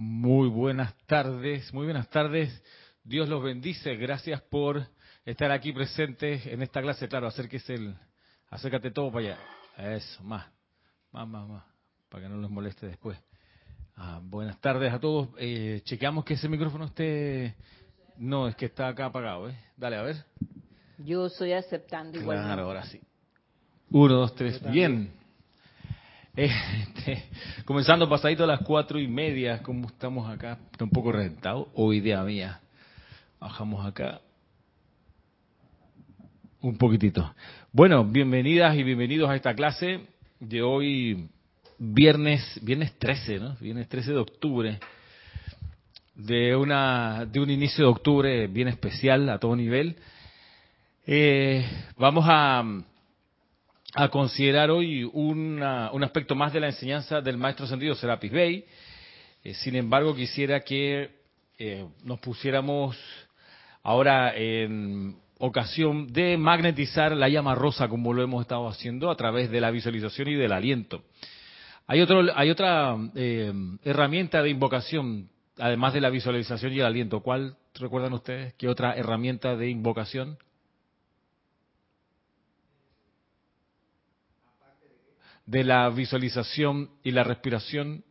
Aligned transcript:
Muy 0.00 0.48
buenas 0.48 0.94
tardes, 1.06 1.74
muy 1.74 1.86
buenas 1.86 2.08
tardes. 2.08 2.62
Dios 3.02 3.28
los 3.28 3.42
bendice. 3.42 3.96
Gracias 3.96 4.40
por 4.42 4.86
estar 5.24 5.50
aquí 5.50 5.72
presentes 5.72 6.46
en 6.46 6.62
esta 6.62 6.80
clase. 6.80 7.08
Claro, 7.08 7.26
acérquese 7.26 7.74
el, 7.74 7.96
acércate 8.48 8.92
todo 8.92 9.10
para 9.10 9.34
allá. 9.34 9.38
Eso, 9.96 10.22
más, 10.22 10.46
más, 11.10 11.26
más, 11.26 11.48
más, 11.48 11.64
para 12.08 12.22
que 12.22 12.28
no 12.28 12.36
los 12.36 12.48
moleste 12.48 12.86
después. 12.86 13.18
Ah, 13.96 14.20
buenas 14.22 14.60
tardes 14.60 14.92
a 14.92 15.00
todos. 15.00 15.30
Eh, 15.36 15.80
chequeamos 15.82 16.24
que 16.24 16.34
ese 16.34 16.48
micrófono 16.48 16.84
esté. 16.84 17.56
No, 18.18 18.46
es 18.46 18.54
que 18.54 18.66
está 18.66 18.86
acá 18.86 19.06
apagado, 19.06 19.50
¿eh? 19.50 19.58
Dale, 19.76 19.96
a 19.96 20.02
ver. 20.02 20.24
Yo 20.98 21.26
estoy 21.26 21.54
aceptando 21.54 22.20
igual. 22.20 22.38
Claro, 22.38 22.66
ahora 22.66 22.84
sí. 22.84 23.00
Uno, 23.90 24.14
dos, 24.14 24.32
tres. 24.36 24.62
Bien. 24.70 25.17
Este, 26.38 27.24
comenzando 27.64 28.08
pasadito 28.08 28.44
a 28.44 28.46
las 28.46 28.60
cuatro 28.60 29.00
y 29.00 29.08
media, 29.08 29.60
como 29.60 29.88
estamos 29.88 30.30
acá, 30.30 30.56
está 30.70 30.84
un 30.84 30.90
poco 30.90 31.10
reventado, 31.10 31.68
o 31.74 31.92
idea 31.92 32.22
mía. 32.22 32.60
Bajamos 33.40 33.84
acá 33.84 34.20
un 36.60 36.78
poquitito. 36.78 37.34
Bueno, 37.72 38.04
bienvenidas 38.04 38.76
y 38.76 38.84
bienvenidos 38.84 39.28
a 39.28 39.34
esta 39.34 39.52
clase 39.52 40.06
de 40.38 40.62
hoy, 40.62 41.28
viernes, 41.76 42.60
viernes 42.62 42.96
13, 43.00 43.40
¿no? 43.40 43.56
Viernes 43.56 43.88
13 43.88 44.12
de 44.12 44.18
octubre, 44.18 44.78
de 46.14 46.54
una, 46.54 47.26
de 47.26 47.40
un 47.40 47.50
inicio 47.50 47.82
de 47.84 47.90
octubre 47.90 48.46
bien 48.46 48.68
especial 48.68 49.28
a 49.28 49.40
todo 49.40 49.56
nivel. 49.56 49.96
Eh, 51.04 51.68
vamos 51.96 52.24
a 52.28 52.62
a 53.94 54.08
considerar 54.08 54.70
hoy 54.70 55.04
un 55.04 55.62
aspecto 55.62 56.34
más 56.34 56.52
de 56.52 56.60
la 56.60 56.66
enseñanza 56.68 57.20
del 57.20 57.38
maestro 57.38 57.66
sentido 57.66 57.94
Serapis 57.94 58.30
Bey. 58.30 58.64
Eh, 59.42 59.54
sin 59.54 59.76
embargo, 59.76 60.14
quisiera 60.14 60.60
que 60.60 61.10
eh, 61.58 61.86
nos 62.04 62.20
pusiéramos 62.20 62.98
ahora 63.82 64.36
en 64.36 65.16
ocasión 65.38 66.12
de 66.12 66.36
magnetizar 66.36 67.16
la 67.16 67.28
llama 67.28 67.54
rosa 67.54 67.88
como 67.88 68.12
lo 68.12 68.22
hemos 68.22 68.42
estado 68.42 68.68
haciendo 68.68 69.10
a 69.10 69.16
través 69.16 69.50
de 69.50 69.60
la 69.60 69.70
visualización 69.70 70.28
y 70.28 70.34
del 70.34 70.52
aliento. 70.52 71.02
Hay, 71.86 72.02
otro, 72.02 72.22
hay 72.34 72.50
otra 72.50 72.96
eh, 73.14 73.52
herramienta 73.84 74.42
de 74.42 74.50
invocación, 74.50 75.30
además 75.58 75.94
de 75.94 76.02
la 76.02 76.10
visualización 76.10 76.72
y 76.74 76.80
el 76.80 76.86
aliento. 76.86 77.20
¿Cuál 77.20 77.56
recuerdan 77.74 78.12
ustedes? 78.12 78.52
¿Qué 78.54 78.68
otra 78.68 78.94
herramienta 78.94 79.56
de 79.56 79.70
invocación? 79.70 80.36
De 85.48 85.64
la 85.64 85.88
visualización 85.88 86.90
y 87.02 87.10
la 87.10 87.24
respiración? 87.24 88.04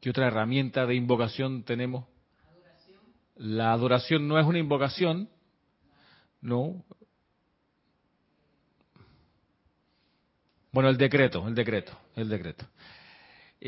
¿Qué 0.00 0.08
otra 0.08 0.28
herramienta 0.28 0.86
de 0.86 0.94
invocación 0.94 1.64
tenemos? 1.64 2.06
Adoración. 2.48 3.00
La 3.36 3.72
adoración 3.72 4.26
no 4.26 4.40
es 4.40 4.46
una 4.46 4.58
invocación, 4.58 5.28
no. 6.40 6.82
Bueno, 10.72 10.88
el 10.88 10.96
decreto, 10.96 11.46
el 11.46 11.54
decreto, 11.54 11.92
el 12.14 12.30
decreto. 12.30 12.64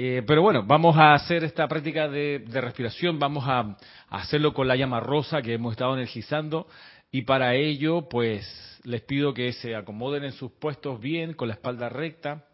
Eh, 0.00 0.22
pero 0.24 0.42
bueno, 0.42 0.62
vamos 0.62 0.96
a 0.96 1.12
hacer 1.12 1.42
esta 1.42 1.66
práctica 1.66 2.06
de, 2.06 2.41
respiración, 2.46 3.18
vamos 3.18 3.42
a, 3.48 3.58
a, 3.58 3.77
hacerlo 4.10 4.55
con 4.55 4.68
la 4.68 4.77
llama 4.77 5.00
rosa 5.00 5.42
que 5.42 5.55
hemos 5.55 5.72
estado 5.72 5.92
energizando 5.94 6.68
y 7.10 7.22
para 7.22 7.56
ello, 7.56 8.08
pues 8.08 8.46
les 8.84 9.02
pido 9.02 9.34
que 9.34 9.52
se 9.52 9.74
acomoden 9.74 10.22
en 10.22 10.30
sus 10.30 10.52
puestos 10.52 11.00
bien, 11.00 11.34
con 11.34 11.48
la 11.48 11.55
espalda 11.55 11.88
recta. 11.88 12.44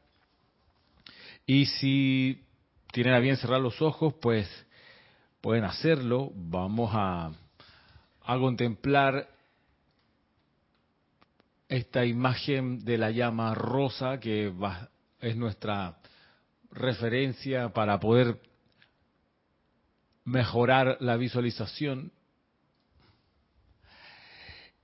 Y 1.44 1.66
si 1.66 2.42
tienen 2.92 3.12
a 3.12 3.18
bien 3.18 3.36
cerrar 3.36 3.60
los 3.60 3.82
ojos, 3.82 4.14
pues 4.22 4.48
pueden 5.42 5.64
hacerlo. 5.64 6.30
Vamos 6.34 6.92
a, 6.94 7.30
a 8.24 8.38
contemplar 8.38 9.28
esta 11.68 12.06
imagen 12.06 12.86
de 12.86 12.96
la 12.96 13.10
llama 13.10 13.52
rosa 13.54 14.18
que 14.18 14.48
va, 14.48 14.88
es 15.20 15.36
nuestra 15.36 15.98
referencia 16.74 17.70
para 17.70 17.98
poder 18.00 18.40
mejorar 20.24 20.96
la 21.00 21.16
visualización 21.16 22.12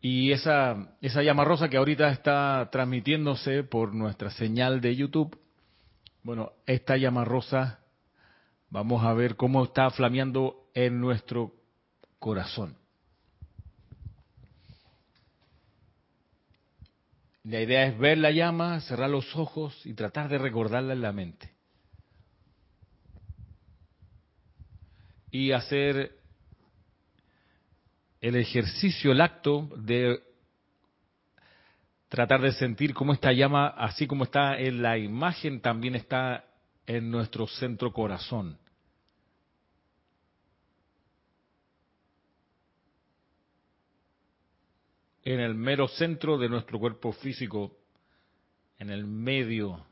y 0.01 0.33
esa, 0.33 0.97
esa 1.03 1.23
llama 1.23 1.45
rosa 1.45 1.69
que 1.69 1.77
ahorita 1.77 2.11
está 2.11 2.69
transmitiéndose 2.73 3.65
por 3.65 3.95
nuestra 3.95 4.31
señal 4.31 4.81
de 4.81 4.97
YouTube, 4.97 5.39
bueno, 6.23 6.53
esta 6.67 6.97
llama 6.97 7.25
rosa, 7.25 7.81
vamos 8.71 9.05
a 9.05 9.13
ver 9.13 9.37
cómo 9.37 9.65
está 9.65 9.91
flameando 9.91 10.71
en 10.75 11.01
nuestro 11.01 11.53
corazón. 12.19 12.77
La 17.45 17.61
idea 17.61 17.87
es 17.87 17.99
ver 17.99 18.19
la 18.19 18.31
llama, 18.31 18.81
cerrar 18.81 19.11
los 19.11 19.35
ojos 19.35 19.85
y 19.85 19.95
tratar 19.95 20.29
de 20.29 20.39
recordarla 20.39 20.93
en 20.93 21.01
la 21.03 21.13
mente. 21.13 21.60
Y 25.31 25.53
hacer 25.53 26.13
el 28.21 28.37
ejercicio, 28.37 29.13
el 29.13 29.21
acto 29.21 29.69
de 29.77 30.21
tratar 32.09 32.41
de 32.41 32.53
sentir 32.53 32.93
cómo 32.93 33.13
esta 33.13 33.33
llama, 33.33 33.69
así 33.69 34.07
como 34.07 34.25
está 34.25 34.59
en 34.59 34.83
la 34.83 34.99
imagen, 34.99 35.61
también 35.61 35.95
está 35.95 36.45
en 36.87 37.11
nuestro 37.11 37.47
centro 37.47 37.93
corazón. 37.93 38.59
En 45.23 45.39
el 45.39 45.55
mero 45.55 45.87
centro 45.87 46.37
de 46.37 46.49
nuestro 46.49 46.81
cuerpo 46.81 47.13
físico, 47.13 47.77
en 48.79 48.91
el 48.91 49.07
medio, 49.07 49.87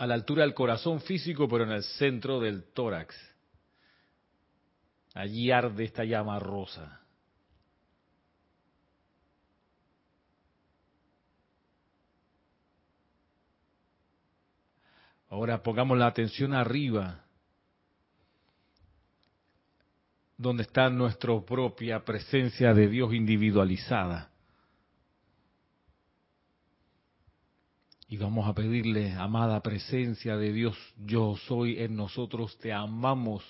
a 0.00 0.06
la 0.06 0.14
altura 0.14 0.44
del 0.44 0.54
corazón 0.54 1.02
físico, 1.02 1.46
pero 1.46 1.64
en 1.64 1.72
el 1.72 1.82
centro 1.82 2.40
del 2.40 2.64
tórax. 2.72 3.14
Allí 5.12 5.50
arde 5.50 5.84
esta 5.84 6.04
llama 6.04 6.38
rosa. 6.38 7.02
Ahora 15.28 15.62
pongamos 15.62 15.98
la 15.98 16.06
atención 16.06 16.54
arriba, 16.54 17.22
donde 20.38 20.62
está 20.62 20.88
nuestra 20.88 21.38
propia 21.42 22.02
presencia 22.06 22.72
de 22.72 22.88
Dios 22.88 23.12
individualizada. 23.12 24.29
Y 28.10 28.18
vamos 28.18 28.46
a 28.46 28.54
pedirle, 28.54 29.12
amada 29.12 29.62
presencia 29.62 30.36
de 30.36 30.52
Dios, 30.52 30.76
yo 31.06 31.36
soy 31.46 31.78
en 31.78 31.96
nosotros, 31.96 32.58
te 32.58 32.72
amamos 32.72 33.42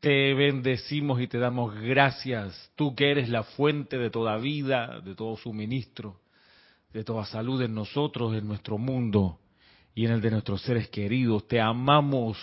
te 0.00 0.32
bendecimos 0.32 1.20
y 1.20 1.26
te 1.26 1.38
damos 1.38 1.74
gracias, 1.74 2.72
tú 2.74 2.94
que 2.94 3.10
eres 3.10 3.28
la 3.28 3.42
fuente 3.42 3.98
de 3.98 4.10
toda 4.10 4.38
vida, 4.38 5.00
de 5.00 5.14
todo 5.14 5.36
suministro, 5.36 6.20
de 6.92 7.04
toda 7.04 7.26
salud 7.26 7.60
en 7.60 7.74
nosotros, 7.74 8.34
en 8.34 8.48
nuestro 8.48 8.78
mundo 8.78 9.38
y 9.94 10.06
en 10.06 10.12
el 10.12 10.22
de 10.22 10.30
nuestros 10.30 10.62
seres 10.62 10.88
queridos. 10.88 11.46
Te 11.46 11.60
amamos, 11.60 12.38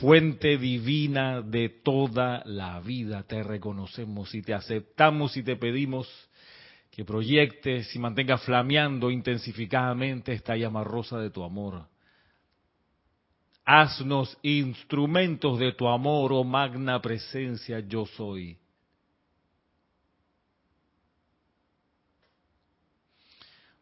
fuente 0.00 0.56
divina 0.56 1.42
de 1.42 1.68
toda 1.68 2.42
la 2.46 2.78
vida. 2.78 3.24
Te 3.24 3.42
reconocemos 3.42 4.32
y 4.32 4.42
te 4.42 4.54
aceptamos 4.54 5.36
y 5.36 5.42
te 5.42 5.56
pedimos 5.56 6.08
que 6.92 7.04
proyectes 7.04 7.96
y 7.96 7.98
mantengas 7.98 8.44
flameando 8.44 9.10
intensificadamente 9.10 10.32
esta 10.32 10.56
llama 10.56 10.84
rosa 10.84 11.18
de 11.18 11.30
tu 11.30 11.42
amor 11.42 11.86
Haznos 13.64 14.36
instrumentos 14.42 15.58
de 15.58 15.72
tu 15.72 15.86
amor, 15.86 16.32
oh 16.32 16.42
magna 16.42 17.00
presencia, 17.00 17.78
yo 17.78 18.06
soy. 18.06 18.58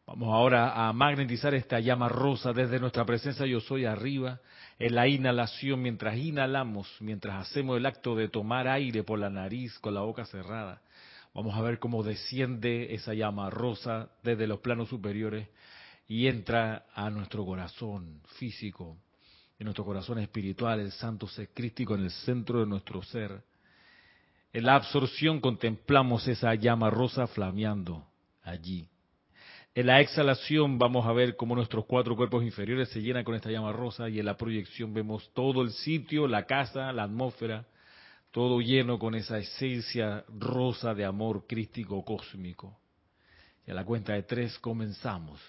Vamos 0.06 0.28
ahora 0.28 0.86
a 0.86 0.92
magnetizar 0.92 1.54
esta 1.54 1.80
llama 1.80 2.08
rosa 2.08 2.52
desde 2.52 2.78
nuestra 2.78 3.06
presencia 3.06 3.46
yo 3.46 3.60
soy 3.60 3.86
arriba, 3.86 4.40
en 4.78 4.94
la 4.94 5.06
inhalación, 5.08 5.80
mientras 5.80 6.16
inhalamos, 6.16 6.88
mientras 7.00 7.48
hacemos 7.48 7.78
el 7.78 7.86
acto 7.86 8.14
de 8.16 8.28
tomar 8.28 8.68
aire 8.68 9.02
por 9.02 9.18
la 9.18 9.30
nariz 9.30 9.78
con 9.78 9.94
la 9.94 10.00
boca 10.00 10.26
cerrada. 10.26 10.82
Vamos 11.32 11.54
a 11.54 11.62
ver 11.62 11.78
cómo 11.78 12.02
desciende 12.02 12.92
esa 12.94 13.14
llama 13.14 13.50
rosa 13.50 14.10
desde 14.22 14.48
los 14.48 14.60
planos 14.60 14.88
superiores 14.88 15.48
y 16.08 16.26
entra 16.26 16.86
a 16.92 17.08
nuestro 17.08 17.44
corazón 17.44 18.20
físico, 18.38 18.96
en 19.58 19.66
nuestro 19.66 19.84
corazón 19.84 20.18
espiritual, 20.18 20.80
el 20.80 20.90
santo 20.90 21.28
ser 21.28 21.50
crístico 21.50 21.94
en 21.94 22.02
el 22.02 22.10
centro 22.10 22.60
de 22.60 22.66
nuestro 22.66 23.02
ser. 23.02 23.44
En 24.52 24.64
la 24.64 24.74
absorción 24.74 25.40
contemplamos 25.40 26.26
esa 26.26 26.52
llama 26.56 26.90
rosa 26.90 27.28
flameando 27.28 28.04
allí. 28.42 28.88
En 29.72 29.86
la 29.86 30.00
exhalación 30.00 30.78
vamos 30.78 31.06
a 31.06 31.12
ver 31.12 31.36
cómo 31.36 31.54
nuestros 31.54 31.84
cuatro 31.84 32.16
cuerpos 32.16 32.42
inferiores 32.42 32.88
se 32.88 33.02
llenan 33.02 33.22
con 33.22 33.36
esta 33.36 33.52
llama 33.52 33.72
rosa 33.72 34.08
y 34.08 34.18
en 34.18 34.26
la 34.26 34.36
proyección 34.36 34.92
vemos 34.92 35.30
todo 35.32 35.62
el 35.62 35.70
sitio, 35.70 36.26
la 36.26 36.46
casa, 36.46 36.92
la 36.92 37.04
atmósfera, 37.04 37.66
todo 38.30 38.60
lleno 38.60 38.98
con 38.98 39.14
esa 39.14 39.38
esencia 39.38 40.24
rosa 40.28 40.94
de 40.94 41.04
amor 41.04 41.46
crístico 41.46 42.04
cósmico. 42.04 42.78
Y 43.66 43.70
a 43.70 43.74
la 43.74 43.84
cuenta 43.84 44.14
de 44.14 44.22
tres 44.22 44.58
comenzamos. 44.58 45.40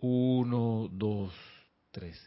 Uno, 0.00 0.88
dos, 0.92 1.32
tres. 1.90 2.18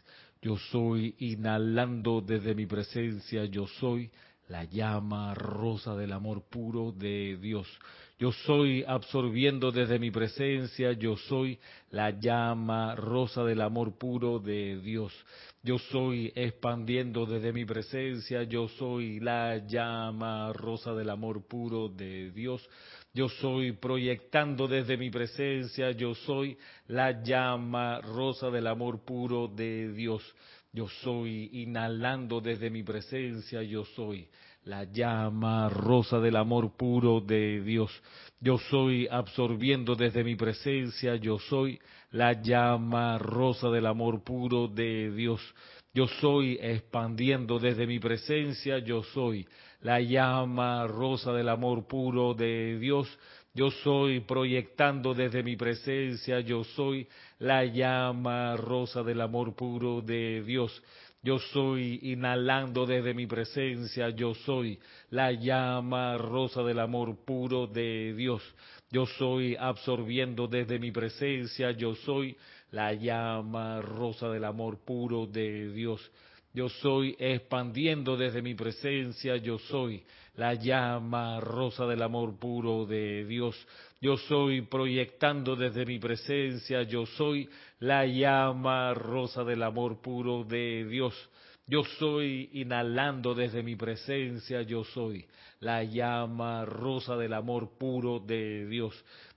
Yo 0.42 0.56
soy 0.56 1.14
inhalando 1.18 2.20
desde 2.20 2.54
mi 2.54 2.66
presencia, 2.66 3.44
yo 3.44 3.66
soy 3.66 4.10
la 4.48 4.64
llama 4.64 5.34
rosa 5.34 5.94
del 5.94 6.12
amor 6.12 6.42
puro 6.48 6.92
de 6.92 7.36
Dios. 7.40 7.68
Yo 8.20 8.32
soy 8.32 8.84
absorbiendo 8.86 9.72
desde 9.72 9.98
mi 9.98 10.10
presencia, 10.10 10.92
yo 10.92 11.16
soy 11.16 11.58
la 11.88 12.10
llama 12.10 12.94
rosa 12.94 13.44
del 13.44 13.62
amor 13.62 13.96
puro 13.96 14.38
de 14.38 14.78
Dios. 14.78 15.10
Yo 15.62 15.78
soy 15.78 16.30
expandiendo 16.34 17.24
desde 17.24 17.50
mi 17.50 17.64
presencia, 17.64 18.42
yo 18.42 18.68
soy 18.68 19.20
la 19.20 19.66
llama 19.66 20.52
rosa 20.52 20.92
del 20.92 21.08
amor 21.08 21.48
puro 21.48 21.88
de 21.88 22.30
Dios. 22.32 22.60
Yo 23.14 23.30
soy 23.30 23.72
proyectando 23.72 24.68
desde 24.68 24.98
mi 24.98 25.08
presencia, 25.08 25.90
yo 25.92 26.14
soy 26.14 26.58
la 26.88 27.22
llama 27.22 28.02
rosa 28.02 28.50
del 28.50 28.66
amor 28.66 29.02
puro 29.02 29.48
de 29.48 29.94
Dios. 29.94 30.22
Yo 30.74 30.88
soy 31.02 31.48
inhalando 31.54 32.42
desde 32.42 32.68
mi 32.68 32.82
presencia, 32.82 33.62
yo 33.62 33.86
soy 33.96 34.28
la 34.64 34.84
llama 34.84 35.68
rosa 35.68 36.18
del 36.20 36.36
amor 36.36 36.76
puro 36.76 37.20
de 37.20 37.60
Dios. 37.62 37.90
Yo 38.40 38.58
soy 38.58 39.08
absorbiendo 39.10 39.94
desde 39.94 40.22
mi 40.24 40.36
presencia, 40.36 41.16
yo 41.16 41.38
soy 41.38 41.80
la 42.10 42.32
llama 42.32 43.18
rosa 43.18 43.68
del 43.70 43.86
amor 43.86 44.22
puro 44.22 44.68
de 44.68 45.10
Dios. 45.12 45.40
Yo 45.92 46.06
soy 46.06 46.58
expandiendo 46.60 47.58
desde 47.58 47.86
mi 47.86 47.98
presencia, 47.98 48.78
yo 48.78 49.02
soy 49.02 49.46
la 49.80 50.00
llama 50.00 50.86
rosa 50.86 51.32
del 51.32 51.48
amor 51.48 51.86
puro 51.86 52.34
de 52.34 52.78
Dios. 52.78 53.08
Yo 53.52 53.70
soy 53.70 54.20
proyectando 54.20 55.12
desde 55.12 55.42
mi 55.42 55.56
presencia, 55.56 56.38
yo 56.40 56.62
soy 56.62 57.08
la 57.40 57.64
llama 57.64 58.56
rosa 58.56 59.02
del 59.02 59.20
amor 59.20 59.56
puro 59.56 60.00
de 60.00 60.42
Dios. 60.42 60.80
Yo 61.22 61.38
soy 61.38 61.98
inhalando 62.02 62.86
desde 62.86 63.12
mi 63.12 63.26
presencia, 63.26 64.08
yo 64.08 64.34
soy 64.34 64.78
la 65.10 65.30
llama 65.32 66.16
rosa 66.16 66.62
del 66.62 66.78
amor 66.78 67.14
puro 67.26 67.66
de 67.66 68.14
Dios. 68.14 68.42
Yo 68.90 69.04
soy 69.04 69.54
absorbiendo 69.54 70.48
desde 70.48 70.78
mi 70.78 70.90
presencia, 70.90 71.72
yo 71.72 71.94
soy 71.94 72.38
la 72.70 72.94
llama 72.94 73.82
rosa 73.82 74.30
del 74.30 74.44
amor 74.44 74.78
puro 74.78 75.26
de 75.26 75.70
Dios. 75.72 76.00
Yo 76.54 76.70
soy 76.70 77.14
expandiendo 77.18 78.16
desde 78.16 78.40
mi 78.40 78.54
presencia, 78.54 79.36
yo 79.36 79.58
soy 79.58 80.02
la 80.36 80.54
llama 80.54 81.38
rosa 81.38 81.86
del 81.86 82.02
amor 82.02 82.38
puro 82.38 82.86
de 82.86 83.26
Dios. 83.26 83.54
Yo 84.02 84.16
soy 84.16 84.62
proyectando 84.62 85.56
desde 85.56 85.84
mi 85.84 85.98
presencia, 85.98 86.84
yo 86.84 87.04
soy 87.04 87.46
la 87.80 88.06
llama 88.06 88.94
rosa 88.94 89.44
del 89.44 89.62
amor 89.62 90.00
puro 90.00 90.42
de 90.42 90.86
Dios. 90.86 91.14
Yo 91.66 91.84
soy 91.98 92.48
inhalando 92.54 93.34
desde 93.34 93.62
mi 93.62 93.76
presencia, 93.76 94.62
yo 94.62 94.84
soy 94.84 95.26
la 95.60 95.84
llama 95.84 96.64
rosa 96.64 97.14
del 97.18 97.34
amor 97.34 97.76
puro 97.76 98.20
de 98.20 98.66
Dios. 98.68 98.94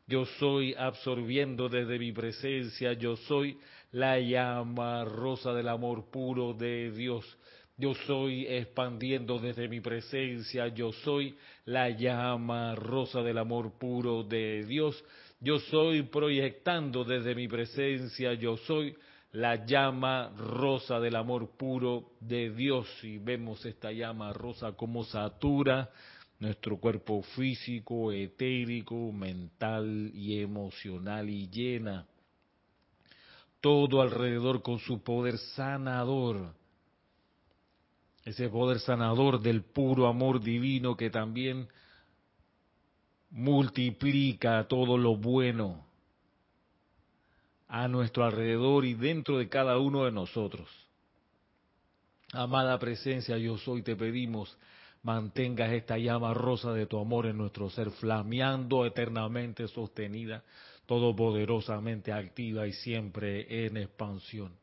Yo 0.07 0.23
soy 0.39 0.73
absorbiendo 0.75 1.67
desde 1.67 1.99
mi 1.99 2.13
presencia, 2.13 2.93
yo 2.93 3.17
soy 3.17 3.59
la 3.91 4.17
llama 4.17 5.03
rosa 5.03 5.53
del 5.53 5.67
amor 5.67 6.09
puro 6.09 6.53
de 6.53 6.89
Dios. 6.91 7.25
Yo 7.75 7.95
soy 8.05 8.45
expandiendo 8.45 9.39
desde 9.39 9.67
mi 9.67 9.81
presencia, 9.81 10.67
yo 10.67 10.91
soy 10.91 11.35
la 11.65 11.89
llama 11.89 12.75
rosa 12.75 13.21
del 13.21 13.39
amor 13.39 13.79
puro 13.79 14.23
de 14.23 14.63
Dios. 14.65 15.03
Yo 15.39 15.57
soy 15.59 16.03
proyectando 16.03 17.03
desde 17.03 17.33
mi 17.33 17.47
presencia, 17.47 18.33
yo 18.35 18.57
soy 18.57 18.95
la 19.31 19.65
llama 19.65 20.31
rosa 20.37 20.99
del 20.99 21.15
amor 21.15 21.57
puro 21.57 22.11
de 22.19 22.51
Dios. 22.51 22.87
Y 23.03 23.17
vemos 23.17 23.65
esta 23.65 23.91
llama 23.91 24.31
rosa 24.33 24.73
como 24.73 25.03
satura 25.03 25.89
nuestro 26.39 26.77
cuerpo 26.77 27.23
físico, 27.35 28.11
etérico, 28.11 29.11
mental 29.11 30.11
y 30.13 30.41
emocional 30.41 31.29
y 31.29 31.49
llena 31.49 32.05
todo 33.61 34.01
alrededor 34.01 34.61
con 34.61 34.77
su 34.79 35.01
poder 35.01 35.37
sanador. 35.55 36.53
Ese 38.25 38.49
poder 38.49 38.79
sanador 38.79 39.41
del 39.41 39.63
puro 39.63 40.07
amor 40.07 40.41
divino 40.41 40.95
que 40.95 41.09
también 41.09 41.67
multiplica 43.29 44.67
todo 44.67 44.97
lo 44.97 45.15
bueno 45.17 45.85
a 47.67 47.87
nuestro 47.87 48.23
alrededor 48.23 48.85
y 48.85 48.93
dentro 48.93 49.39
de 49.39 49.49
cada 49.49 49.79
uno 49.79 50.05
de 50.05 50.11
nosotros. 50.11 50.69
Amada 52.31 52.79
presencia, 52.79 53.37
yo 53.37 53.57
soy, 53.57 53.81
te 53.81 53.95
pedimos, 53.95 54.57
mantengas 55.01 55.71
esta 55.71 55.97
llama 55.97 56.33
rosa 56.33 56.71
de 56.71 56.85
tu 56.85 56.99
amor 56.99 57.25
en 57.25 57.37
nuestro 57.37 57.69
ser, 57.69 57.91
flameando 57.91 58.85
eternamente 58.85 59.67
sostenida 59.67 60.43
todopoderosamente 60.85 62.11
activa 62.11 62.67
y 62.67 62.73
siempre 62.73 63.65
en 63.65 63.77
expansión. 63.77 64.62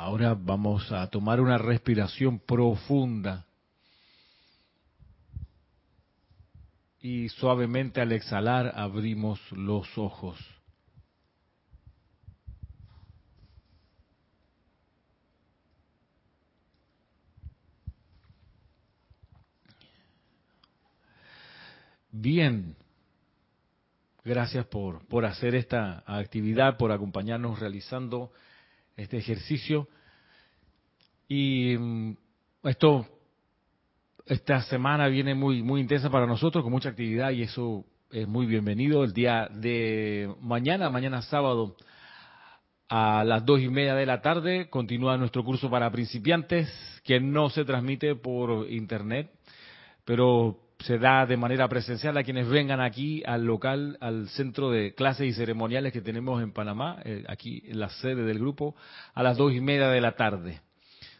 Ahora 0.00 0.36
vamos 0.40 0.92
a 0.92 1.08
tomar 1.08 1.40
una 1.40 1.58
respiración 1.58 2.38
profunda 2.38 3.44
y 7.00 7.28
suavemente 7.30 8.00
al 8.00 8.12
exhalar 8.12 8.74
abrimos 8.76 9.40
los 9.50 9.98
ojos. 9.98 10.38
Bien, 22.12 22.76
gracias 24.24 24.64
por, 24.66 25.04
por 25.08 25.26
hacer 25.26 25.56
esta 25.56 26.04
actividad, 26.06 26.76
por 26.76 26.92
acompañarnos 26.92 27.58
realizando 27.58 28.30
este 28.98 29.16
ejercicio. 29.16 29.88
Y 31.28 31.76
mm, 31.78 32.16
esto, 32.64 33.06
esta 34.26 34.60
semana 34.62 35.08
viene 35.08 35.34
muy, 35.34 35.62
muy 35.62 35.80
intensa 35.80 36.10
para 36.10 36.26
nosotros, 36.26 36.62
con 36.62 36.72
mucha 36.72 36.90
actividad 36.90 37.30
y 37.30 37.42
eso 37.42 37.84
es 38.10 38.26
muy 38.26 38.46
bienvenido. 38.46 39.04
El 39.04 39.12
día 39.12 39.48
de 39.50 40.34
mañana, 40.40 40.90
mañana 40.90 41.22
sábado, 41.22 41.76
a 42.88 43.22
las 43.24 43.44
dos 43.44 43.60
y 43.60 43.68
media 43.68 43.94
de 43.94 44.06
la 44.06 44.20
tarde, 44.20 44.68
continúa 44.68 45.16
nuestro 45.16 45.44
curso 45.44 45.70
para 45.70 45.90
principiantes, 45.90 46.68
que 47.04 47.20
no 47.20 47.50
se 47.50 47.64
transmite 47.64 48.16
por 48.16 48.68
internet, 48.70 49.30
pero 50.04 50.58
se 50.80 50.98
da 50.98 51.26
de 51.26 51.36
manera 51.36 51.68
presencial 51.68 52.16
a 52.16 52.22
quienes 52.22 52.48
vengan 52.48 52.80
aquí 52.80 53.22
al 53.26 53.44
local, 53.44 53.98
al 54.00 54.28
centro 54.28 54.70
de 54.70 54.94
clases 54.94 55.26
y 55.26 55.32
ceremoniales 55.32 55.92
que 55.92 56.00
tenemos 56.00 56.42
en 56.42 56.52
Panamá, 56.52 57.00
eh, 57.04 57.24
aquí 57.28 57.62
en 57.66 57.80
la 57.80 57.88
sede 57.88 58.22
del 58.22 58.38
grupo, 58.38 58.76
a 59.14 59.22
las 59.22 59.36
dos 59.36 59.52
y 59.52 59.60
media 59.60 59.88
de 59.88 60.00
la 60.00 60.12
tarde, 60.12 60.60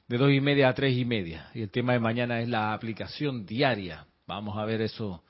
de 0.07 0.17
dos 0.17 0.31
y 0.31 0.41
media 0.41 0.69
a 0.69 0.75
tres 0.75 0.97
y 0.97 1.05
media. 1.05 1.51
Y 1.55 1.63
el 1.63 1.71
tema 1.71 1.93
de 1.93 1.99
mañana 1.99 2.41
es 2.41 2.49
la 2.49 2.73
aplicación 2.73 3.47
diaria. 3.47 4.07
Vamos 4.27 4.57
a 4.57 4.65
ver 4.65 4.81
eso 4.81 5.25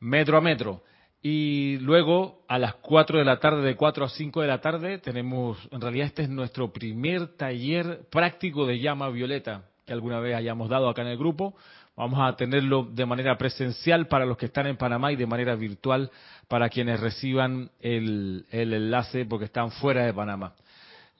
metro 0.00 0.38
a 0.38 0.40
metro. 0.40 0.82
Y 1.20 1.78
luego 1.78 2.44
a 2.48 2.58
las 2.58 2.74
cuatro 2.76 3.18
de 3.18 3.24
la 3.24 3.40
tarde, 3.40 3.62
de 3.62 3.76
cuatro 3.76 4.04
a 4.04 4.10
cinco 4.10 4.42
de 4.42 4.48
la 4.48 4.60
tarde, 4.60 4.98
tenemos, 4.98 5.58
en 5.70 5.80
realidad 5.80 6.06
este 6.06 6.22
es 6.22 6.28
nuestro 6.28 6.72
primer 6.72 7.36
taller 7.36 8.06
práctico 8.10 8.66
de 8.66 8.78
llama 8.78 9.08
violeta 9.08 9.64
que 9.84 9.92
alguna 9.92 10.20
vez 10.20 10.34
hayamos 10.34 10.68
dado 10.68 10.88
acá 10.88 11.02
en 11.02 11.08
el 11.08 11.18
grupo 11.18 11.54
Vamos 11.96 12.18
a 12.20 12.34
tenerlo 12.34 12.82
de 12.90 13.06
manera 13.06 13.38
presencial 13.38 14.08
para 14.08 14.26
los 14.26 14.36
que 14.36 14.46
están 14.46 14.66
en 14.66 14.76
Panamá 14.76 15.12
y 15.12 15.16
de 15.16 15.26
manera 15.26 15.54
virtual 15.54 16.10
para 16.48 16.68
quienes 16.68 16.98
reciban 16.98 17.70
el, 17.80 18.46
enlace 18.50 19.24
porque 19.26 19.44
están 19.44 19.70
fuera 19.70 20.04
de 20.04 20.12
Panamá. 20.12 20.54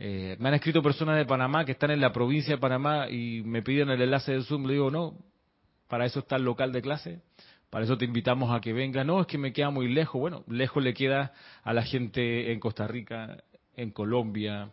Eh, 0.01 0.37
me 0.41 0.49
han 0.49 0.55
escrito 0.55 0.83
personas 0.83 1.17
de 1.17 1.27
Panamá 1.27 1.65
que 1.65 1.73
están 1.73 1.93
en 1.93 2.01
la 2.01 2.13
provincia 2.13 2.57
de 2.57 2.61
Panamá 2.61 3.09
y 3.09 3.43
me 3.45 3.63
piden 3.63 3.89
el 3.91 4.03
enlace 4.03 4.33
de 4.33 4.43
Zoom. 4.43 4.67
Le 4.67 4.73
digo, 4.73 4.91
no, 4.91 5.15
para 5.87 6.07
eso 6.07 6.19
está 6.19 6.37
el 6.37 6.43
local 6.43 6.73
de 6.73 6.83
clase, 6.83 7.21
Para 7.71 7.85
eso 7.85 7.97
te 7.97 8.05
invitamos 8.05 8.53
a 8.53 8.61
que 8.61 8.73
venga. 8.73 9.05
No, 9.05 9.21
es 9.21 9.29
que 9.29 9.39
me 9.39 9.53
queda 9.53 9.71
muy 9.71 9.87
lejos. 9.87 10.21
Bueno, 10.21 10.43
lejos 10.49 10.83
le 10.83 10.93
queda 10.93 11.33
a 11.63 11.73
la 11.73 11.83
gente 11.83 12.51
en 12.51 12.59
Costa 12.59 12.89
Rica, 12.89 13.45
en 13.77 13.93
Colombia, 13.93 14.71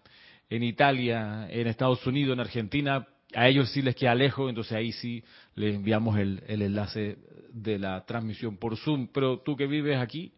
en 0.50 0.64
Italia, 0.64 1.48
en 1.52 1.68
Estados 1.68 2.08
Unidos, 2.08 2.34
en 2.34 2.40
Argentina. 2.40 3.08
A 3.34 3.48
ellos 3.48 3.70
sí 3.72 3.82
les 3.82 3.96
queda 3.96 4.16
lejos, 4.16 4.50
entonces 4.50 4.74
ahí 4.74 4.92
sí 4.92 5.24
les 5.56 5.76
enviamos 5.76 6.18
el, 6.18 6.44
enlace 6.48 7.18
de 7.54 7.80
la 7.80 8.06
transmisión 8.06 8.58
por 8.58 8.78
Zoom. 8.78 9.08
Pero 9.14 9.40
tú 9.40 9.56
que 9.56 9.68
vives 9.68 9.98
aquí, 9.98 10.34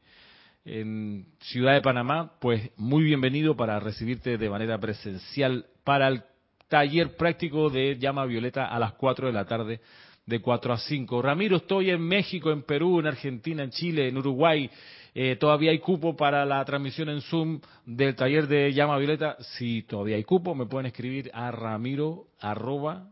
en 0.66 1.26
Ciudad 1.40 1.74
de 1.74 1.82
Panamá, 1.82 2.34
pues 2.40 2.72
muy 2.78 3.04
bienvenido 3.04 3.56
para 3.56 3.80
recibirte 3.80 4.38
de 4.38 4.50
manera 4.50 4.80
presencial 4.80 5.66
para 5.84 6.08
el 6.08 6.24
taller 6.70 7.16
práctico 7.18 7.70
de 7.70 7.98
llama 7.98 8.26
violeta 8.26 8.66
a 8.66 8.80
las 8.80 8.94
4 8.94 9.28
de 9.28 9.34
la 9.34 9.46
tarde, 9.46 9.82
de 10.26 10.42
4 10.42 10.74
a 10.74 10.78
5. 10.78 11.22
Ramiro, 11.22 11.58
estoy 11.58 11.90
en 11.90 12.02
México, 12.02 12.52
en 12.52 12.64
Perú, 12.64 13.00
en 13.00 13.08
Argentina, 13.08 13.64
en 13.64 13.72
Chile, 13.72 14.08
en 14.08 14.18
Uruguay. 14.18 14.70
Eh, 15.16 15.36
todavía 15.36 15.72
hay 15.72 15.80
cupo 15.80 16.16
para 16.16 16.46
la 16.46 16.64
transmisión 16.66 17.10
en 17.10 17.22
Zoom 17.22 17.60
del 17.86 18.16
taller 18.16 18.48
de 18.48 18.74
llama 18.74 18.98
violeta. 18.98 19.38
Si 19.58 19.84
todavía 19.84 20.16
hay 20.16 20.24
cupo, 20.24 20.56
me 20.56 20.66
pueden 20.66 20.88
escribir 20.88 21.30
a 21.34 21.52
ramiro 21.52 22.28
arroba 22.40 23.10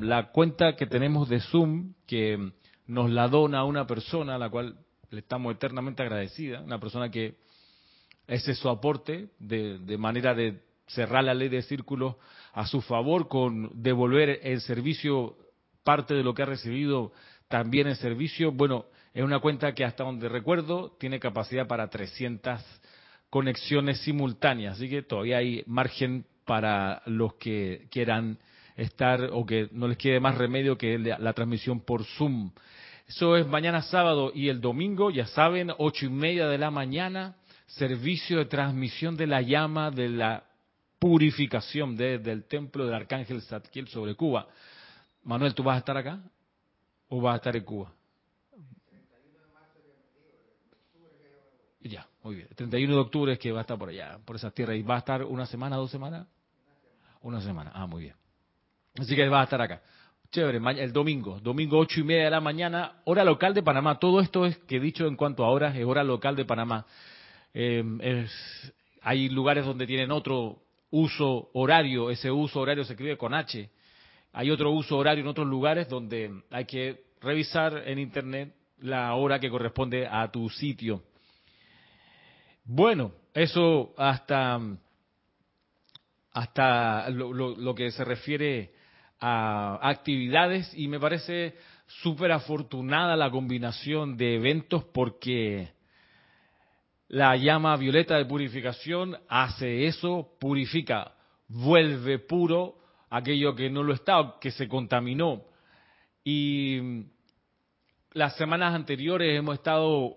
La 0.00 0.30
cuenta 0.30 0.76
que 0.76 0.86
tenemos 0.86 1.28
de 1.28 1.40
Zoom, 1.40 1.94
que 2.06 2.52
nos 2.86 3.10
la 3.10 3.28
dona 3.28 3.64
una 3.64 3.86
persona, 3.86 4.34
a 4.34 4.38
la 4.38 4.50
cual 4.50 4.76
le 5.10 5.20
estamos 5.20 5.54
eternamente 5.54 6.02
agradecida, 6.02 6.60
una 6.60 6.80
persona 6.80 7.10
que 7.10 7.36
ese 8.26 8.52
es 8.52 8.58
su 8.58 8.68
aporte 8.68 9.28
de, 9.38 9.78
de 9.78 9.98
manera 9.98 10.34
de 10.34 10.60
cerrar 10.86 11.24
la 11.24 11.34
ley 11.34 11.48
de 11.48 11.62
círculos 11.62 12.16
a 12.54 12.66
su 12.66 12.80
favor 12.80 13.28
con 13.28 13.82
devolver 13.82 14.40
el 14.42 14.60
servicio 14.60 15.36
parte 15.82 16.14
de 16.14 16.22
lo 16.22 16.34
que 16.34 16.42
ha 16.42 16.46
recibido 16.46 17.12
también 17.48 17.88
en 17.88 17.96
servicio. 17.96 18.52
Bueno, 18.52 18.86
es 19.12 19.22
una 19.22 19.40
cuenta 19.40 19.74
que 19.74 19.84
hasta 19.84 20.04
donde 20.04 20.28
recuerdo 20.28 20.96
tiene 20.98 21.18
capacidad 21.18 21.66
para 21.66 21.90
300 21.90 22.60
conexiones 23.28 23.98
simultáneas, 24.02 24.76
así 24.76 24.88
que 24.88 25.02
todavía 25.02 25.38
hay 25.38 25.64
margen 25.66 26.24
para 26.46 27.02
los 27.06 27.34
que 27.34 27.88
quieran 27.90 28.38
estar 28.76 29.30
o 29.32 29.44
que 29.44 29.68
no 29.72 29.88
les 29.88 29.98
quede 29.98 30.20
más 30.20 30.38
remedio 30.38 30.78
que 30.78 30.98
la, 30.98 31.32
transmisión 31.32 31.80
por 31.80 32.04
Zoom. 32.04 32.52
Eso 33.08 33.36
es 33.36 33.46
mañana 33.46 33.82
sábado 33.82 34.30
y 34.32 34.48
el 34.48 34.60
domingo, 34.60 35.10
ya 35.10 35.26
saben, 35.26 35.72
ocho 35.78 36.06
y 36.06 36.10
media 36.10 36.46
de 36.46 36.58
la 36.58 36.70
mañana, 36.70 37.36
servicio 37.66 38.38
de 38.38 38.44
transmisión 38.46 39.16
de 39.16 39.26
la 39.26 39.42
llama 39.42 39.90
de 39.90 40.08
la 40.08 40.44
purificación 41.04 41.96
desde 41.96 42.32
el 42.32 42.44
templo 42.44 42.86
del 42.86 42.94
arcángel 42.94 43.42
Zadkiel 43.42 43.88
sobre 43.88 44.14
Cuba. 44.14 44.48
Manuel, 45.22 45.54
¿tú 45.54 45.62
vas 45.62 45.74
a 45.74 45.78
estar 45.80 45.94
acá 45.98 46.18
o 47.10 47.20
vas 47.20 47.34
a 47.34 47.36
estar 47.36 47.54
en 47.54 47.62
Cuba? 47.62 47.92
Ya, 51.82 52.08
muy 52.22 52.36
bien. 52.36 52.46
El 52.48 52.56
31 52.56 52.94
de 52.94 53.00
octubre 53.00 53.32
es 53.34 53.38
que 53.38 53.52
va 53.52 53.58
a 53.58 53.60
estar 53.60 53.76
por 53.76 53.90
allá, 53.90 54.18
por 54.24 54.36
esas 54.36 54.54
tierras. 54.54 54.78
¿Y 54.78 54.82
va 54.82 54.94
a 54.94 55.00
estar 55.00 55.24
una 55.24 55.44
semana, 55.44 55.76
dos 55.76 55.90
semanas? 55.90 56.26
Una 57.20 57.42
semana. 57.42 57.70
Ah, 57.74 57.86
muy 57.86 58.04
bien. 58.04 58.14
Así 58.98 59.14
que 59.14 59.28
va 59.28 59.42
a 59.42 59.44
estar 59.44 59.60
acá. 59.60 59.82
Chévere, 60.30 60.58
el 60.82 60.92
domingo, 60.94 61.38
domingo 61.38 61.80
ocho 61.80 62.00
y 62.00 62.04
media 62.04 62.24
de 62.24 62.30
la 62.30 62.40
mañana, 62.40 63.02
hora 63.04 63.24
local 63.24 63.52
de 63.52 63.62
Panamá. 63.62 63.98
Todo 63.98 64.20
esto 64.20 64.46
es 64.46 64.56
que 64.56 64.76
he 64.76 64.80
dicho 64.80 65.06
en 65.06 65.16
cuanto 65.16 65.44
a 65.44 65.50
horas, 65.50 65.76
es 65.76 65.84
hora 65.84 66.02
local 66.02 66.34
de 66.34 66.46
Panamá. 66.46 66.86
Eh, 67.52 68.26
hay 69.02 69.28
lugares 69.28 69.66
donde 69.66 69.86
tienen 69.86 70.10
otro 70.10 70.63
uso 70.90 71.50
horario, 71.54 72.10
ese 72.10 72.30
uso 72.30 72.60
horario 72.60 72.84
se 72.84 72.92
escribe 72.92 73.16
con 73.16 73.34
H. 73.34 73.70
Hay 74.32 74.50
otro 74.50 74.70
uso 74.70 74.96
horario 74.96 75.22
en 75.22 75.28
otros 75.28 75.46
lugares 75.46 75.88
donde 75.88 76.42
hay 76.50 76.64
que 76.64 77.04
revisar 77.20 77.82
en 77.86 77.98
Internet 77.98 78.54
la 78.78 79.14
hora 79.14 79.38
que 79.38 79.50
corresponde 79.50 80.06
a 80.06 80.30
tu 80.30 80.48
sitio. 80.50 81.02
Bueno, 82.64 83.12
eso 83.34 83.92
hasta, 83.96 84.58
hasta 86.32 87.10
lo, 87.10 87.74
que 87.74 87.90
se 87.90 88.04
refiere 88.04 88.72
a 89.20 89.78
actividades 89.82 90.72
y 90.74 90.88
me 90.88 90.98
parece 90.98 91.56
súper 91.86 92.32
afortunada 92.32 93.16
la 93.16 93.30
combinación 93.30 94.16
de 94.16 94.36
eventos 94.36 94.84
porque 94.84 95.73
la 97.14 97.36
llama 97.36 97.76
violeta 97.76 98.16
de 98.16 98.24
purificación 98.24 99.16
hace 99.28 99.86
eso, 99.86 100.36
purifica, 100.40 101.14
vuelve 101.46 102.18
puro 102.18 102.74
aquello 103.08 103.54
que 103.54 103.70
no 103.70 103.84
lo 103.84 103.94
está, 103.94 104.34
que 104.40 104.50
se 104.50 104.66
contaminó. 104.66 105.44
Y 106.24 107.04
las 108.14 108.36
semanas 108.36 108.74
anteriores 108.74 109.38
hemos 109.38 109.54
estado 109.54 110.16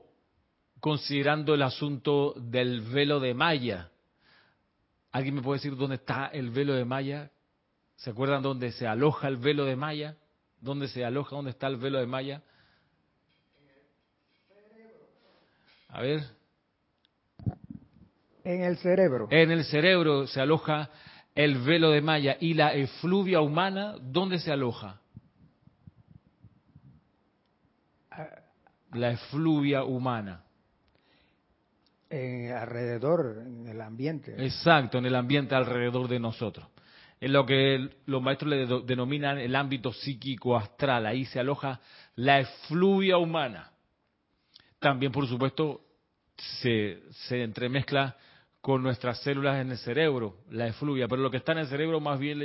considerando 0.80 1.54
el 1.54 1.62
asunto 1.62 2.34
del 2.36 2.82
velo 2.82 3.20
de 3.20 3.36
Maya. 3.36 3.92
¿Alguien 5.12 5.36
me 5.36 5.44
puede 5.44 5.60
decir 5.60 5.77
dónde 5.77 5.98
está 5.98 6.25
el 6.34 6.50
velo 6.50 6.74
de 6.74 6.86
Maya? 6.86 7.30
¿Se 7.98 8.10
acuerdan 8.10 8.42
dónde 8.42 8.72
se 8.72 8.88
aloja 8.88 9.27
el 9.27 9.38
velo 9.38 9.66
de 9.66 9.75
Maya? 9.75 10.18
¿Dónde 10.60 10.88
se 10.88 11.06
aloja? 11.06 11.36
¿Dónde 11.36 11.51
está 11.51 11.68
el 11.68 11.77
velo 11.77 12.00
de 12.00 12.08
Maya? 12.08 12.42
A 15.89 16.01
ver. 16.01 16.37
En 18.48 18.63
el 18.63 18.77
cerebro. 18.77 19.27
En 19.30 19.51
el 19.51 19.66
cerebro 19.66 20.25
se 20.25 20.39
aloja 20.39 20.89
el 21.36 21.58
velo 21.58 21.92
de 21.92 22.00
Maya. 22.00 22.38
¿Y 22.39 22.54
la 22.54 22.74
efluvia 22.74 23.42
humana 23.42 23.98
dónde 24.00 24.39
se 24.39 24.54
aloja? 24.54 25.01
La 28.94 29.12
efluvia 29.12 29.84
humana. 29.84 30.46
alrededor, 32.10 33.44
en 33.46 33.68
el 33.68 33.82
ambiente. 33.82 34.42
Exacto, 34.42 35.00
en 35.00 35.08
el 35.08 35.16
ambiente 35.16 35.54
alrededor 35.54 36.08
de 36.08 36.20
nosotros. 36.22 36.70
En 37.20 37.34
lo 37.34 37.46
que 37.46 37.89
los 38.06 38.22
maestros 38.22 38.50
le 38.50 38.66
denominan 38.86 39.39
el 39.39 39.58
ámbito 39.58 39.92
psíquico 39.92 40.56
astral. 40.56 41.06
Ahí 41.06 41.25
se 41.25 41.42
aloja 41.42 41.82
la 42.16 42.39
efluvia 42.39 43.18
humana. 43.18 43.74
También, 44.80 45.12
por 45.12 45.27
supuesto, 45.27 45.82
se, 46.38 47.01
se 47.27 47.44
entremezcla 47.44 48.16
con 48.68 48.84
nuestras 48.84 49.22
células 49.22 49.62
en 49.62 49.72
el 49.72 49.78
cerebro, 49.78 50.40
la 50.50 50.68
efluvia, 50.68 51.08
pero 51.08 51.22
lo 51.22 51.32
que 51.32 51.38
está 51.38 51.54
en 51.54 51.60
el 51.60 51.68
cerebro 51.68 52.02
más 52.02 52.20
bien 52.20 52.38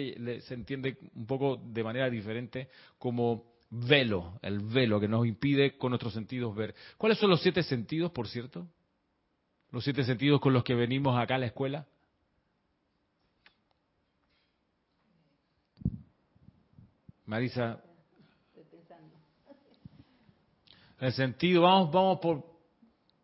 se 0.43 0.55
entiende 0.55 0.97
un 1.17 1.27
poco 1.27 1.57
de 1.57 1.83
manera 1.83 2.09
diferente 2.09 2.69
como 2.97 3.57
velo, 3.71 4.39
el 4.41 4.61
velo 4.61 5.01
que 5.01 5.09
nos 5.09 5.27
impide 5.27 5.77
con 5.77 5.91
nuestros 5.91 6.15
sentidos 6.15 6.55
ver. 6.55 6.77
¿Cuáles 6.97 7.19
son 7.19 7.29
los 7.29 7.43
siete 7.43 7.65
sentidos, 7.65 8.13
por 8.13 8.29
cierto? 8.29 8.69
Los 9.73 9.83
siete 9.83 10.05
sentidos 10.05 10.41
con 10.41 10.53
los 10.53 10.63
que 10.63 10.77
venimos 10.77 11.19
acá 11.19 11.35
a 11.35 11.39
la 11.39 11.47
escuela. 11.47 11.89
Marisa. 17.27 17.83
El 21.01 21.13
sentido, 21.15 21.63
vamos, 21.63 21.91
vamos 21.91 22.21
por, 22.21 22.45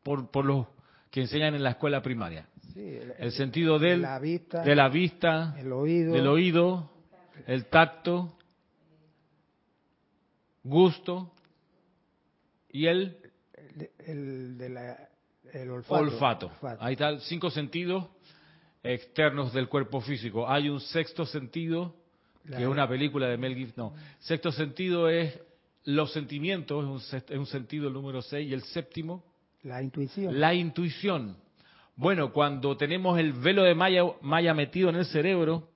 por, 0.02 0.32
por 0.32 0.44
los 0.44 0.66
que 1.12 1.20
enseñan 1.20 1.54
en 1.54 1.62
la 1.62 1.70
escuela 1.70 2.02
primaria 2.02 2.48
el, 2.76 3.32
sentido 3.32 3.78
del, 3.78 4.02
la 4.02 4.18
vista, 4.18 4.62
de 4.62 4.74
la 4.74 4.88
vista, 4.88 5.54
el 5.58 5.72
oído, 5.72 6.14
del 6.14 6.26
oído, 6.26 6.90
el 7.46 7.66
tacto, 7.66 8.36
gusto 10.62 11.32
y 12.70 12.86
el, 12.86 13.16
el, 14.06 14.76
el 15.52 15.70
olfato. 15.70 16.00
olfato. 16.00 16.52
Ahí 16.80 16.92
están 16.92 17.20
cinco 17.20 17.50
sentidos 17.50 18.06
externos 18.82 19.52
del 19.52 19.68
cuerpo 19.68 20.00
físico. 20.00 20.48
Hay 20.48 20.68
un 20.68 20.80
sexto 20.80 21.26
sentido, 21.26 21.94
que 22.46 22.62
es 22.62 22.68
una 22.68 22.88
película 22.88 23.28
de 23.28 23.36
Mel 23.36 23.54
Gibson. 23.54 23.92
No, 23.92 23.94
sexto 24.20 24.52
sentido 24.52 25.08
es 25.08 25.38
los 25.84 26.12
sentimientos, 26.12 27.12
es 27.12 27.30
un, 27.30 27.38
un 27.38 27.46
sentido 27.46 27.88
el 27.88 27.94
número 27.94 28.22
seis, 28.22 28.48
y 28.48 28.52
el 28.52 28.62
séptimo. 28.62 29.24
La 29.62 29.82
intuición. 29.82 30.38
La 30.38 30.54
intuición. 30.54 31.36
Bueno, 31.98 32.32
cuando 32.32 32.76
tenemos 32.76 33.18
el 33.18 33.32
velo 33.32 33.64
de 33.64 33.74
malla, 33.74 34.54
metido 34.54 34.88
en 34.88 34.94
el 34.94 35.04
cerebro, 35.06 35.68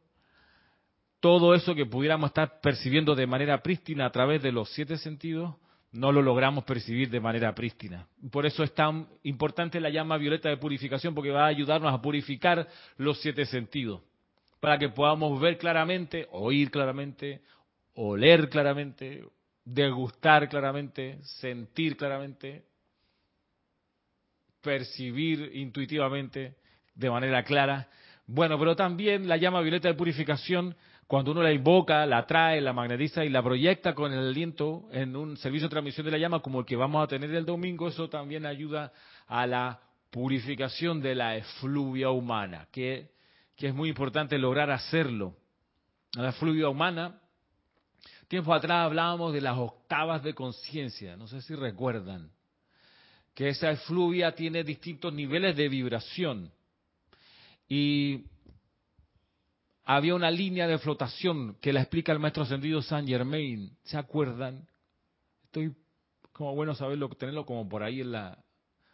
todo 1.18 1.52
eso 1.52 1.74
que 1.74 1.84
pudiéramos 1.84 2.30
estar 2.30 2.60
percibiendo 2.60 3.16
de 3.16 3.26
manera 3.26 3.60
prístina 3.60 4.06
a 4.06 4.12
través 4.12 4.40
de 4.40 4.52
los 4.52 4.70
siete 4.70 4.98
sentidos, 4.98 5.56
no 5.90 6.12
lo 6.12 6.22
logramos 6.22 6.62
percibir 6.62 7.10
de 7.10 7.18
manera 7.18 7.52
prístina. 7.56 8.06
Por 8.30 8.46
eso 8.46 8.62
es 8.62 8.72
tan 8.72 9.08
importante 9.24 9.80
la 9.80 9.90
llama 9.90 10.16
violeta 10.16 10.48
de 10.48 10.58
purificación, 10.58 11.12
porque 11.12 11.32
va 11.32 11.46
a 11.46 11.48
ayudarnos 11.48 11.92
a 11.92 12.00
purificar 12.00 12.68
los 12.98 13.20
siete 13.20 13.44
sentidos, 13.44 14.00
para 14.60 14.78
que 14.78 14.90
podamos 14.90 15.40
ver 15.40 15.58
claramente, 15.58 16.28
oír 16.30 16.70
claramente, 16.70 17.42
oler 17.94 18.48
claramente, 18.48 19.24
degustar 19.64 20.48
claramente, 20.48 21.18
sentir 21.40 21.96
claramente, 21.96 22.62
percibir 24.62 25.50
intuitivamente 25.54 26.54
de 26.94 27.10
manera 27.10 27.42
clara. 27.44 27.88
Bueno, 28.26 28.58
pero 28.58 28.76
también 28.76 29.28
la 29.28 29.36
llama 29.36 29.60
violeta 29.60 29.88
de 29.88 29.94
purificación 29.94 30.74
cuando 31.06 31.32
uno 31.32 31.42
la 31.42 31.52
invoca, 31.52 32.06
la 32.06 32.24
trae, 32.24 32.60
la 32.62 32.72
magnetiza 32.72 33.22
y 33.22 33.28
la 33.28 33.42
proyecta 33.42 33.94
con 33.94 34.14
el 34.14 34.28
aliento 34.28 34.88
en 34.92 35.14
un 35.14 35.36
servicio 35.36 35.68
de 35.68 35.72
transmisión 35.72 36.06
de 36.06 36.12
la 36.12 36.16
llama 36.16 36.40
como 36.40 36.60
el 36.60 36.64
que 36.64 36.74
vamos 36.74 37.04
a 37.04 37.06
tener 37.06 37.34
el 37.34 37.44
domingo, 37.44 37.88
eso 37.88 38.08
también 38.08 38.46
ayuda 38.46 38.92
a 39.26 39.46
la 39.46 39.80
purificación 40.10 41.02
de 41.02 41.14
la 41.14 41.36
efluvia 41.36 42.08
humana, 42.08 42.66
que, 42.72 43.10
que 43.56 43.68
es 43.68 43.74
muy 43.74 43.90
importante 43.90 44.38
lograr 44.38 44.70
hacerlo. 44.70 45.36
La 46.14 46.30
efluvia 46.30 46.70
humana, 46.70 47.20
tiempo 48.28 48.54
atrás 48.54 48.86
hablábamos 48.86 49.34
de 49.34 49.42
las 49.42 49.58
octavas 49.58 50.22
de 50.22 50.34
conciencia, 50.34 51.16
no 51.16 51.26
sé 51.26 51.42
si 51.42 51.54
recuerdan, 51.54 52.30
que 53.34 53.48
esa 53.48 53.70
efluvia 53.70 54.34
tiene 54.34 54.64
distintos 54.64 55.12
niveles 55.12 55.56
de 55.56 55.68
vibración. 55.68 56.50
Y 57.68 58.24
había 59.84 60.14
una 60.14 60.30
línea 60.30 60.66
de 60.66 60.78
flotación 60.78 61.56
que 61.60 61.72
la 61.72 61.80
explica 61.80 62.12
el 62.12 62.18
maestro 62.18 62.42
ascendido 62.42 62.82
Saint 62.82 63.08
Germain. 63.08 63.76
¿Se 63.84 63.96
acuerdan? 63.96 64.68
Estoy 65.44 65.74
como 66.32 66.54
bueno 66.54 66.74
saberlo, 66.74 67.08
tenerlo 67.10 67.44
como 67.44 67.68
por 67.68 67.82
ahí 67.82 68.00
en 68.00 68.12
la 68.12 68.38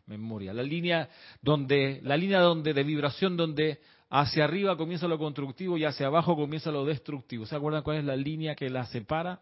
memoria. 0.06 0.52
La 0.52 0.62
línea 0.62 1.08
donde, 1.42 2.00
la 2.02 2.16
línea 2.16 2.40
donde 2.40 2.72
de 2.72 2.82
vibración 2.82 3.36
donde 3.36 3.80
hacia 4.10 4.44
arriba 4.44 4.76
comienza 4.76 5.06
lo 5.06 5.18
constructivo 5.18 5.76
y 5.76 5.84
hacia 5.84 6.06
abajo 6.06 6.34
comienza 6.34 6.70
lo 6.70 6.84
destructivo. 6.84 7.46
¿Se 7.46 7.54
acuerdan 7.54 7.82
cuál 7.82 7.98
es 7.98 8.04
la 8.04 8.16
línea 8.16 8.54
que 8.54 8.70
la 8.70 8.86
separa? 8.86 9.40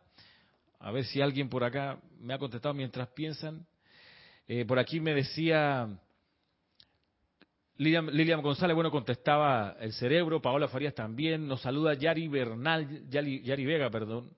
A 0.81 0.91
ver 0.91 1.05
si 1.05 1.21
alguien 1.21 1.49
por 1.49 1.65
acá 1.65 1.99
me 2.21 2.35
ha 2.35 2.39
contestado 2.39 2.75
mientras 2.75 3.09
piensan. 3.09 3.67
Eh, 4.49 4.65
por 4.65 4.79
aquí 4.79 5.01
me 5.01 5.13
decía 5.13 5.89
Lilian, 7.79 8.43
González, 8.43 8.75
bueno, 8.75 8.93
contestaba 8.93 9.77
el 9.81 9.93
cerebro, 9.93 10.41
Paola 10.41 10.69
Farías 10.69 10.95
también, 10.95 11.49
nos 11.49 11.61
saluda 11.63 11.95
Yari 11.95 12.29
Bernal, 12.29 13.09
Yari, 13.09 13.67
Vega, 13.67 13.91
perdón. 13.91 14.31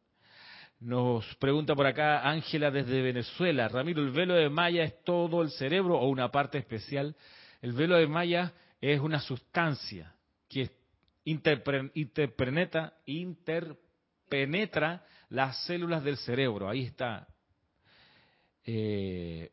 Nos 0.81 1.25
pregunta 1.37 1.75
por 1.75 1.87
acá 1.87 2.29
Ángela 2.29 2.71
desde 2.71 3.03
Venezuela, 3.03 3.69
Ramiro, 3.69 4.03
¿el 4.03 4.11
velo 4.11 4.35
de 4.35 4.49
Maya 4.49 4.83
es 4.83 5.05
todo 5.05 5.43
el 5.43 5.51
cerebro 5.51 5.99
o 5.99 6.09
una 6.09 6.31
parte 6.31 6.57
especial? 6.59 7.15
El 7.61 7.73
velo 7.73 7.97
de 7.97 8.07
Maya 8.07 8.53
es 8.81 8.99
una 9.01 9.21
sustancia 9.21 10.15
que 10.49 10.71
interpenetra, 11.25 12.95
las 15.29 15.67
células 15.67 16.03
del 16.03 16.17
cerebro, 16.17 16.69
ahí 16.69 16.85
está. 16.85 17.29
Eh, 18.65 19.51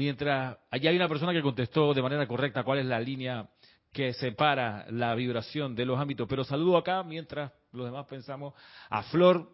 Mientras 0.00 0.56
allá 0.70 0.88
hay 0.88 0.96
una 0.96 1.10
persona 1.10 1.34
que 1.34 1.42
contestó 1.42 1.92
de 1.92 2.00
manera 2.00 2.26
correcta 2.26 2.62
cuál 2.62 2.78
es 2.78 2.86
la 2.86 2.98
línea 2.98 3.50
que 3.92 4.14
separa 4.14 4.86
la 4.88 5.14
vibración 5.14 5.74
de 5.74 5.84
los 5.84 6.00
ámbitos. 6.00 6.26
Pero 6.26 6.42
saludo 6.42 6.78
acá 6.78 7.02
mientras 7.02 7.52
los 7.70 7.84
demás 7.84 8.06
pensamos 8.06 8.54
a 8.88 9.02
Flor, 9.02 9.46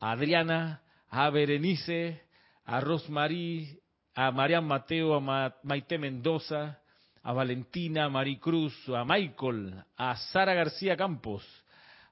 a 0.00 0.12
Adriana, 0.12 0.80
a 1.10 1.28
Berenice, 1.28 2.22
a 2.64 2.80
Rosmarí, 2.80 3.78
a 4.14 4.30
Marian 4.30 4.64
Mateo, 4.64 5.14
a 5.16 5.54
Maite 5.62 5.98
Mendoza, 5.98 6.78
a 7.22 7.32
Valentina, 7.34 8.06
a 8.06 8.08
Maricruz, 8.08 8.74
a 8.88 9.04
Michael, 9.04 9.84
a 9.98 10.16
Sara 10.16 10.54
García 10.54 10.96
Campos, 10.96 11.44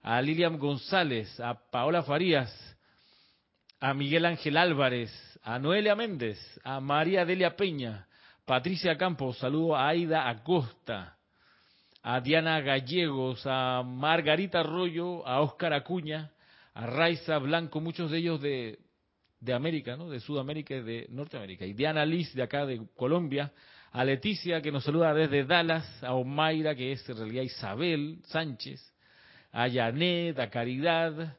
a 0.02 0.20
Lilian 0.20 0.58
González, 0.58 1.40
a 1.40 1.54
Paola 1.54 2.02
Farías, 2.02 2.52
a 3.80 3.94
Miguel 3.94 4.26
Ángel 4.26 4.58
Álvarez, 4.58 5.10
a 5.46 5.60
Noelia 5.60 5.94
Méndez, 5.94 6.40
a 6.64 6.80
María 6.80 7.24
Delia 7.24 7.54
Peña, 7.54 8.08
Patricia 8.44 8.98
Campos, 8.98 9.38
saludo 9.38 9.76
a 9.76 9.86
Aida 9.86 10.28
Acosta, 10.28 11.16
a 12.02 12.20
Diana 12.20 12.60
Gallegos, 12.60 13.42
a 13.46 13.84
Margarita 13.84 14.58
Arroyo, 14.58 15.24
a 15.24 15.40
Óscar 15.40 15.72
Acuña, 15.72 16.32
a 16.74 16.86
Raiza 16.88 17.38
Blanco, 17.38 17.80
muchos 17.80 18.10
de 18.10 18.18
ellos 18.18 18.40
de, 18.40 18.80
de 19.38 19.52
América, 19.52 19.96
¿no? 19.96 20.10
de 20.10 20.18
Sudamérica 20.18 20.74
y 20.74 20.82
de 20.82 21.06
Norteamérica, 21.10 21.64
y 21.64 21.74
Diana 21.74 22.04
Liz 22.04 22.34
de 22.34 22.42
acá 22.42 22.66
de 22.66 22.84
Colombia, 22.96 23.52
a 23.92 24.04
Leticia 24.04 24.60
que 24.60 24.72
nos 24.72 24.82
saluda 24.82 25.14
desde 25.14 25.44
Dallas, 25.44 26.02
a 26.02 26.14
Omaira 26.14 26.74
que 26.74 26.90
es 26.90 27.08
en 27.08 27.18
realidad 27.18 27.44
Isabel 27.44 28.18
Sánchez, 28.24 28.80
a 29.52 29.70
Janet, 29.70 30.40
a 30.40 30.50
Caridad, 30.50 31.36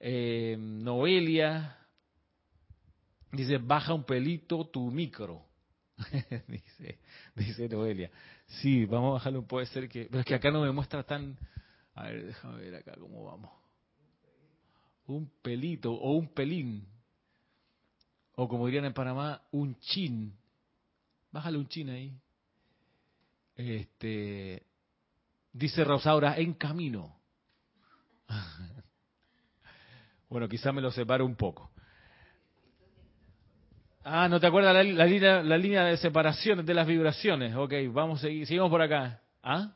eh, 0.00 0.56
Noelia, 0.58 1.76
Dice, 3.34 3.58
baja 3.58 3.94
un 3.94 4.04
pelito 4.04 4.66
tu 4.66 4.90
micro. 4.90 5.44
dice, 6.48 6.98
dice 7.34 7.68
Noelia. 7.68 8.10
Sí, 8.46 8.84
vamos 8.86 9.10
a 9.10 9.12
bajarlo, 9.14 9.46
puede 9.46 9.66
ser 9.66 9.88
que... 9.88 10.06
Pero 10.06 10.20
es 10.20 10.26
que 10.26 10.34
acá 10.34 10.50
no 10.50 10.62
me 10.62 10.70
muestra 10.70 11.02
tan... 11.02 11.36
A 11.94 12.04
ver, 12.04 12.26
déjame 12.26 12.58
ver 12.58 12.74
acá 12.76 12.94
cómo 12.98 13.24
vamos. 13.24 13.50
Un 15.06 15.30
pelito 15.42 15.92
o 15.92 16.12
un 16.12 16.28
pelín. 16.28 16.86
O 18.36 18.48
como 18.48 18.66
dirían 18.66 18.84
en 18.84 18.94
Panamá, 18.94 19.42
un 19.52 19.78
chin. 19.78 20.36
Bájale 21.30 21.58
un 21.58 21.68
chin 21.68 21.90
ahí. 21.90 22.12
Este, 23.56 24.66
dice 25.52 25.84
Rosaura, 25.84 26.36
en 26.38 26.54
camino. 26.54 27.16
bueno, 30.28 30.48
quizá 30.48 30.72
me 30.72 30.80
lo 30.80 30.90
separo 30.90 31.24
un 31.24 31.36
poco. 31.36 31.70
Ah, 34.06 34.28
¿no 34.28 34.38
te 34.38 34.46
acuerdas 34.46 34.74
la, 34.74 34.82
línea, 35.06 35.42
la 35.42 35.56
línea 35.56 35.84
de 35.84 35.96
separación 35.96 36.64
de 36.64 36.74
las 36.74 36.86
vibraciones? 36.86 37.56
Ok, 37.56 37.72
vamos 37.90 38.18
a 38.18 38.22
seguir, 38.26 38.46
seguimos 38.46 38.70
por 38.70 38.82
acá. 38.82 39.22
¿Ah? 39.42 39.72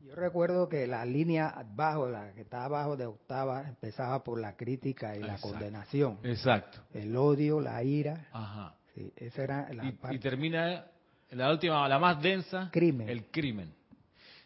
Yo 0.00 0.14
recuerdo 0.14 0.70
que 0.70 0.86
la 0.86 1.04
línea 1.04 1.50
abajo, 1.50 2.08
la 2.08 2.32
que 2.32 2.40
está 2.40 2.64
abajo 2.64 2.96
de 2.96 3.04
octava, 3.04 3.68
empezaba 3.68 4.24
por 4.24 4.40
la 4.40 4.56
crítica 4.56 5.14
y 5.16 5.20
la 5.20 5.36
condenación. 5.38 6.18
Exacto. 6.22 6.80
El 6.94 7.14
odio, 7.14 7.60
la 7.60 7.82
ira. 7.82 8.28
Ajá. 8.32 8.74
Sí, 8.94 9.12
esa 9.16 9.44
era 9.44 9.72
la 9.74 9.84
y, 9.84 9.92
parte. 9.92 10.16
y 10.16 10.18
termina 10.18 10.86
la 11.32 11.50
última, 11.50 11.86
la 11.88 11.98
más 11.98 12.22
densa. 12.22 12.70
Crimen. 12.72 13.06
El 13.06 13.26
crimen. 13.26 13.74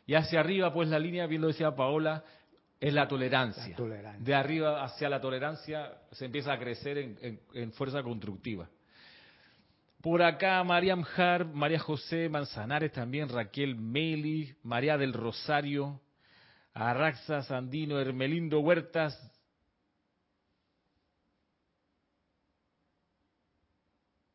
Y 0.05 0.15
hacia 0.15 0.41
arriba, 0.41 0.73
pues 0.75 0.89
la 0.89 0.99
línea, 0.99 1.27
bien 1.27 1.41
lo 1.41 1.47
decía 1.47 1.75
Paola, 1.77 2.25
es 2.85 2.93
la 2.93 3.09
tolerancia. 3.09 3.75
De 4.19 4.35
arriba 4.35 4.85
hacia 4.85 5.09
la 5.09 5.19
tolerancia 5.19 5.91
se 6.13 6.27
empieza 6.27 6.53
a 6.53 6.59
crecer 6.59 6.99
en, 6.99 7.73
fuerza 7.73 8.03
constructiva. 8.03 8.69
Por 10.03 10.21
acá, 10.23 10.63
María 10.65 10.95
Mjar, 10.95 11.47
María 11.47 11.79
José 11.79 12.29
Manzanares 12.29 12.93
también, 12.93 13.31
Raquel 13.31 13.75
Meli, 13.75 14.55
María 14.65 14.99
del 14.99 15.15
Rosario, 15.15 15.99
Arraxa 16.75 17.41
Sandino, 17.45 17.99
Hermelindo 17.99 18.61
Huertas, 18.61 19.19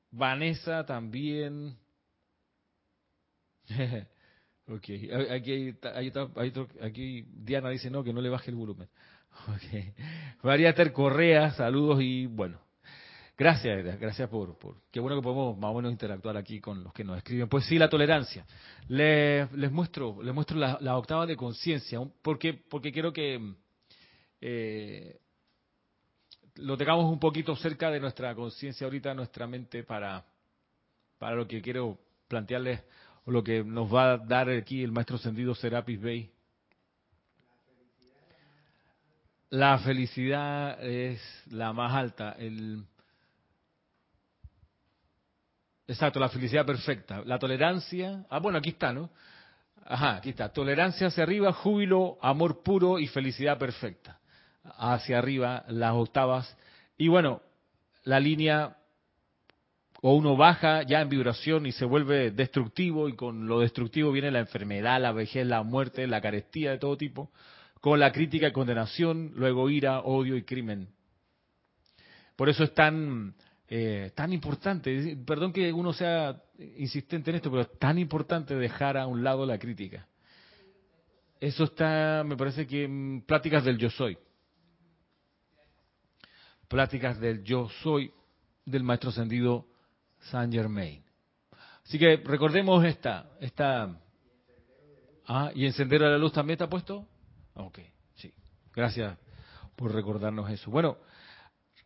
Vanessa 0.10 0.88
también. 0.88 1.78
Ok, 4.69 4.84
aquí, 5.32 5.73
aquí, 6.82 7.25
Diana 7.34 7.69
dice 7.69 7.89
no, 7.89 8.03
que 8.03 8.13
no 8.13 8.21
le 8.21 8.29
baje 8.29 8.51
el 8.51 8.58
volumen. 8.58 8.88
Okay. 9.55 9.93
María 10.43 10.73
Ter 10.73 10.91
Correa, 10.91 11.51
saludos 11.51 12.01
y 12.01 12.25
bueno, 12.25 12.60
gracias, 13.38 13.97
gracias 13.99 14.27
por, 14.27 14.58
por, 14.58 14.75
qué 14.91 14.99
bueno 14.99 15.15
que 15.15 15.21
podemos 15.21 15.58
más 15.58 15.71
o 15.71 15.75
menos 15.75 15.91
interactuar 15.93 16.36
aquí 16.36 16.60
con 16.60 16.84
los 16.84 16.91
que 16.91 17.03
nos 17.03 17.17
escriben. 17.17 17.47
Pues 17.47 17.65
sí, 17.65 17.77
la 17.77 17.89
tolerancia. 17.89 18.45
Les, 18.89 19.49
les 19.53 19.71
muestro, 19.71 20.21
les 20.21 20.34
muestro 20.34 20.58
la, 20.58 20.97
octava 20.97 21.25
de 21.25 21.38
conciencia, 21.38 22.01
porque, 22.21 22.53
porque 22.53 22.91
quiero 22.91 23.13
que 23.13 23.53
eh, 24.41 25.19
lo 26.55 26.75
tengamos 26.75 27.05
un 27.05 27.19
poquito 27.19 27.55
cerca 27.55 27.89
de 27.91 27.99
nuestra 27.99 28.36
conciencia 28.36 28.86
ahorita, 28.86 29.13
nuestra 29.13 29.47
mente, 29.47 29.84
para, 29.84 30.25
para 31.17 31.36
lo 31.36 31.47
que 31.47 31.62
quiero 31.62 31.97
plantearles 32.27 32.82
lo 33.32 33.44
que 33.44 33.63
nos 33.63 33.94
va 33.94 34.13
a 34.13 34.18
dar 34.18 34.50
aquí 34.50 34.84
el 34.84 34.92
maestro 34.92 35.18
sentido 35.18 35.56
Serapis 35.56 36.02
Bey. 36.02 36.32
La 39.50 39.80
felicidad 39.80 40.84
es 40.84 41.20
la 41.50 41.74
más 41.74 41.94
alta. 41.94 42.36
El... 42.38 42.84
Exacto, 45.88 46.20
la 46.20 46.30
felicidad 46.30 46.65
perfecta. 46.65 47.24
La 47.26 47.39
tolerancia. 47.39 48.26
Ah, 48.30 48.39
bueno, 48.39 48.60
aquí 48.60 48.70
está, 48.70 48.94
¿no? 48.94 49.10
Ajá, 49.86 50.18
aquí 50.18 50.30
está. 50.30 50.50
Tolerancia 50.50 51.08
hacia 51.08 51.24
arriba, 51.24 51.52
júbilo, 51.52 52.20
amor 52.22 52.62
puro 52.62 53.00
y 53.00 53.08
felicidad 53.08 53.58
perfecta. 53.58 54.20
Hacia 54.63 55.18
arriba, 55.18 55.65
las 55.68 55.94
octavas. 55.94 56.56
Y 56.96 57.08
bueno, 57.08 57.42
la 58.04 58.20
línea 58.20 58.78
o 60.02 60.14
uno 60.14 60.38
baja 60.38 60.84
ya 60.84 61.02
en 61.02 61.10
vibración 61.10 61.66
y 61.66 61.72
se 61.72 61.86
vuelve 61.86 62.32
destructivo 62.32 63.10
y 63.10 63.16
con 63.16 63.48
lo 63.48 63.60
destructivo 63.60 64.12
viene 64.12 64.32
la 64.32 64.40
enfermedad, 64.40 65.02
la 65.02 65.12
vejez, 65.12 65.46
la 65.46 65.64
muerte, 65.64 66.08
la 66.08 66.22
carestía 66.22 66.72
de 66.72 66.78
todo 66.78 66.96
tipo, 66.96 67.32
con 67.82 68.00
la 68.00 68.12
crítica 68.12 68.48
y 68.48 68.52
condenación, 68.52 69.32
luego 69.36 69.70
ira, 69.70 70.00
odio 70.00 70.38
y 70.38 70.44
crimen. 70.44 70.88
Por 72.36 72.48
eso 72.48 72.64
es 72.64 72.74
tan, 72.74 73.36
eh, 73.68 74.12
tan 74.16 74.32
importante, 74.32 75.18
perdón 75.26 75.52
que 75.52 75.74
uno 75.74 75.92
sea 75.92 76.42
insistente 76.78 77.32
en 77.32 77.38
esto, 77.38 77.50
pero 77.50 77.64
es 77.64 77.78
tan 77.78 77.98
importante 77.98 78.56
dejar 78.56 78.98
a 78.98 79.08
un 79.08 79.24
lado 79.24 79.46
la 79.46 79.60
crítica. 79.60 80.08
Eso 81.42 81.66
está, 81.66 82.24
me 82.26 82.38
parece 82.38 82.68
que 82.68 82.86
en 82.86 83.24
Pláticas 83.26 83.64
del 83.66 83.78
Yo 83.78 83.90
Soy. 83.90 84.18
Pláticas 86.70 87.20
del 87.20 87.44
Yo 87.44 87.70
Soy 87.82 88.12
del 88.66 88.84
Maestro 88.84 89.10
Ascendido 89.10 89.66
Saint 90.19 90.53
Germain. 90.53 91.03
Así 91.86 91.97
que 91.97 92.17
recordemos 92.17 92.84
esta, 92.86 93.32
esta. 93.39 93.99
Ah, 95.25 95.51
y 95.55 95.65
encender 95.65 96.03
a 96.03 96.10
la 96.10 96.17
luz 96.17 96.34
también 96.34 96.55
está 96.55 96.69
puesto. 96.69 97.08
Ok, 97.55 97.79
sí. 98.15 98.34
Gracias 98.73 99.17
por 99.75 99.93
recordarnos 99.93 100.49
eso. 100.51 100.69
Bueno, 100.69 100.97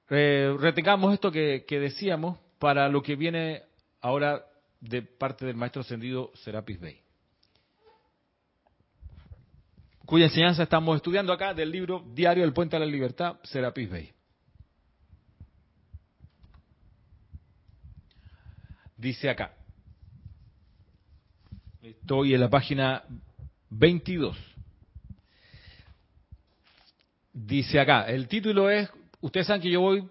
retengamos 0.08 1.14
esto 1.14 1.32
que, 1.32 1.66
que 1.68 1.80
decíamos 1.80 2.38
para 2.60 2.88
lo 2.90 3.02
que 3.02 3.16
viene 3.16 3.64
ahora 4.02 4.46
de 4.80 5.02
parte 5.02 5.46
del 5.46 5.56
maestro 5.56 5.82
ascendido 5.82 6.32
Serapis 6.36 6.80
Bey, 6.80 7.02
cuya 10.06 10.26
enseñanza 10.26 10.64
estamos 10.64 10.98
estudiando 10.98 11.32
acá 11.32 11.54
del 11.54 11.72
libro 11.72 12.04
Diario 12.14 12.44
del 12.44 12.54
Puente 12.54 12.76
a 12.76 12.80
la 12.80 12.86
Libertad, 12.86 13.38
Serapis 13.44 13.90
Bey. 13.90 14.14
Dice 19.04 19.30
acá, 19.30 19.52
estoy 21.82 22.34
en 22.34 22.40
la 22.40 22.50
página 22.50 23.04
22. 23.70 24.38
Dice 27.34 27.82
acá, 27.82 28.06
el 28.08 28.30
título 28.30 28.70
es, 28.70 28.90
ustedes 29.20 29.48
saben 29.48 29.62
que 29.62 29.70
yo 29.70 29.82
voy 29.82 30.10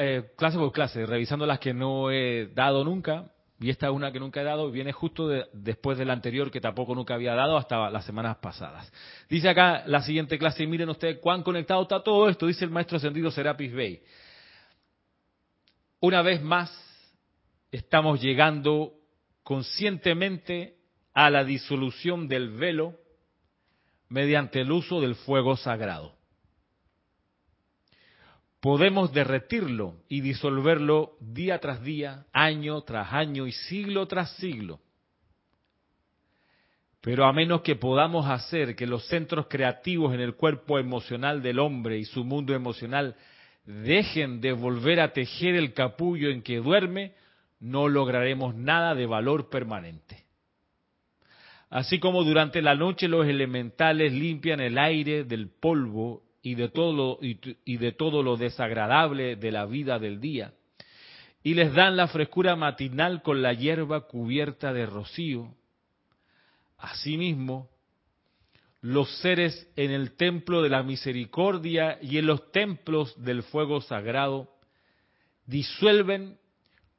eh, 0.00 0.32
clase 0.36 0.58
por 0.58 0.72
clase, 0.72 1.06
revisando 1.06 1.46
las 1.46 1.60
que 1.60 1.72
no 1.72 2.10
he 2.10 2.48
dado 2.52 2.82
nunca, 2.82 3.30
y 3.60 3.70
esta 3.70 3.86
es 3.86 3.92
una 3.92 4.10
que 4.10 4.18
nunca 4.18 4.40
he 4.40 4.44
dado 4.44 4.72
viene 4.72 4.90
justo 4.90 5.28
después 5.52 5.98
de 5.98 6.04
la 6.04 6.14
anterior 6.14 6.50
que 6.50 6.60
tampoco 6.60 6.96
nunca 6.96 7.14
había 7.14 7.36
dado 7.36 7.56
hasta 7.56 7.90
las 7.90 8.04
semanas 8.04 8.38
pasadas. 8.38 8.92
Dice 9.28 9.50
acá 9.50 9.84
la 9.86 10.02
siguiente 10.02 10.36
clase, 10.36 10.64
y 10.64 10.66
miren 10.66 10.88
ustedes 10.88 11.18
cuán 11.18 11.44
conectado 11.44 11.82
está 11.82 12.02
todo 12.02 12.28
esto, 12.28 12.48
dice 12.48 12.64
el 12.64 12.72
maestro 12.72 12.96
ascendido 12.96 13.30
Serapis 13.30 13.72
Bey. 13.72 14.02
Una 16.00 16.22
vez 16.22 16.42
más, 16.42 16.87
estamos 17.70 18.20
llegando 18.20 18.92
conscientemente 19.42 20.76
a 21.14 21.30
la 21.30 21.44
disolución 21.44 22.28
del 22.28 22.50
velo 22.50 22.96
mediante 24.08 24.60
el 24.60 24.72
uso 24.72 25.00
del 25.00 25.14
fuego 25.14 25.56
sagrado 25.56 26.18
podemos 28.60 29.12
derretirlo 29.12 29.94
y 30.08 30.20
disolverlo 30.20 31.16
día 31.20 31.58
tras 31.58 31.82
día, 31.82 32.26
año 32.32 32.80
tras 32.82 33.12
año 33.12 33.46
y 33.46 33.52
siglo 33.52 34.06
tras 34.06 34.30
siglo. 34.36 34.80
Pero 37.00 37.26
a 37.26 37.32
menos 37.32 37.62
que 37.62 37.76
podamos 37.76 38.28
hacer 38.28 38.74
que 38.74 38.86
los 38.86 39.06
centros 39.06 39.46
creativos 39.48 40.12
en 40.12 40.20
el 40.20 40.34
cuerpo 40.34 40.78
emocional 40.78 41.42
del 41.42 41.60
hombre 41.60 41.98
y 41.98 42.04
su 42.04 42.24
mundo 42.24 42.54
emocional 42.54 43.14
dejen 43.64 44.40
de 44.40 44.52
volver 44.52 45.00
a 45.00 45.12
tejer 45.12 45.54
el 45.54 45.72
capullo 45.72 46.30
en 46.30 46.42
que 46.42 46.56
duerme, 46.56 47.14
no 47.60 47.88
lograremos 47.88 48.54
nada 48.54 48.94
de 48.94 49.06
valor 49.06 49.48
permanente. 49.48 50.24
Así 51.70 51.98
como 51.98 52.24
durante 52.24 52.62
la 52.62 52.74
noche 52.74 53.08
los 53.08 53.26
elementales 53.26 54.12
limpian 54.12 54.60
el 54.60 54.78
aire 54.78 55.24
del 55.24 55.48
polvo 55.48 56.22
y 56.40 56.54
de 56.54 56.68
todo 56.68 56.92
lo, 56.92 57.18
y, 57.20 57.76
de 57.76 57.92
todo 57.92 58.22
lo 58.22 58.36
desagradable 58.36 59.36
de 59.36 59.52
la 59.52 59.66
vida 59.66 59.98
del 59.98 60.20
día, 60.20 60.54
y 61.42 61.54
les 61.54 61.74
dan 61.74 61.96
la 61.96 62.08
frescura 62.08 62.56
matinal 62.56 63.22
con 63.22 63.42
la 63.42 63.52
hierba 63.52 64.06
cubierta 64.06 64.72
de 64.72 64.86
rocío. 64.86 65.54
Asimismo, 66.78 67.68
los 68.80 69.10
seres 69.20 69.68
en 69.76 69.90
el 69.90 70.16
templo 70.16 70.62
de 70.62 70.68
la 70.70 70.82
misericordia 70.82 71.98
y 72.00 72.18
en 72.18 72.26
los 72.26 72.50
templos 72.52 73.14
del 73.22 73.42
fuego 73.42 73.80
sagrado 73.80 74.48
disuelven 75.46 76.38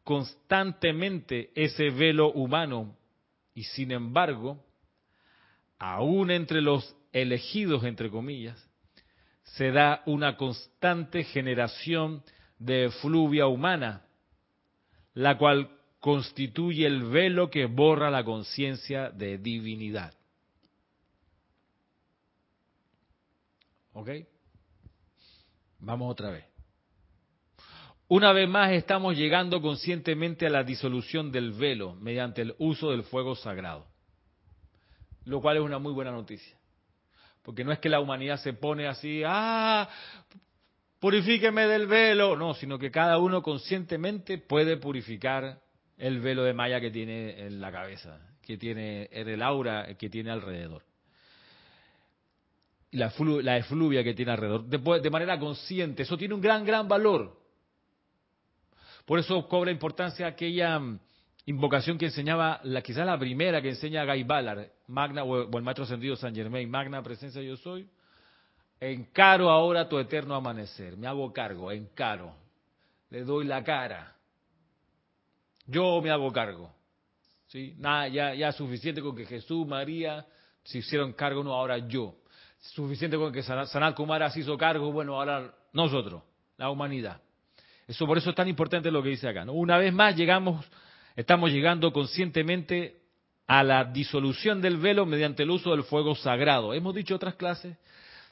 constantemente 0.04 1.52
ese 1.56 1.90
velo 1.90 2.32
humano 2.32 2.96
y 3.54 3.64
sin 3.64 3.92
embargo, 3.92 4.64
aún 5.78 6.32
entre 6.32 6.62
los 6.62 6.96
elegidos, 7.12 7.84
entre 7.84 8.10
comillas, 8.10 8.70
se 9.44 9.72
da 9.72 10.04
una 10.06 10.38
constante 10.38 11.24
generación 11.24 12.24
de 12.60 12.92
fluvia 13.02 13.48
humana, 13.48 14.06
la 15.14 15.38
cual 15.38 15.70
constituye 16.00 16.86
el 16.86 17.04
velo 17.04 17.50
que 17.50 17.66
borra 17.66 18.10
la 18.10 18.24
conciencia 18.24 19.10
de 19.10 19.38
divinidad. 19.38 20.14
¿Ok? 23.94 24.10
Vamos 25.80 26.12
otra 26.12 26.30
vez. 26.30 26.49
Una 28.12 28.34
vez 28.34 28.50
más 28.50 28.72
estamos 28.72 29.16
llegando 29.16 29.62
conscientemente 29.62 30.48
a 30.48 30.50
la 30.50 30.64
disolución 30.64 31.32
del 31.32 31.52
velo 31.52 31.94
mediante 31.94 32.42
el 32.42 32.56
uso 32.58 32.90
del 32.90 33.04
fuego 33.04 33.36
sagrado, 33.36 33.86
lo 35.26 35.40
cual 35.42 35.58
es 35.58 35.64
una 35.64 35.78
muy 35.78 35.94
buena 35.94 36.10
noticia. 36.10 36.58
Porque 37.44 37.64
no 37.64 37.72
es 37.72 37.78
que 37.78 37.88
la 37.88 38.00
humanidad 38.00 38.38
se 38.38 38.54
pone 38.54 38.88
así, 38.88 39.22
ah, 39.24 39.88
purifíqueme 41.00 41.68
del 41.68 41.86
velo. 41.86 42.36
No, 42.36 42.56
sino 42.56 42.80
que 42.80 42.90
cada 42.90 43.20
uno 43.20 43.44
conscientemente 43.44 44.40
puede 44.40 44.78
purificar 44.78 45.62
el 45.96 46.20
velo 46.20 46.42
de 46.42 46.54
malla 46.54 46.82
que 46.82 46.90
tiene 46.90 47.46
en 47.46 47.62
la 47.62 47.72
cabeza, 47.72 48.20
que 48.42 48.58
tiene 48.58 49.08
en 49.12 49.30
el 49.30 49.44
aura 49.44 49.96
que 50.00 50.10
tiene 50.10 50.32
alrededor. 50.32 50.82
La, 52.90 53.14
la 53.44 53.58
efluvia 53.58 54.04
que 54.04 54.16
tiene 54.16 54.32
alrededor, 54.32 54.66
de, 54.66 55.00
de 55.00 55.10
manera 55.12 55.38
consciente. 55.38 56.02
Eso 56.02 56.18
tiene 56.18 56.34
un 56.34 56.42
gran, 56.42 56.66
gran 56.66 56.88
valor. 56.88 57.38
Por 59.10 59.18
eso 59.18 59.48
cobra 59.48 59.72
importancia 59.72 60.28
aquella 60.28 60.80
invocación 61.48 61.98
que 61.98 62.06
enseñaba, 62.06 62.60
la, 62.62 62.84
quizás 62.84 63.08
la 63.08 63.18
primera 63.18 63.60
que 63.60 63.70
enseña 63.70 64.06
Guy 64.06 64.22
Ballard, 64.22 64.68
Magna 64.86 65.24
o, 65.24 65.58
el 65.58 65.64
Maestro 65.64 65.86
Ascendido 65.86 66.16
San 66.16 66.36
Germain, 66.36 66.70
Magna 66.70 67.02
Presencia 67.02 67.42
Yo 67.42 67.58
Soy, 67.58 67.90
encaro 68.80 69.50
ahora 69.50 69.90
tu 69.90 69.98
eterno 69.98 70.36
amanecer, 70.36 70.96
me 70.96 71.08
hago 71.08 71.34
cargo, 71.34 71.72
encaro, 71.72 72.36
le 73.10 73.24
doy 73.24 73.46
la 73.46 73.64
cara, 73.64 74.16
yo 75.66 76.00
me 76.04 76.12
hago 76.12 76.32
cargo, 76.32 76.72
¿sí? 77.48 77.74
Nada, 77.80 78.10
ya, 78.10 78.36
ya 78.36 78.52
suficiente 78.52 79.02
con 79.02 79.16
que 79.16 79.26
Jesús, 79.26 79.66
María 79.66 80.24
se 80.64 80.78
hicieron 80.78 81.14
cargo, 81.14 81.44
no, 81.44 81.56
ahora 81.56 81.80
yo, 81.80 82.14
suficiente 82.60 83.18
con 83.18 83.34
que 83.34 83.42
Sanat 83.42 83.96
Kumara 83.96 84.30
se 84.30 84.42
hizo 84.42 84.56
cargo, 84.56 84.92
bueno, 84.92 85.16
ahora 85.16 85.52
nosotros, 85.74 86.22
la 86.58 86.70
humanidad. 86.70 87.20
Eso 87.90 88.08
por 88.08 88.18
eso 88.18 88.30
es 88.30 88.36
tan 88.38 88.48
importante 88.48 88.90
lo 88.90 89.04
que 89.04 89.10
dice 89.10 89.28
acá. 89.28 89.44
Una 89.50 89.78
vez 89.78 89.92
más 89.92 90.16
llegamos 90.16 90.66
Estamos 91.20 91.52
llegando 91.52 91.92
conscientemente 91.92 93.02
a 93.46 93.62
la 93.62 93.84
disolución 93.84 94.62
del 94.62 94.78
velo 94.78 95.06
mediante 95.06 95.44
el 95.44 95.50
uso 95.50 95.72
del 95.72 95.84
fuego 95.84 96.16
sagrado. 96.16 96.74
Hemos 96.74 96.96
dicho 96.96 97.14
otras 97.14 97.36
clases 97.36 97.76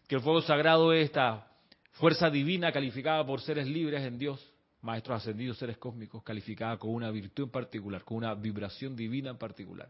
que 0.08 0.16
el 0.16 0.22
fuego 0.22 0.42
sagrado 0.42 0.94
es 0.94 1.04
esta 1.04 1.48
fuerza 1.92 2.30
divina 2.30 2.72
calificada 2.72 3.26
por 3.26 3.42
seres 3.42 3.68
libres 3.68 4.04
en 4.04 4.18
Dios, 4.18 4.40
maestros 4.82 5.18
ascendidos, 5.18 5.58
seres 5.58 5.78
cósmicos, 5.78 6.24
calificada 6.24 6.78
con 6.78 6.92
una 6.92 7.12
virtud 7.12 7.44
en 7.44 7.50
particular, 7.50 8.06
con 8.06 8.20
una 8.20 8.34
vibración 8.36 8.96
divina 8.96 9.32
en 9.32 9.38
particular. 9.38 9.90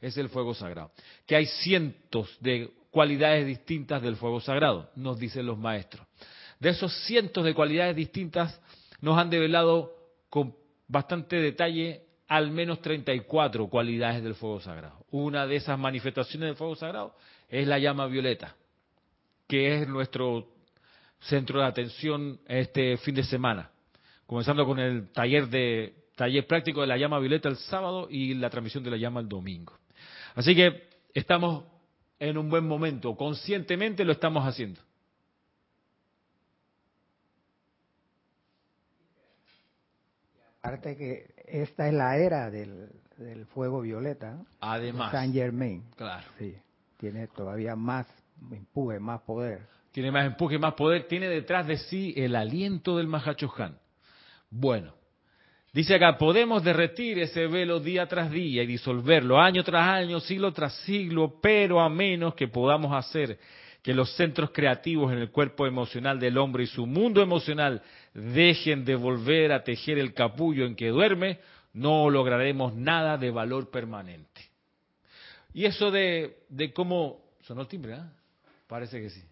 Es 0.00 0.16
el 0.16 0.30
fuego 0.30 0.54
sagrado. 0.54 0.92
Que 1.26 1.36
hay 1.36 1.44
cientos 1.44 2.34
de 2.40 2.70
cualidades 2.90 3.46
distintas 3.46 4.00
del 4.00 4.16
fuego 4.16 4.40
sagrado, 4.40 4.90
nos 4.96 5.18
dicen 5.18 5.44
los 5.44 5.58
maestros. 5.58 6.06
De 6.58 6.70
esos 6.70 6.94
cientos 7.04 7.44
de 7.44 7.52
cualidades 7.52 7.94
distintas 7.94 8.58
nos 9.00 9.18
han 9.18 9.30
develado 9.30 9.94
con 10.28 10.54
bastante 10.86 11.36
detalle 11.36 12.02
al 12.28 12.50
menos 12.50 12.80
34 12.82 13.68
cualidades 13.68 14.22
del 14.22 14.34
fuego 14.34 14.60
sagrado. 14.60 15.04
Una 15.10 15.46
de 15.46 15.56
esas 15.56 15.78
manifestaciones 15.78 16.48
del 16.48 16.56
fuego 16.56 16.76
sagrado 16.76 17.14
es 17.48 17.66
la 17.66 17.78
llama 17.78 18.06
violeta, 18.06 18.54
que 19.46 19.74
es 19.74 19.88
nuestro 19.88 20.46
centro 21.20 21.60
de 21.60 21.66
atención 21.66 22.40
este 22.46 22.96
fin 22.98 23.14
de 23.14 23.24
semana, 23.24 23.70
comenzando 24.26 24.66
con 24.66 24.78
el 24.78 25.10
taller 25.10 25.48
de 25.48 25.94
taller 26.14 26.46
práctico 26.46 26.80
de 26.80 26.88
la 26.88 26.96
llama 26.96 27.18
violeta 27.18 27.48
el 27.48 27.56
sábado 27.56 28.08
y 28.10 28.34
la 28.34 28.50
transmisión 28.50 28.84
de 28.84 28.90
la 28.90 28.96
llama 28.96 29.20
el 29.20 29.28
domingo. 29.28 29.72
Así 30.34 30.54
que 30.54 30.88
estamos 31.14 31.64
en 32.18 32.36
un 32.36 32.50
buen 32.50 32.66
momento, 32.66 33.14
conscientemente 33.16 34.04
lo 34.04 34.12
estamos 34.12 34.44
haciendo. 34.44 34.80
Aparte 40.68 40.96
que 40.96 41.26
esta 41.46 41.88
es 41.88 41.94
la 41.94 42.16
era 42.16 42.50
del, 42.50 42.90
fuego 43.54 43.80
violeta. 43.80 44.38
Además. 44.60 45.12
Saint 45.12 45.34
Germain. 45.34 45.84
Claro. 45.96 46.26
Sí. 46.38 46.54
Tiene 46.98 47.26
todavía 47.28 47.74
más 47.76 48.06
empuje, 48.50 49.00
más 49.00 49.20
poder. 49.22 49.66
Tiene 49.92 50.10
más 50.10 50.26
empuje, 50.26 50.58
más 50.58 50.74
poder. 50.74 51.08
Tiene 51.08 51.28
detrás 51.28 51.66
de 51.66 51.76
sí 51.76 52.12
el 52.16 52.36
aliento 52.36 52.96
del 52.96 53.06
Mahachohan. 53.06 53.78
Bueno, 54.50 54.94
Dice 55.70 55.94
acá, 55.94 56.16
podemos 56.16 56.64
derretir 56.64 57.18
ese 57.18 57.46
velo 57.46 57.78
día 57.78 58.06
tras 58.06 58.30
día 58.30 58.62
y 58.62 58.66
disolverlo 58.66 59.38
año 59.38 59.62
tras 59.62 59.86
año, 59.86 60.18
siglo 60.18 60.50
tras 60.52 60.74
siglo, 60.78 61.38
pero 61.42 61.80
a 61.80 61.90
menos 61.90 62.34
que 62.34 62.48
podamos 62.48 62.92
hacer 62.96 63.38
que 63.88 63.94
los 63.94 64.14
centros 64.16 64.50
creativos 64.50 65.10
en 65.10 65.18
el 65.18 65.30
cuerpo 65.30 65.66
emocional 65.66 66.20
del 66.20 66.36
hombre 66.36 66.64
y 66.64 66.66
su 66.66 66.84
mundo 66.84 67.22
emocional 67.22 67.80
dejen 68.12 68.84
de 68.84 68.94
volver 68.94 69.50
a 69.50 69.64
tejer 69.64 69.96
el 69.98 70.12
capullo 70.12 70.66
en 70.66 70.76
que 70.76 70.88
duerme, 70.88 71.40
no 71.72 72.10
lograremos 72.10 72.74
nada 72.74 73.16
de 73.16 73.30
valor 73.30 73.70
permanente. 73.70 74.42
Y 75.54 75.64
eso 75.64 75.90
de, 75.90 76.40
de 76.50 76.70
cómo... 76.70 77.24
Sonó 77.44 77.62
el 77.62 77.68
timbre, 77.68 77.94
¿ah? 77.94 78.12
Parece 78.66 79.00
que 79.00 79.08
sí. 79.08 79.24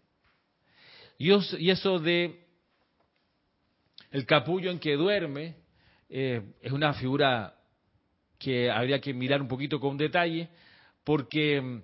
Y, 1.19 1.69
eso 1.69 1.99
de 1.99 2.41
el 4.11 4.25
capullo 4.25 4.71
en 4.71 4.79
que 4.79 4.95
duerme 4.95 5.57
eh, 6.09 6.41
es 6.63 6.73
una 6.73 6.95
figura 6.95 7.59
que 8.39 8.71
habría 8.71 9.03
que 9.03 9.13
mirar 9.13 9.43
un 9.43 9.49
poquito 9.49 9.79
con 9.79 9.99
detalle, 9.99 10.49
porque 11.05 11.61
mm, 11.61 11.83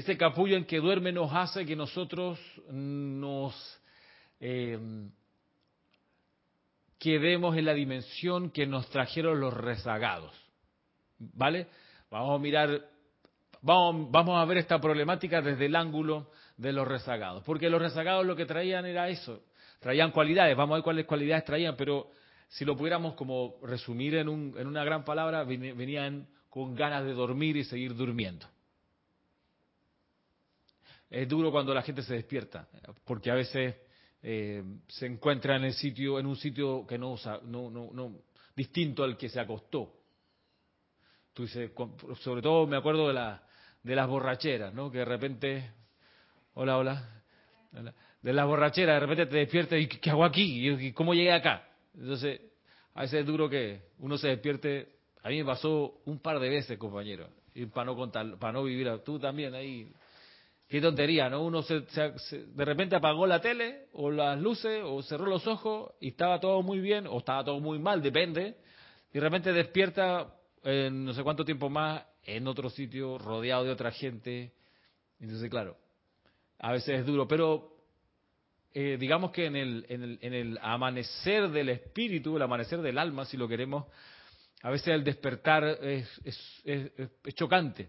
ese 0.00 0.16
capullo 0.16 0.56
en 0.56 0.64
que 0.64 0.78
duerme 0.78 1.12
nos 1.12 1.32
hace 1.32 1.66
que 1.66 1.76
nosotros 1.76 2.38
nos 2.70 3.54
eh, 4.40 4.78
quedemos 6.98 7.54
en 7.56 7.66
la 7.66 7.74
dimensión 7.74 8.50
que 8.50 8.66
nos 8.66 8.88
trajeron 8.88 9.40
los 9.40 9.52
rezagados. 9.52 10.34
¿Vale? 11.18 11.66
Vamos 12.10 12.34
a 12.34 12.42
mirar, 12.42 12.88
vamos, 13.60 14.10
vamos 14.10 14.40
a 14.40 14.44
ver 14.46 14.58
esta 14.58 14.80
problemática 14.80 15.42
desde 15.42 15.66
el 15.66 15.76
ángulo 15.76 16.30
de 16.56 16.72
los 16.72 16.88
rezagados. 16.88 17.44
Porque 17.44 17.68
los 17.68 17.82
rezagados 17.82 18.24
lo 18.24 18.36
que 18.36 18.46
traían 18.46 18.86
era 18.86 19.10
eso, 19.10 19.42
traían 19.80 20.12
cualidades, 20.12 20.56
vamos 20.56 20.74
a 20.74 20.76
ver 20.76 20.84
cuáles 20.84 21.04
cualidades 21.04 21.44
traían, 21.44 21.76
pero 21.76 22.10
si 22.48 22.64
lo 22.64 22.74
pudiéramos 22.74 23.14
como 23.14 23.56
resumir 23.62 24.14
en, 24.14 24.30
un, 24.30 24.54
en 24.56 24.66
una 24.66 24.82
gran 24.82 25.04
palabra, 25.04 25.44
venían 25.44 26.26
con 26.48 26.74
ganas 26.74 27.04
de 27.04 27.12
dormir 27.12 27.58
y 27.58 27.64
seguir 27.64 27.94
durmiendo. 27.94 28.46
Es 31.10 31.28
duro 31.28 31.50
cuando 31.50 31.74
la 31.74 31.82
gente 31.82 32.02
se 32.02 32.14
despierta, 32.14 32.68
porque 33.04 33.32
a 33.32 33.34
veces 33.34 33.74
eh, 34.22 34.62
se 34.86 35.06
encuentra 35.06 35.56
en 35.56 35.64
el 35.64 35.72
sitio, 35.72 36.20
en 36.20 36.26
un 36.26 36.36
sitio 36.36 36.86
que 36.86 36.96
no, 36.96 37.16
no, 37.42 37.70
no, 37.70 38.16
distinto 38.54 39.02
al 39.02 39.16
que 39.16 39.28
se 39.28 39.40
acostó. 39.40 39.92
Tú 41.32 41.42
dices, 41.42 41.72
sobre 42.20 42.42
todo 42.42 42.66
me 42.66 42.76
acuerdo 42.76 43.08
de, 43.08 43.14
la, 43.14 43.42
de 43.82 43.96
las 43.96 44.06
borracheras, 44.06 44.72
¿no? 44.72 44.88
Que 44.88 44.98
de 44.98 45.04
repente, 45.04 45.72
hola, 46.54 46.78
hola, 46.78 47.22
de 48.22 48.32
las 48.32 48.46
borracheras, 48.46 48.96
de 48.96 49.00
repente 49.00 49.26
te 49.26 49.36
despiertas 49.38 49.80
y 49.80 49.88
¿qué 49.88 50.10
hago 50.10 50.24
aquí? 50.24 50.68
¿Y 50.68 50.92
cómo 50.92 51.12
llegué 51.12 51.32
acá? 51.32 51.66
Entonces, 51.94 52.40
a 52.94 53.02
veces 53.02 53.20
es 53.20 53.26
duro 53.26 53.48
que 53.48 53.82
uno 53.98 54.16
se 54.16 54.28
despierte. 54.28 54.96
A 55.24 55.28
mí 55.28 55.38
me 55.38 55.44
pasó 55.44 56.00
un 56.04 56.20
par 56.20 56.38
de 56.38 56.48
veces, 56.48 56.78
compañero, 56.78 57.28
y 57.52 57.66
para 57.66 57.86
no 57.86 57.96
contar, 57.96 58.38
para 58.38 58.52
no 58.52 58.62
vivir, 58.62 58.88
tú 59.04 59.18
también 59.18 59.54
ahí 59.54 59.92
Qué 60.70 60.80
tontería, 60.80 61.28
¿no? 61.28 61.42
Uno 61.42 61.62
se, 61.62 61.80
de 61.80 62.64
repente 62.64 62.94
apagó 62.94 63.26
la 63.26 63.40
tele 63.40 63.88
o 63.92 64.08
las 64.08 64.40
luces 64.40 64.80
o 64.84 65.02
cerró 65.02 65.26
los 65.26 65.44
ojos 65.48 65.94
y 65.98 66.10
estaba 66.10 66.38
todo 66.38 66.62
muy 66.62 66.78
bien 66.78 67.08
o 67.08 67.18
estaba 67.18 67.42
todo 67.42 67.58
muy 67.58 67.80
mal, 67.80 68.00
depende. 68.00 68.54
Y 69.10 69.14
de 69.14 69.20
repente 69.20 69.52
despierta 69.52 70.32
en 70.62 71.06
no 71.06 71.12
sé 71.12 71.24
cuánto 71.24 71.44
tiempo 71.44 71.68
más 71.68 72.04
en 72.22 72.46
otro 72.46 72.70
sitio, 72.70 73.18
rodeado 73.18 73.64
de 73.64 73.72
otra 73.72 73.90
gente. 73.90 74.52
Entonces, 75.18 75.50
claro, 75.50 75.76
a 76.60 76.70
veces 76.70 77.00
es 77.00 77.04
duro, 77.04 77.26
pero 77.26 77.74
eh, 78.72 78.96
digamos 78.96 79.32
que 79.32 79.46
en 79.46 79.56
el, 79.56 80.58
amanecer 80.62 81.50
del 81.50 81.70
espíritu, 81.70 82.36
el 82.36 82.42
amanecer 82.42 82.80
del 82.80 82.98
alma, 82.98 83.24
si 83.24 83.36
lo 83.36 83.48
queremos, 83.48 83.86
a 84.62 84.70
veces 84.70 84.86
el 84.86 85.02
despertar 85.02 85.64
es, 85.64 86.08
es, 86.22 86.62
es 86.64 87.34
chocante. 87.34 87.88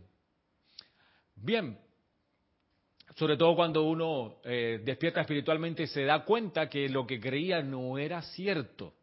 Bien, 1.36 1.78
sobre 3.16 3.38
todo 3.38 3.56
cuando 3.56 3.84
uno 3.84 4.38
eh, 4.44 4.82
despierta 4.84 5.22
espiritualmente 5.22 5.88
se 5.88 6.04
da 6.04 6.24
cuenta 6.24 6.70
que 6.70 6.88
lo 6.90 7.06
que 7.06 7.20
creía 7.20 7.62
no 7.62 7.98
era 7.98 8.22
cierto, 8.22 8.94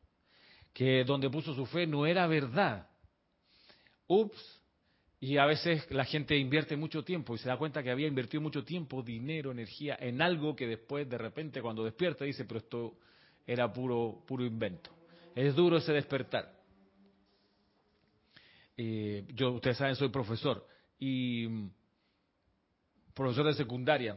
que 0.72 1.04
donde 1.04 1.30
puso 1.30 1.54
su 1.54 1.66
fe 1.66 1.86
no 1.86 2.06
era 2.06 2.26
verdad. 2.26 2.88
Ups. 4.06 4.56
Y 5.20 5.36
a 5.36 5.46
veces 5.46 5.90
la 5.90 6.04
gente 6.04 6.36
invierte 6.36 6.76
mucho 6.76 7.02
tiempo 7.02 7.34
y 7.34 7.38
se 7.38 7.48
da 7.48 7.56
cuenta 7.56 7.82
que 7.82 7.90
había 7.90 8.06
invertido 8.06 8.40
mucho 8.40 8.62
tiempo, 8.62 9.02
dinero, 9.02 9.50
energía 9.50 9.96
en 9.98 10.22
algo 10.22 10.54
que 10.54 10.68
después 10.68 11.08
de 11.08 11.18
repente 11.18 11.60
cuando 11.60 11.82
despierta 11.82 12.24
dice, 12.24 12.44
pero 12.44 12.58
esto 12.58 12.94
era 13.44 13.72
puro, 13.72 14.22
puro 14.24 14.44
invento. 14.44 14.90
Es 15.34 15.56
duro 15.56 15.78
ese 15.78 15.92
despertar. 15.92 16.54
Eh, 18.76 19.24
yo, 19.34 19.50
ustedes 19.52 19.76
saben, 19.76 19.96
soy 19.96 20.08
profesor 20.08 20.64
y 21.00 21.48
profesor 23.18 23.46
de 23.46 23.54
secundaria. 23.54 24.16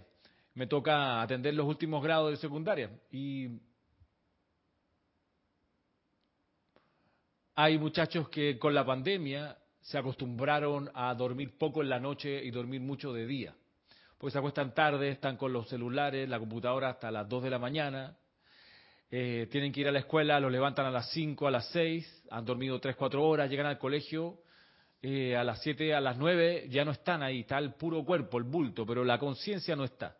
Me 0.54 0.68
toca 0.68 1.24
atender 1.24 1.56
los 1.56 1.66
últimos 1.66 2.04
grados 2.04 2.30
de 2.30 2.38
secundaria 2.38 2.92
y 3.10 3.50
hay 7.56 7.80
muchachos 7.80 8.30
que 8.30 8.60
con 8.60 8.76
la 8.76 8.86
pandemia 8.86 9.58
se 9.82 9.98
acostumbraron 9.98 10.92
a 10.94 11.16
dormir 11.16 11.58
poco 11.58 11.82
en 11.82 11.90
la 11.90 12.00
noche 12.00 12.44
y 12.44 12.52
dormir 12.52 12.82
mucho 12.82 13.12
de 13.12 13.26
día. 13.26 13.56
Porque 14.20 14.34
se 14.34 14.38
acuestan 14.38 14.76
tarde, 14.76 15.10
están 15.10 15.36
con 15.36 15.52
los 15.52 15.68
celulares, 15.68 16.30
la 16.30 16.38
computadora 16.38 16.90
hasta 16.90 17.10
las 17.10 17.28
2 17.28 17.44
de 17.44 17.50
la 17.50 17.58
mañana, 17.58 18.16
eh, 19.10 19.48
tienen 19.50 19.72
que 19.72 19.80
ir 19.80 19.88
a 19.88 19.92
la 19.92 20.00
escuela, 20.00 20.40
los 20.40 20.52
levantan 20.52 20.86
a 20.86 20.92
las 20.92 21.10
5, 21.10 21.48
a 21.48 21.52
las 21.52 21.68
6, 21.72 22.26
han 22.30 22.46
dormido 22.46 22.80
3, 22.80 22.96
4 22.96 23.24
horas, 23.24 23.50
llegan 23.50 23.66
al 23.66 23.80
colegio 23.80 24.44
eh, 25.04 25.36
a 25.36 25.44
las 25.44 25.62
7, 25.62 25.96
a 25.96 26.02
las 26.02 26.18
9 26.18 26.68
ya 26.70 26.86
no 26.86 26.92
están 26.92 27.24
ahí, 27.24 27.40
está 27.40 27.58
el 27.58 27.74
puro 27.74 28.06
cuerpo, 28.06 28.38
el 28.38 28.44
bulto, 28.44 28.86
pero 28.86 29.04
la 29.04 29.18
conciencia 29.18 29.76
no 29.76 29.84
está. 29.84 30.16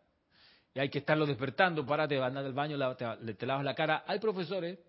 Y 0.74 0.80
hay 0.80 0.90
que 0.90 1.00
estarlo 1.00 1.26
despertando, 1.26 1.86
párate, 1.86 2.18
van 2.18 2.36
al 2.38 2.54
baño, 2.54 2.96
te, 2.96 3.34
te, 3.36 3.46
lavas 3.46 3.64
la 3.64 3.76
cara. 3.76 4.04
Hay 4.08 4.20
profesores 4.20 4.80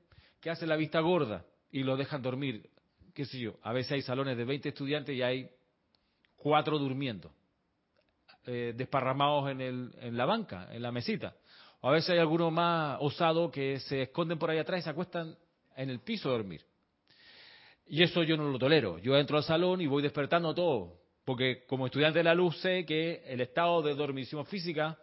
que 0.41 0.49
hacen 0.49 0.69
la 0.69 0.77
vista 0.77 1.01
gorda 1.01 1.45
y 1.71 1.83
lo 1.83 1.97
dejan 1.97 2.23
dormir, 2.23 2.71
qué 3.13 3.27
sé 3.27 3.39
yo. 3.39 3.59
A 3.63 3.73
veces 3.73 3.93
hay 3.93 4.03
salones 4.03 4.37
de 4.37 4.45
20 4.45 4.71
estudiantes 4.71 5.15
y 5.15 5.23
hay 5.23 5.51
cuatro 6.37 6.79
durmiendo, 6.79 7.31
eh, 8.47 8.73
desparramados 8.75 9.51
en, 9.51 9.61
en 9.61 10.17
la 10.17 10.25
banca, 10.25 10.69
en 10.73 10.81
la 10.81 10.91
mesita. 10.91 11.35
O 11.81 11.89
a 11.89 11.93
veces 11.93 12.11
hay 12.11 12.19
algunos 12.19 12.51
más 12.51 12.97
osados 13.01 13.51
que 13.51 13.79
se 13.81 14.03
esconden 14.03 14.39
por 14.39 14.49
ahí 14.49 14.59
atrás 14.59 14.81
y 14.81 14.83
se 14.85 14.91
acuestan 14.91 15.37
en 15.77 15.91
el 15.91 16.01
piso 16.01 16.31
a 16.31 16.33
dormir. 16.33 16.65
Y 17.87 18.03
eso 18.03 18.23
yo 18.23 18.37
no 18.37 18.51
lo 18.51 18.59
tolero. 18.59 18.99
Yo 18.99 19.17
entro 19.17 19.37
al 19.37 19.45
salón 19.45 19.81
y 19.81 19.87
voy 19.87 20.03
despertando 20.03 20.55
todo. 20.55 21.01
Porque 21.25 21.65
como 21.67 21.87
estudiante 21.87 22.19
de 22.19 22.25
la 22.25 22.35
luz 22.35 22.59
sé 22.61 22.85
que 22.85 23.23
el 23.27 23.41
estado 23.41 23.83
de 23.83 23.95
dormición 23.95 24.45
física 24.47 24.99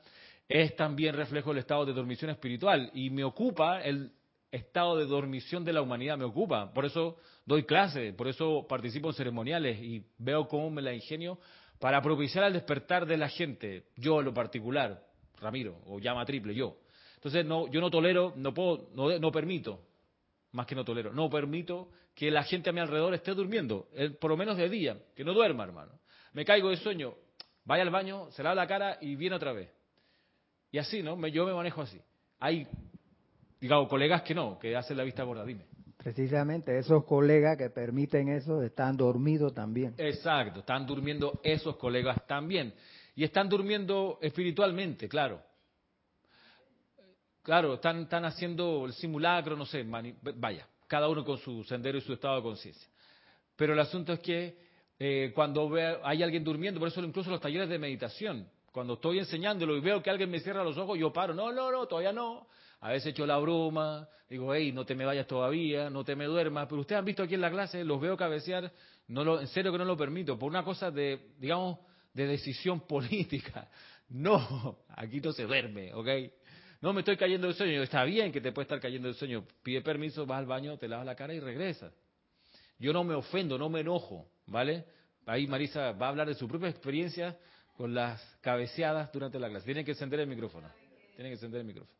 es 0.47 0.75
también 0.75 1.15
reflejo 1.15 1.51
del 1.51 1.59
estado 1.59 1.85
de 1.85 1.93
dormición 1.93 2.31
espiritual. 2.31 2.89
Y 2.93 3.09
me 3.09 3.23
ocupa 3.23 3.81
el 3.81 4.11
estado 4.51 4.97
de 4.97 5.05
dormición 5.05 5.63
de 5.63 5.73
la 5.73 5.81
humanidad, 5.81 6.17
me 6.17 6.25
ocupa. 6.25 6.73
Por 6.73 6.85
eso 6.85 7.17
doy 7.45 7.63
clases, 7.63 8.13
por 8.15 8.27
eso 8.27 8.65
participo 8.67 9.09
en 9.09 9.13
ceremoniales 9.13 9.79
y 9.79 10.03
veo 10.17 10.47
cómo 10.47 10.69
me 10.69 10.81
la 10.81 10.93
ingenio 10.93 11.39
para 11.79 12.01
propiciar 12.01 12.43
el 12.45 12.53
despertar 12.53 13.05
de 13.05 13.17
la 13.17 13.29
gente. 13.29 13.85
Yo 13.95 14.19
en 14.19 14.25
lo 14.25 14.33
particular, 14.33 15.03
Ramiro, 15.39 15.79
o 15.85 15.99
llama 15.99 16.25
triple, 16.25 16.53
yo. 16.53 16.77
Entonces 17.15 17.45
no, 17.45 17.67
yo 17.67 17.81
no 17.81 17.89
tolero, 17.89 18.33
no 18.35 18.53
puedo, 18.53 18.89
no, 18.93 19.17
no 19.19 19.31
permito, 19.31 19.81
más 20.51 20.65
que 20.65 20.75
no 20.75 20.83
tolero, 20.83 21.13
no 21.13 21.29
permito 21.29 21.89
que 22.19 22.29
la 22.29 22.43
gente 22.43 22.69
a 22.69 22.73
mi 22.73 22.81
alrededor 22.81 23.13
esté 23.13 23.33
durmiendo, 23.33 23.87
por 24.19 24.29
lo 24.29 24.35
menos 24.35 24.57
de 24.57 24.67
día, 24.67 24.97
que 25.15 25.23
no 25.23 25.33
duerma, 25.33 25.63
hermano. 25.63 25.93
Me 26.33 26.43
caigo 26.43 26.69
de 26.69 26.75
sueño, 26.75 27.13
vaya 27.63 27.83
al 27.83 27.91
baño, 27.91 28.29
se 28.31 28.43
lava 28.43 28.55
la 28.55 28.67
cara 28.67 28.97
y 28.99 29.15
viene 29.15 29.37
otra 29.37 29.53
vez. 29.53 29.69
Y 30.69 30.79
así, 30.79 31.01
¿no? 31.01 31.15
Yo 31.27 31.45
me 31.45 31.53
manejo 31.53 31.81
así. 31.81 31.97
Hay, 32.41 32.67
digamos, 33.61 33.87
colegas 33.87 34.23
que 34.23 34.35
no, 34.35 34.59
que 34.59 34.75
hacen 34.75 34.97
la 34.97 35.05
vista 35.05 35.23
gorda, 35.23 35.45
dime. 35.45 35.65
Precisamente 35.95 36.77
esos 36.77 37.05
colegas 37.05 37.57
que 37.57 37.69
permiten 37.69 38.27
eso 38.27 38.61
están 38.63 38.97
dormidos 38.97 39.53
también. 39.53 39.93
Exacto, 39.97 40.59
están 40.59 40.85
durmiendo 40.85 41.39
esos 41.41 41.77
colegas 41.77 42.27
también. 42.27 42.73
Y 43.15 43.23
están 43.23 43.47
durmiendo 43.47 44.19
espiritualmente, 44.21 45.07
claro. 45.07 45.41
Claro, 47.43 47.75
están, 47.75 48.01
están 48.01 48.25
haciendo 48.25 48.85
el 48.85 48.91
simulacro, 48.91 49.55
no 49.55 49.65
sé, 49.65 49.85
vaya 50.35 50.67
cada 50.89 51.07
uno 51.07 51.23
con 51.23 51.37
su 51.37 51.63
sendero 51.63 51.99
y 51.99 52.01
su 52.01 52.13
estado 52.13 52.37
de 52.37 52.41
conciencia. 52.41 52.89
Pero 53.55 53.73
el 53.73 53.79
asunto 53.79 54.11
es 54.11 54.19
que 54.19 54.57
eh, 54.97 55.31
cuando 55.35 55.71
hay 56.03 56.23
alguien 56.23 56.43
durmiendo, 56.43 56.79
por 56.79 56.89
eso 56.89 57.01
incluso 57.01 57.29
los 57.29 57.39
talleres 57.39 57.69
de 57.69 57.77
meditación, 57.77 58.49
cuando 58.71 58.95
estoy 58.95 59.19
enseñándolo 59.19 59.77
y 59.77 59.81
veo 59.81 60.01
que 60.01 60.09
alguien 60.09 60.31
me 60.31 60.39
cierra 60.39 60.63
los 60.63 60.77
ojos, 60.77 60.97
yo 60.97 61.13
paro, 61.13 61.33
no, 61.33 61.51
no, 61.51 61.71
no, 61.71 61.85
todavía 61.85 62.11
no. 62.11 62.47
A 62.81 62.89
veces 62.89 63.11
echo 63.11 63.25
la 63.25 63.37
broma, 63.37 64.07
digo, 64.29 64.53
hey, 64.53 64.71
no 64.71 64.85
te 64.85 64.95
me 64.95 65.05
vayas 65.05 65.27
todavía, 65.27 65.89
no 65.89 66.03
te 66.03 66.15
me 66.15 66.25
duermas. 66.25 66.67
Pero 66.67 66.81
ustedes 66.81 66.99
han 66.99 67.05
visto 67.05 67.23
aquí 67.23 67.35
en 67.35 67.41
la 67.41 67.51
clase, 67.51 67.83
los 67.83 68.01
veo 68.01 68.17
cabecear, 68.17 68.71
no 69.07 69.23
lo, 69.23 69.39
en 69.39 69.47
serio 69.47 69.71
que 69.71 69.77
no 69.77 69.85
lo 69.85 69.95
permito, 69.95 70.39
por 70.39 70.49
una 70.49 70.63
cosa 70.63 70.89
de, 70.89 71.33
digamos, 71.37 71.77
de 72.13 72.25
decisión 72.25 72.79
política. 72.87 73.69
No, 74.09 74.79
aquí 74.95 75.21
no 75.21 75.31
se 75.33 75.43
duerme, 75.43 75.93
¿ok? 75.93 76.07
No, 76.81 76.93
me 76.93 77.01
estoy 77.01 77.17
cayendo 77.17 77.47
del 77.47 77.55
sueño. 77.55 77.81
Está 77.81 78.03
bien 78.05 78.31
que 78.31 78.39
te 78.39 78.51
puede 78.51 78.63
estar 78.63 78.79
cayendo 78.79 79.07
del 79.07 79.15
sueño. 79.15 79.43
Pide 79.63 79.81
permiso, 79.81 80.25
vas 80.25 80.39
al 80.39 80.45
baño, 80.45 80.77
te 80.77 80.87
lavas 80.87 81.05
la 81.05 81.15
cara 81.15 81.33
y 81.33 81.39
regresas. 81.39 81.93
Yo 82.77 82.93
no 82.93 83.03
me 83.03 83.13
ofendo, 83.13 83.57
no 83.57 83.69
me 83.69 83.81
enojo, 83.81 84.29
¿vale? 84.47 84.85
Ahí 85.25 85.45
Marisa 85.47 85.91
va 85.91 86.07
a 86.07 86.09
hablar 86.09 86.27
de 86.27 86.35
su 86.35 86.47
propia 86.47 86.69
experiencia 86.69 87.37
con 87.75 87.93
las 87.93 88.21
cabeceadas 88.41 89.11
durante 89.11 89.39
la 89.39 89.49
clase. 89.49 89.65
Tienen 89.65 89.83
que 89.83 89.91
encender 89.91 90.21
el 90.21 90.27
micrófono. 90.27 90.69
Tienen 91.15 91.31
que 91.31 91.35
encender 91.35 91.61
el 91.61 91.67
micrófono. 91.67 91.99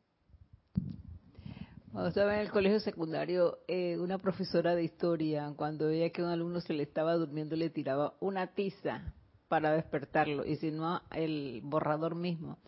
Cuando 1.92 2.10
estaba 2.10 2.36
en 2.36 2.42
el 2.42 2.52
colegio 2.52 2.80
secundario, 2.80 3.60
eh, 3.68 3.98
una 3.98 4.20
profesora 4.20 4.76
de 4.76 4.84
historia, 4.84 5.52
cuando 5.58 5.88
veía 5.88 6.12
que 6.12 6.22
un 6.22 6.30
alumno 6.30 6.62
se 6.62 6.74
le 6.74 6.84
estaba 6.84 7.16
durmiendo, 7.16 7.56
le 7.56 7.70
tiraba 7.70 8.14
una 8.20 8.48
tiza 8.54 9.14
para 9.48 9.72
despertarlo, 9.74 10.46
y 10.46 10.56
si 10.56 10.72
no, 10.72 11.02
el 11.12 11.62
borrador 11.64 12.16
mismo. 12.16 12.60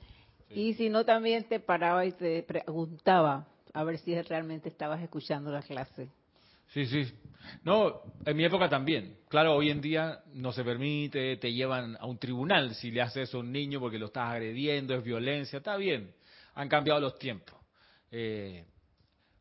Y 0.53 0.73
si 0.73 0.89
no, 0.89 1.05
también 1.05 1.45
te 1.45 1.59
paraba 1.59 2.05
y 2.05 2.11
te 2.11 2.43
preguntaba 2.43 3.47
a 3.73 3.83
ver 3.83 3.97
si 3.99 4.19
realmente 4.21 4.69
estabas 4.69 5.01
escuchando 5.01 5.51
la 5.51 5.61
clase. 5.61 6.09
Sí, 6.67 6.85
sí. 6.85 7.05
No, 7.63 8.01
en 8.25 8.37
mi 8.37 8.45
época 8.45 8.69
también. 8.69 9.17
Claro, 9.27 9.55
hoy 9.55 9.69
en 9.69 9.81
día 9.81 10.23
no 10.33 10.51
se 10.51 10.63
permite, 10.63 11.37
te 11.37 11.51
llevan 11.51 11.97
a 11.99 12.05
un 12.05 12.17
tribunal 12.17 12.75
si 12.75 12.91
le 12.91 13.01
haces 13.01 13.29
eso 13.29 13.37
a 13.37 13.41
un 13.41 13.51
niño 13.51 13.79
porque 13.79 13.97
lo 13.97 14.07
estás 14.07 14.29
agrediendo, 14.29 14.93
es 14.93 15.03
violencia, 15.03 15.57
está 15.57 15.75
bien. 15.77 16.13
Han 16.55 16.69
cambiado 16.69 16.99
los 16.99 17.17
tiempos. 17.17 17.55
Eh, 18.11 18.65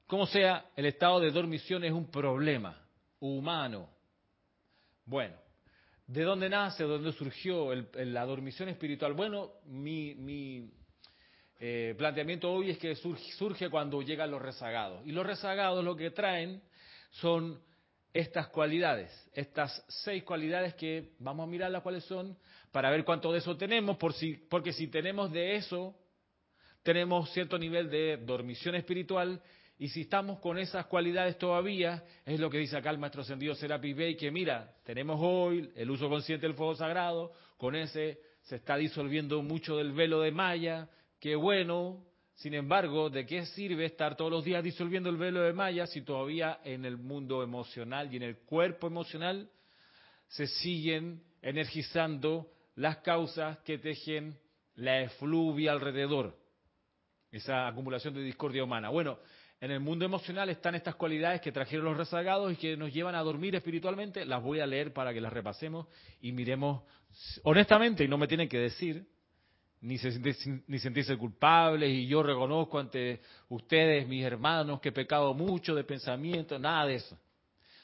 como 0.07 0.27
sea, 0.27 0.66
el 0.77 0.87
estado 0.87 1.20
de 1.20 1.31
dormición 1.31 1.85
es 1.85 1.92
un 1.92 2.11
problema 2.11 2.77
humano. 3.20 3.88
Bueno, 5.05 5.37
¿de 6.07 6.23
dónde 6.23 6.49
nace, 6.49 6.85
de 6.85 6.88
dónde 6.88 7.12
surgió 7.12 7.73
la 7.75 8.25
dormición 8.25 8.68
espiritual? 8.68 9.12
Bueno, 9.12 9.53
mi, 9.66 10.14
mi 10.14 10.70
eh, 11.62 11.94
planteamiento 11.99 12.51
hoy 12.51 12.70
es 12.70 12.79
que 12.79 12.94
surge, 12.96 13.68
cuando 13.68 14.01
llegan 14.01 14.31
los 14.31 14.40
rezagados. 14.40 15.07
Y 15.07 15.12
los 15.12 15.27
rezagados 15.27 15.85
lo 15.85 15.94
que 15.94 16.11
traen 16.11 16.62
son 17.11 17.61
estas 18.14 18.49
cualidades, 18.49 19.12
estas 19.35 19.85
seis 19.88 20.25
cualidades 20.25 20.75
que 20.75 21.12
vamos 21.18 21.44
a 21.44 21.51
mirar 21.51 21.70
las 21.70 21.83
cuales 21.83 22.03
son 22.05 22.37
para 22.73 22.90
ver 22.90 23.05
cuánto 23.05 23.31
de 23.31 23.38
eso 23.38 23.57
tenemos, 23.59 23.99
por 23.99 24.14
si, 24.14 24.35
porque 24.49 24.73
si 24.73 24.88
tenemos 24.88 25.31
de 25.31 25.57
eso, 25.57 25.94
tenemos 26.83 27.31
cierto 27.33 27.59
nivel 27.59 27.90
de 27.90 28.16
dormición 28.16 28.75
espiritual 28.75 29.42
y 29.79 29.88
si 29.88 30.03
estamos 30.03 30.40
con 30.40 30.59
esas 30.59 30.87
cualidades 30.87 31.37
todavía, 31.38 32.03
es 32.25 32.40
lo 32.40 32.51
que 32.51 32.59
dice 32.59 32.77
acá 32.77 32.90
el 32.90 32.99
maestro 32.99 33.23
ascendido 33.23 33.55
Serapis 33.55 33.94
Bey, 33.94 34.16
que 34.16 34.31
mira, 34.31 34.75
tenemos 34.85 35.18
hoy 35.23 35.70
el 35.77 35.90
uso 35.90 36.09
consciente 36.09 36.46
del 36.46 36.57
fuego 36.57 36.75
sagrado, 36.75 37.33
con 37.59 37.75
ese 37.75 38.18
se 38.42 38.57
está 38.57 38.77
disolviendo 38.77 39.42
mucho 39.42 39.77
del 39.77 39.92
velo 39.92 40.23
de 40.23 40.33
Maya, 40.33 40.88
Qué 41.20 41.37
bueno, 41.37 42.02
sin 42.37 42.54
embargo, 42.54 43.11
¿de 43.11 43.26
qué 43.26 43.44
sirve 43.44 43.85
estar 43.85 44.16
todos 44.16 44.30
los 44.30 44.42
días 44.42 44.64
disolviendo 44.64 45.11
el 45.11 45.18
velo 45.18 45.42
de 45.42 45.52
Maya 45.52 45.87
si 45.87 46.00
todavía 46.00 46.61
en 46.64 46.87
el 46.87 46.96
mundo 46.96 47.42
emocional 47.42 48.11
y 48.11 48.16
en 48.16 48.22
el 48.22 48.38
cuerpo 48.38 48.87
emocional 48.87 49.50
se 50.28 50.46
siguen 50.46 51.22
energizando 51.42 52.50
las 52.74 52.98
causas 52.98 53.59
que 53.59 53.76
tejen 53.76 54.38
la 54.76 55.02
efluvia 55.02 55.72
alrededor? 55.72 56.38
Esa 57.30 57.68
acumulación 57.68 58.14
de 58.14 58.22
discordia 58.22 58.64
humana. 58.64 58.88
Bueno, 58.88 59.18
en 59.61 59.72
el 59.72 59.80
mundo 59.80 60.06
emocional 60.06 60.48
están 60.48 60.74
estas 60.74 60.94
cualidades 60.94 61.42
que 61.42 61.52
trajeron 61.52 61.85
los 61.85 61.98
rezagados 61.98 62.50
y 62.50 62.56
que 62.56 62.78
nos 62.78 62.94
llevan 62.94 63.14
a 63.14 63.20
dormir 63.20 63.54
espiritualmente. 63.54 64.24
Las 64.24 64.42
voy 64.42 64.61
a 64.61 64.66
leer 64.66 64.94
para 64.94 65.12
que 65.12 65.20
las 65.20 65.35
repasemos 65.35 65.87
y 66.22 66.33
miremos 66.33 66.83
honestamente, 67.42 68.04
y 68.04 68.09
no 68.09 68.16
me 68.16 68.26
tienen 68.26 68.48
que 68.48 68.59
decir, 68.59 69.06
ni, 69.82 69.96
ni 70.66 70.78
sentirse 70.78 71.16
culpables 71.16 71.90
y 71.90 72.06
yo 72.06 72.22
reconozco 72.22 72.78
ante 72.78 73.20
ustedes, 73.48 74.06
mis 74.06 74.24
hermanos, 74.24 74.80
que 74.80 74.90
he 74.90 74.92
pecado 74.92 75.32
mucho 75.34 75.74
de 75.74 75.84
pensamiento, 75.84 76.58
nada 76.58 76.86
de 76.86 76.96
eso, 76.96 77.18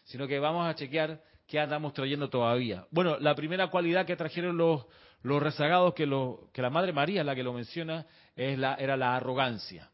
sino 0.05 0.27
que 0.27 0.39
vamos 0.39 0.69
a 0.69 0.75
chequear 0.75 1.23
qué 1.47 1.59
andamos 1.59 1.95
trayendo 1.95 2.29
todavía. 2.29 2.87
Bueno, 2.91 3.19
la 3.19 3.35
primera 3.35 3.69
cualidad 3.69 4.05
que 4.05 4.17
trajeron 4.17 4.57
los, 4.57 4.87
los 5.23 5.43
rezagados, 5.43 5.95
que, 5.95 6.07
lo, 6.07 6.51
que 6.53 6.61
la 6.61 6.71
Madre 6.71 6.93
María 6.93 7.21
es 7.21 7.27
la 7.27 7.35
que 7.35 7.43
lo 7.43 7.53
menciona, 7.53 8.07
es 8.35 8.59
la, 8.59 8.75
era 8.75 8.97
la 8.97 9.17
arrogancia. 9.17 9.91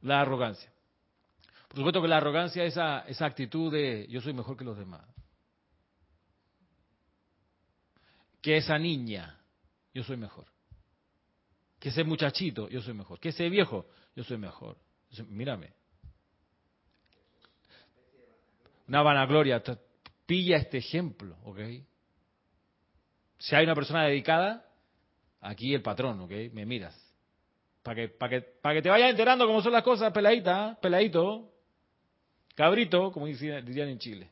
La 0.00 0.20
arrogancia. 0.20 0.70
Por 1.68 1.76
supuesto 1.78 2.02
que 2.02 2.08
la 2.08 2.18
arrogancia 2.18 2.64
es 2.64 2.72
esa, 2.74 3.00
esa 3.00 3.26
actitud 3.26 3.72
de 3.72 4.06
yo 4.08 4.20
soy 4.20 4.32
mejor 4.32 4.56
que 4.56 4.64
los 4.64 4.78
demás. 4.78 5.06
Que 8.40 8.58
esa 8.58 8.78
niña, 8.78 9.38
yo 9.94 10.02
soy 10.02 10.16
mejor. 10.16 10.46
Que 11.78 11.90
ese 11.90 12.02
muchachito, 12.02 12.68
yo 12.68 12.82
soy 12.82 12.94
mejor. 12.94 13.20
Que 13.20 13.28
ese 13.28 13.48
viejo, 13.48 13.86
yo 14.16 14.24
soy 14.24 14.36
mejor. 14.36 14.76
Mírame. 15.28 15.72
Una 18.88 19.02
vanagloria. 19.02 19.62
Pilla 20.26 20.56
este 20.56 20.78
ejemplo, 20.78 21.36
¿ok? 21.44 21.58
Si 23.38 23.54
hay 23.54 23.64
una 23.64 23.74
persona 23.74 24.04
dedicada, 24.04 24.66
aquí 25.40 25.74
el 25.74 25.82
patrón, 25.82 26.20
¿ok? 26.20 26.32
Me 26.52 26.66
miras. 26.66 26.98
Para 27.82 27.94
que, 27.94 28.08
para 28.08 28.30
que, 28.30 28.40
para 28.40 28.74
que 28.74 28.82
te 28.82 28.88
vayas 28.88 29.10
enterando 29.10 29.46
cómo 29.46 29.62
son 29.62 29.72
las 29.72 29.84
cosas, 29.84 30.12
peladita, 30.12 30.78
peladito, 30.80 31.52
cabrito, 32.54 33.12
como 33.12 33.26
dirían 33.26 33.88
en 33.88 33.98
Chile. 33.98 34.30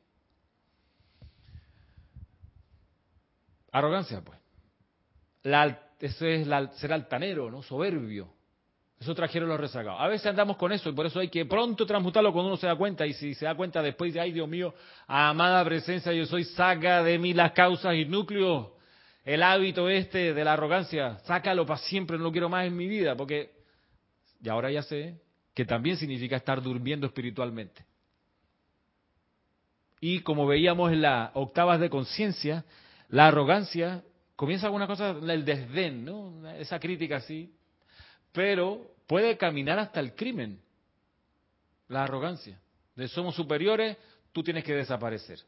Arrogancia, 3.71 4.23
pues 4.23 4.42
eso 5.45 6.27
es 6.27 6.47
ser 6.79 6.93
altanero, 6.93 7.51
¿no? 7.51 7.63
Soberbio. 7.63 8.33
Eso 9.03 9.17
trajeron 9.17 9.49
los 9.49 9.59
rezagados. 9.59 10.01
A 10.01 10.07
veces 10.07 10.29
andamos 10.29 10.57
con 10.57 10.71
eso 10.71 10.89
y 10.89 10.93
por 10.93 11.07
eso 11.07 11.19
hay 11.19 11.29
que 11.29 11.45
pronto 11.45 11.85
transmutarlo 11.85 12.33
cuando 12.33 12.51
uno 12.51 12.57
se 12.57 12.69
da 12.69 12.77
cuenta. 12.77 13.05
Y 13.05 13.15
si 13.15 13.35
se 13.35 13.47
da 13.47 13.57
cuenta 13.57 13.83
después 13.83 14.15
de, 14.15 14.21
ay 14.21 14.31
Dios 14.31 14.49
mío, 14.49 14.75
amada 15.09 15.65
presencia, 15.65 16.13
yo 16.13 16.25
soy, 16.25 16.45
saca 16.45 17.03
de 17.03 17.19
mí 17.19 17.35
las 17.35 17.51
causas 17.51 17.97
y 17.97 18.05
núcleos. 18.05 18.69
El 19.25 19.43
hábito 19.43 19.89
este 19.89 20.33
de 20.35 20.45
la 20.45 20.53
arrogancia, 20.53 21.19
sácalo 21.25 21.67
para 21.67 21.81
siempre, 21.81 22.17
no 22.17 22.23
lo 22.25 22.33
quiero 22.33 22.49
más 22.49 22.65
en 22.65 22.77
mi 22.77 22.87
vida. 22.87 23.17
Porque, 23.17 23.51
y 24.41 24.49
ahora 24.49 24.71
ya 24.71 24.83
sé, 24.83 25.21
que 25.53 25.65
también 25.65 25.97
significa 25.97 26.37
estar 26.37 26.63
durmiendo 26.63 27.09
espiritualmente. 27.09 27.85
Y 30.01 30.21
como 30.21 30.47
veíamos 30.47 30.93
en 30.93 31.03
las 31.03 31.31
octavas 31.35 31.81
de 31.81 31.91
conciencia, 31.91 32.65
la 33.09 33.27
arrogancia 33.27 34.05
comienza 34.37 34.67
alguna 34.67 34.87
cosa, 34.87 35.11
el 35.11 35.45
desdén, 35.45 36.05
¿no? 36.05 36.49
Esa 36.51 36.79
crítica 36.79 37.17
así. 37.17 37.55
Pero 38.33 38.95
puede 39.07 39.37
caminar 39.37 39.79
hasta 39.79 40.01
el 40.01 40.15
crimen, 40.15 40.61
la 41.89 42.05
arrogancia. 42.05 42.59
De 42.97 43.09
somos 43.09 43.35
superiores, 43.35 43.97
tú 44.33 44.43
tienes 44.43 44.65
que 44.65 44.75
desaparecer. 44.75 45.41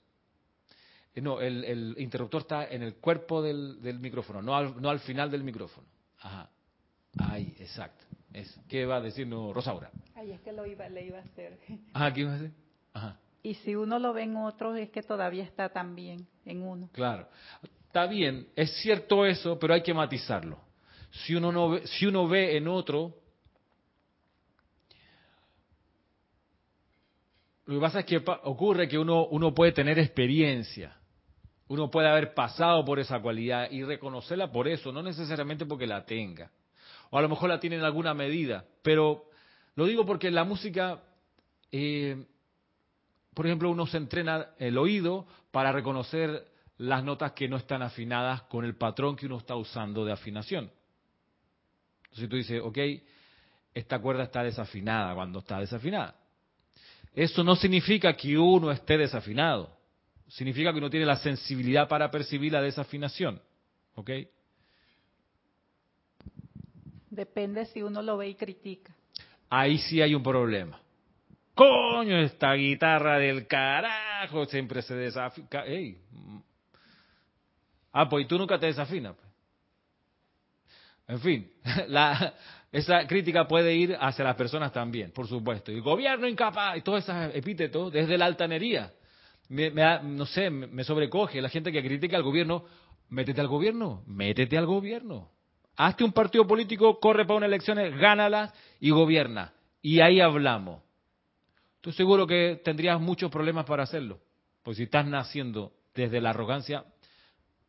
Eh, 1.14 1.20
no, 1.20 1.40
el, 1.40 1.94
interruptor 1.98 2.42
está 2.42 2.64
en 2.66 2.82
el 2.82 2.96
cuerpo 2.96 3.42
del, 3.42 3.98
micrófono, 4.00 4.42
no 4.42 4.56
al, 4.56 4.80
no 4.80 4.90
al 4.90 5.00
final 5.00 5.30
del 5.30 5.44
micrófono. 5.44 5.86
Ajá. 6.18 6.50
Ahí, 7.18 7.54
exacto. 7.58 8.04
Es, 8.32 8.58
¿Qué 8.68 8.84
va 8.84 8.96
a 8.96 9.00
decirnos 9.00 9.54
Rosaura? 9.54 9.90
Ay, 10.16 10.32
es 10.32 10.40
que 10.40 10.52
lo 10.52 10.66
iba, 10.66 10.88
le 10.88 11.06
iba 11.06 11.18
a 11.18 11.22
hacer. 11.22 11.58
Ajá, 11.92 12.12
¿qué 12.14 12.20
iba 12.20 12.32
a 12.32 12.34
hacer? 12.34 12.50
Ajá. 12.92 13.20
Y 13.42 13.54
si 13.56 13.76
uno 13.76 13.98
lo 13.98 14.12
ve 14.12 14.22
en 14.22 14.36
otro, 14.36 14.74
es 14.74 14.90
que 14.90 15.02
todavía 15.02 15.44
está 15.44 15.68
también 15.68 16.26
en 16.46 16.62
uno. 16.62 16.88
Claro. 16.92 17.28
Está 17.94 18.08
bien, 18.08 18.48
es 18.56 18.72
cierto 18.82 19.24
eso, 19.24 19.56
pero 19.56 19.72
hay 19.72 19.84
que 19.84 19.94
matizarlo. 19.94 20.58
Si 21.12 21.32
uno, 21.32 21.52
no 21.52 21.70
ve, 21.70 21.86
si 21.86 22.06
uno 22.06 22.26
ve 22.26 22.56
en 22.56 22.66
otro, 22.66 23.14
lo 27.66 27.74
que 27.76 27.80
pasa 27.80 28.00
es 28.00 28.04
que 28.04 28.16
ocurre 28.16 28.88
que 28.88 28.98
uno, 28.98 29.26
uno 29.26 29.54
puede 29.54 29.70
tener 29.70 29.96
experiencia, 30.00 30.96
uno 31.68 31.88
puede 31.88 32.08
haber 32.08 32.34
pasado 32.34 32.84
por 32.84 32.98
esa 32.98 33.20
cualidad 33.20 33.70
y 33.70 33.84
reconocerla 33.84 34.50
por 34.50 34.66
eso, 34.66 34.90
no 34.90 35.00
necesariamente 35.00 35.64
porque 35.64 35.86
la 35.86 36.04
tenga. 36.04 36.50
O 37.10 37.18
a 37.18 37.22
lo 37.22 37.28
mejor 37.28 37.48
la 37.48 37.60
tiene 37.60 37.76
en 37.76 37.84
alguna 37.84 38.12
medida, 38.12 38.64
pero 38.82 39.26
lo 39.76 39.86
digo 39.86 40.04
porque 40.04 40.32
la 40.32 40.42
música, 40.42 41.00
eh, 41.70 42.26
por 43.34 43.46
ejemplo, 43.46 43.70
uno 43.70 43.86
se 43.86 43.98
entrena 43.98 44.48
el 44.58 44.78
oído 44.78 45.28
para 45.52 45.70
reconocer 45.70 46.53
las 46.78 47.04
notas 47.04 47.32
que 47.32 47.48
no 47.48 47.56
están 47.56 47.82
afinadas 47.82 48.42
con 48.42 48.64
el 48.64 48.76
patrón 48.76 49.16
que 49.16 49.26
uno 49.26 49.38
está 49.38 49.54
usando 49.54 50.04
de 50.04 50.12
afinación. 50.12 50.70
Entonces 52.04 52.28
tú 52.28 52.36
dices, 52.36 52.60
ok, 52.62 52.78
esta 53.74 53.98
cuerda 54.00 54.24
está 54.24 54.42
desafinada 54.42 55.14
cuando 55.14 55.40
está 55.40 55.58
desafinada. 55.60 56.14
Eso 57.14 57.44
no 57.44 57.54
significa 57.56 58.16
que 58.16 58.36
uno 58.36 58.70
esté 58.70 58.98
desafinado. 58.98 59.76
Significa 60.28 60.72
que 60.72 60.78
uno 60.78 60.90
tiene 60.90 61.06
la 61.06 61.16
sensibilidad 61.16 61.88
para 61.88 62.10
percibir 62.10 62.52
la 62.52 62.62
desafinación. 62.62 63.40
¿Ok? 63.94 64.10
Depende 67.10 67.66
si 67.66 67.82
uno 67.82 68.02
lo 68.02 68.16
ve 68.16 68.28
y 68.28 68.34
critica. 68.34 68.92
Ahí 69.48 69.78
sí 69.78 70.02
hay 70.02 70.14
un 70.14 70.22
problema. 70.22 70.80
Coño, 71.54 72.16
esta 72.18 72.52
guitarra 72.54 73.18
del 73.18 73.46
carajo 73.46 74.46
siempre 74.46 74.82
se 74.82 74.96
desafina. 74.96 75.64
Ey, 75.66 75.98
Ah, 77.96 78.08
pues 78.08 78.26
tú 78.26 78.36
nunca 78.36 78.58
te 78.58 78.66
desafinas. 78.66 79.14
Pues. 79.14 79.28
En 81.06 81.20
fin, 81.20 81.52
esa 82.72 83.06
crítica 83.06 83.46
puede 83.46 83.72
ir 83.72 83.96
hacia 84.00 84.24
las 84.24 84.34
personas 84.34 84.72
también, 84.72 85.12
por 85.12 85.28
supuesto. 85.28 85.70
Y 85.70 85.78
gobierno 85.78 86.26
incapaz, 86.26 86.76
y 86.76 86.80
todos 86.80 87.04
esos 87.04 87.34
epítetos, 87.36 87.92
desde 87.92 88.18
la 88.18 88.26
altanería. 88.26 88.92
Me, 89.48 89.70
no 90.02 90.26
sé, 90.26 90.50
me 90.50 90.82
sobrecoge 90.82 91.40
la 91.40 91.48
gente 91.48 91.70
que 91.70 91.82
critica 91.82 92.16
al 92.16 92.24
gobierno. 92.24 92.64
Métete 93.10 93.40
al 93.40 93.46
gobierno, 93.46 94.02
métete 94.06 94.58
al 94.58 94.66
gobierno. 94.66 95.30
Hazte 95.76 96.02
un 96.02 96.12
partido 96.12 96.48
político, 96.48 96.98
corre 96.98 97.24
para 97.24 97.36
unas 97.36 97.48
elecciones, 97.48 97.96
gánalas 97.96 98.52
y 98.80 98.90
gobierna. 98.90 99.52
Y 99.82 100.00
ahí 100.00 100.20
hablamos. 100.20 100.82
Estoy 101.76 101.92
seguro 101.92 102.26
que 102.26 102.60
tendrías 102.64 103.00
muchos 103.00 103.30
problemas 103.30 103.66
para 103.66 103.84
hacerlo. 103.84 104.18
Porque 104.64 104.78
si 104.78 104.82
estás 104.84 105.06
naciendo 105.06 105.72
desde 105.94 106.20
la 106.20 106.30
arrogancia, 106.30 106.84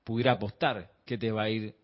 pudiera 0.05 0.33
apostar 0.33 0.91
que 1.03 1.17
te 1.17 1.31
va 1.31 1.43
a 1.43 1.49
ir 1.49 1.75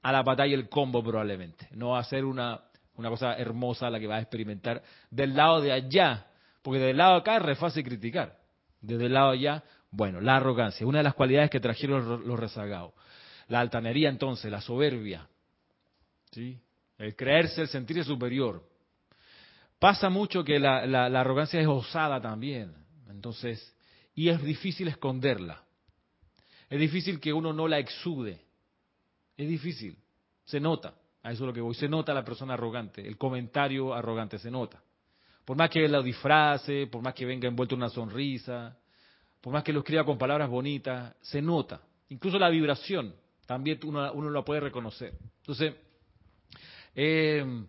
a 0.00 0.12
la 0.12 0.22
batalla 0.22 0.54
el 0.54 0.68
combo 0.68 1.02
probablemente. 1.02 1.68
No 1.72 1.90
va 1.90 1.98
a 1.98 2.04
ser 2.04 2.24
una, 2.24 2.62
una 2.94 3.10
cosa 3.10 3.34
hermosa 3.36 3.90
la 3.90 3.98
que 3.98 4.06
vas 4.06 4.20
a 4.20 4.22
experimentar 4.22 4.82
del 5.10 5.34
lado 5.34 5.60
de 5.60 5.72
allá. 5.72 6.28
Porque 6.62 6.78
del 6.78 6.96
lado 6.96 7.14
de 7.14 7.20
acá 7.20 7.36
es 7.36 7.42
re 7.42 7.56
fácil 7.56 7.82
criticar. 7.82 8.38
Desde 8.80 9.06
el 9.06 9.14
lado 9.14 9.32
de 9.32 9.38
allá, 9.38 9.64
bueno, 9.90 10.20
la 10.20 10.36
arrogancia, 10.36 10.86
una 10.86 10.98
de 10.98 11.04
las 11.04 11.14
cualidades 11.14 11.50
que 11.50 11.58
trajeron 11.58 12.26
los 12.26 12.38
rezagados. 12.38 12.92
La 13.48 13.60
altanería 13.60 14.08
entonces, 14.08 14.50
la 14.50 14.60
soberbia, 14.60 15.28
¿sí? 16.30 16.60
el 16.98 17.16
creerse, 17.16 17.62
el 17.62 17.68
sentirse 17.68 18.04
superior. 18.04 18.62
Pasa 19.78 20.08
mucho 20.08 20.44
que 20.44 20.58
la, 20.58 20.86
la 20.86 21.20
arrogancia 21.20 21.60
es 21.60 21.66
osada 21.66 22.20
también, 22.20 22.74
entonces, 23.08 23.74
y 24.14 24.28
es 24.28 24.42
difícil 24.42 24.88
esconderla. 24.88 25.65
Es 26.68 26.80
difícil 26.80 27.20
que 27.20 27.32
uno 27.32 27.52
no 27.52 27.68
la 27.68 27.78
exude. 27.78 28.40
Es 29.36 29.48
difícil. 29.48 29.96
Se 30.44 30.60
nota. 30.60 30.94
A 31.22 31.32
eso 31.32 31.44
es 31.44 31.46
lo 31.48 31.52
que 31.52 31.60
voy. 31.60 31.74
Se 31.74 31.88
nota 31.88 32.14
la 32.14 32.24
persona 32.24 32.54
arrogante. 32.54 33.06
El 33.06 33.16
comentario 33.16 33.94
arrogante 33.94 34.38
se 34.38 34.50
nota. 34.50 34.82
Por 35.44 35.56
más 35.56 35.70
que 35.70 35.86
lo 35.88 36.02
disfrace, 36.02 36.88
por 36.88 37.02
más 37.02 37.14
que 37.14 37.24
venga 37.24 37.46
envuelto 37.46 37.74
en 37.74 37.82
una 37.82 37.90
sonrisa, 37.90 38.76
por 39.40 39.52
más 39.52 39.62
que 39.62 39.72
lo 39.72 39.80
escriba 39.80 40.04
con 40.04 40.18
palabras 40.18 40.48
bonitas, 40.48 41.14
se 41.20 41.40
nota. 41.40 41.80
Incluso 42.08 42.38
la 42.38 42.48
vibración 42.48 43.14
también 43.46 43.78
uno, 43.84 44.12
uno 44.12 44.28
lo 44.28 44.44
puede 44.44 44.60
reconocer. 44.60 45.16
Entonces, 45.38 45.74
eh, 46.94 47.64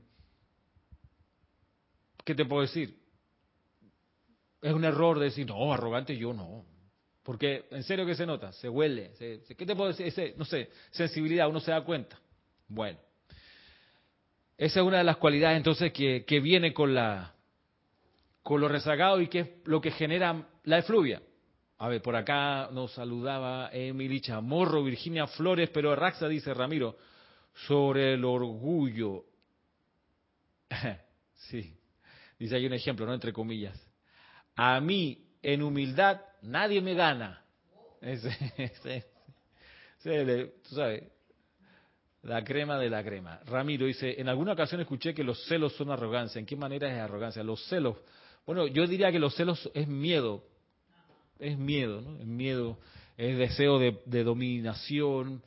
¿qué 2.23 2.33
te 2.33 2.45
puedo 2.45 2.63
decir? 2.63 2.97
Es 4.61 4.73
un 4.73 4.83
error 4.83 5.19
decir, 5.19 5.45
no, 5.45 5.71
arrogante 5.71 6.17
yo 6.17 6.33
no. 6.33 6.65
Porque 7.27 7.65
en 7.71 7.83
serio 7.83 8.05
que 8.05 8.15
se 8.15 8.25
nota, 8.25 8.53
se 8.53 8.69
huele. 8.69 9.11
¿Qué 9.19 9.65
te 9.65 9.75
puedo 9.75 9.91
decir? 9.91 10.33
no 10.37 10.45
sé, 10.45 10.69
sensibilidad, 10.91 11.49
uno 11.49 11.59
se 11.59 11.71
da 11.71 11.83
cuenta. 11.83 12.17
Bueno, 12.69 12.97
esa 14.57 14.79
es 14.79 14.85
una 14.85 14.99
de 14.99 15.03
las 15.03 15.17
cualidades 15.17 15.57
entonces 15.57 15.91
que, 15.91 16.23
que 16.23 16.39
viene 16.39 16.73
con 16.73 16.95
la 16.95 17.33
con 18.41 18.61
lo 18.61 18.69
rezagado 18.69 19.19
y 19.19 19.27
que 19.27 19.39
es 19.39 19.49
lo 19.65 19.81
que 19.81 19.91
genera 19.91 20.47
la 20.63 20.77
efluvia. 20.77 21.21
A 21.79 21.89
ver, 21.89 22.01
por 22.01 22.15
acá 22.15 22.69
nos 22.71 22.93
saludaba 22.93 23.71
Emily 23.73 24.21
Chamorro, 24.21 24.81
Virginia 24.81 25.27
Flores, 25.27 25.69
pero 25.73 25.93
Raxa 25.97 26.29
dice 26.29 26.53
Ramiro, 26.53 26.97
sobre 27.67 28.13
el 28.13 28.23
orgullo. 28.23 29.25
sí, 31.35 31.77
dice 32.39 32.55
hay 32.55 32.65
un 32.65 32.73
ejemplo, 32.73 33.05
¿no? 33.05 33.13
Entre 33.13 33.33
comillas. 33.33 33.77
A 34.55 34.79
mí, 34.79 35.26
en 35.41 35.61
humildad, 35.61 36.21
nadie 36.41 36.81
me 36.81 36.93
gana. 36.93 37.43
Ese, 38.01 38.29
ese, 40.03 40.53
tú 40.67 40.75
sabes, 40.75 41.03
la 42.23 42.43
crema 42.43 42.77
de 42.77 42.89
la 42.89 43.03
crema. 43.03 43.39
Ramiro 43.45 43.85
dice, 43.85 44.19
en 44.19 44.27
alguna 44.29 44.53
ocasión 44.53 44.81
escuché 44.81 45.13
que 45.13 45.23
los 45.23 45.45
celos 45.45 45.73
son 45.75 45.91
arrogancia. 45.91 46.39
¿En 46.39 46.45
qué 46.45 46.55
manera 46.55 46.91
es 46.91 46.99
arrogancia? 46.99 47.43
Los 47.43 47.65
celos, 47.67 47.97
bueno, 48.45 48.67
yo 48.67 48.87
diría 48.87 49.11
que 49.11 49.19
los 49.19 49.35
celos 49.35 49.69
es 49.73 49.87
miedo. 49.87 50.43
Es 51.39 51.57
miedo, 51.57 52.01
¿no? 52.01 52.17
Es 52.17 52.25
miedo, 52.25 52.79
es 53.15 53.37
deseo 53.37 53.77
de, 53.77 54.23
dominación. 54.23 55.43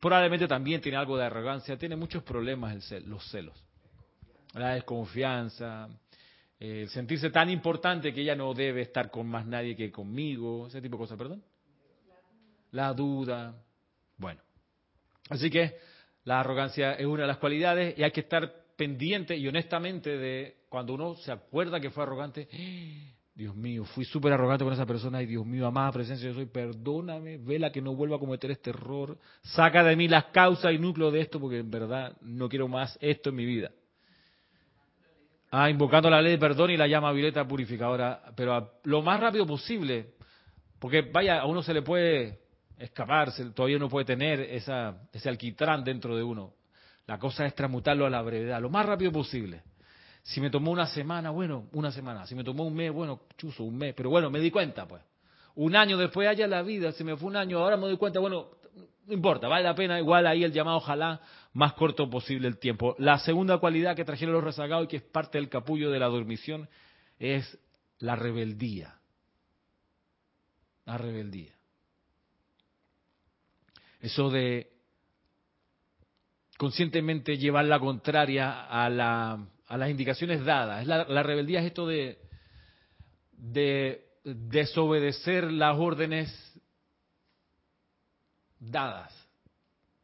Probablemente 0.00 0.48
también 0.48 0.80
tiene 0.80 0.98
algo 0.98 1.16
de 1.16 1.24
arrogancia. 1.24 1.76
Tiene 1.76 1.96
muchos 1.96 2.22
problemas 2.22 2.92
el 2.92 3.08
los 3.08 3.24
celos. 3.30 3.54
La 4.54 4.74
desconfianza, 4.74 5.88
el 6.58 6.88
sentirse 6.88 7.30
tan 7.30 7.50
importante 7.50 8.12
que 8.12 8.22
ella 8.22 8.34
no 8.34 8.52
debe 8.52 8.82
estar 8.82 9.10
con 9.10 9.26
más 9.28 9.46
nadie 9.46 9.76
que 9.76 9.92
conmigo, 9.92 10.66
ese 10.66 10.82
tipo 10.82 10.96
de 10.96 11.00
cosas, 11.00 11.18
perdón. 11.18 11.42
La 12.72 12.92
duda. 12.92 13.54
Bueno, 14.16 14.40
así 15.30 15.50
que 15.50 15.76
la 16.24 16.40
arrogancia 16.40 16.94
es 16.94 17.06
una 17.06 17.22
de 17.22 17.28
las 17.28 17.38
cualidades 17.38 17.96
y 17.96 18.02
hay 18.02 18.10
que 18.10 18.20
estar 18.20 18.52
pendiente 18.76 19.36
y 19.36 19.46
honestamente 19.46 20.16
de 20.16 20.56
cuando 20.68 20.94
uno 20.94 21.14
se 21.16 21.32
acuerda 21.32 21.80
que 21.80 21.90
fue 21.90 22.02
arrogante. 22.02 22.48
Dios 23.34 23.54
mío, 23.54 23.84
fui 23.84 24.04
súper 24.04 24.32
arrogante 24.32 24.64
con 24.64 24.72
esa 24.72 24.84
persona 24.84 25.22
y 25.22 25.26
Dios 25.26 25.46
mío, 25.46 25.64
amada 25.64 25.92
presencia, 25.92 26.28
yo 26.28 26.34
soy, 26.34 26.46
perdóname, 26.46 27.38
vela 27.38 27.70
que 27.70 27.80
no 27.80 27.94
vuelva 27.94 28.16
a 28.16 28.18
cometer 28.18 28.50
este 28.50 28.70
error, 28.70 29.16
saca 29.42 29.84
de 29.84 29.94
mí 29.94 30.08
las 30.08 30.24
causas 30.26 30.72
y 30.72 30.78
núcleos 30.78 31.12
de 31.12 31.20
esto 31.20 31.38
porque 31.38 31.58
en 31.58 31.70
verdad 31.70 32.16
no 32.20 32.48
quiero 32.48 32.66
más 32.66 32.98
esto 33.00 33.30
en 33.30 33.36
mi 33.36 33.46
vida. 33.46 33.70
Ah, 35.50 35.70
invocando 35.70 36.10
la 36.10 36.20
ley 36.20 36.32
de 36.32 36.38
perdón 36.38 36.70
y 36.70 36.76
la 36.76 36.86
llama 36.86 37.10
violeta 37.12 37.46
purificadora, 37.46 38.20
pero 38.36 38.72
lo 38.84 39.02
más 39.02 39.18
rápido 39.18 39.46
posible, 39.46 40.14
porque 40.78 41.02
vaya, 41.02 41.40
a 41.40 41.46
uno 41.46 41.62
se 41.62 41.72
le 41.72 41.82
puede 41.82 42.40
escapar, 42.78 43.32
todavía 43.54 43.78
uno 43.78 43.88
puede 43.88 44.04
tener 44.04 44.40
esa, 44.40 45.08
ese 45.12 45.28
alquitrán 45.28 45.82
dentro 45.84 46.16
de 46.16 46.22
uno. 46.22 46.52
La 47.06 47.18
cosa 47.18 47.46
es 47.46 47.54
transmutarlo 47.54 48.04
a 48.04 48.10
la 48.10 48.20
brevedad, 48.20 48.60
lo 48.60 48.68
más 48.68 48.84
rápido 48.84 49.10
posible. 49.10 49.62
Si 50.22 50.42
me 50.42 50.50
tomó 50.50 50.70
una 50.70 50.86
semana, 50.86 51.30
bueno, 51.30 51.68
una 51.72 51.90
semana. 51.90 52.26
Si 52.26 52.34
me 52.34 52.44
tomó 52.44 52.64
un 52.64 52.74
mes, 52.74 52.92
bueno, 52.92 53.22
chuzo, 53.38 53.64
un 53.64 53.78
mes. 53.78 53.94
Pero 53.94 54.10
bueno, 54.10 54.28
me 54.28 54.40
di 54.40 54.50
cuenta, 54.50 54.86
pues. 54.86 55.02
Un 55.54 55.74
año 55.74 55.96
después, 55.96 56.28
allá 56.28 56.46
la 56.46 56.60
vida, 56.60 56.92
se 56.92 57.02
me 57.02 57.16
fue 57.16 57.30
un 57.30 57.36
año, 57.36 57.60
ahora 57.60 57.78
me 57.78 57.84
doy 57.84 57.96
cuenta, 57.96 58.20
bueno, 58.20 58.50
no 59.08 59.14
importa, 59.14 59.48
vale 59.48 59.64
la 59.64 59.74
pena, 59.74 59.98
igual 59.98 60.26
ahí 60.26 60.44
el 60.44 60.52
llamado 60.52 60.76
ojalá 60.76 61.20
más 61.54 61.72
corto 61.72 62.10
posible 62.10 62.46
el 62.46 62.58
tiempo. 62.58 62.94
La 62.98 63.18
segunda 63.18 63.56
cualidad 63.56 63.96
que 63.96 64.04
trajeron 64.04 64.34
los 64.34 64.44
rezagados 64.44 64.84
y 64.84 64.88
que 64.88 64.96
es 64.98 65.02
parte 65.02 65.38
del 65.38 65.48
capullo 65.48 65.90
de 65.90 65.98
la 65.98 66.06
dormición 66.06 66.68
es 67.18 67.58
la 67.98 68.16
rebeldía. 68.16 68.98
La 70.84 70.98
rebeldía. 70.98 71.54
Eso 74.00 74.28
de 74.28 74.70
conscientemente 76.58 77.38
llevar 77.38 77.64
la 77.64 77.78
contraria 77.78 78.66
a, 78.66 78.90
la, 78.90 79.46
a 79.66 79.76
las 79.78 79.90
indicaciones 79.90 80.44
dadas. 80.44 80.86
La, 80.86 81.04
la 81.04 81.22
rebeldía 81.22 81.60
es 81.60 81.66
esto 81.66 81.86
de, 81.86 82.18
de 83.32 84.04
desobedecer 84.22 85.50
las 85.50 85.78
órdenes 85.78 86.47
dadas 88.58 89.12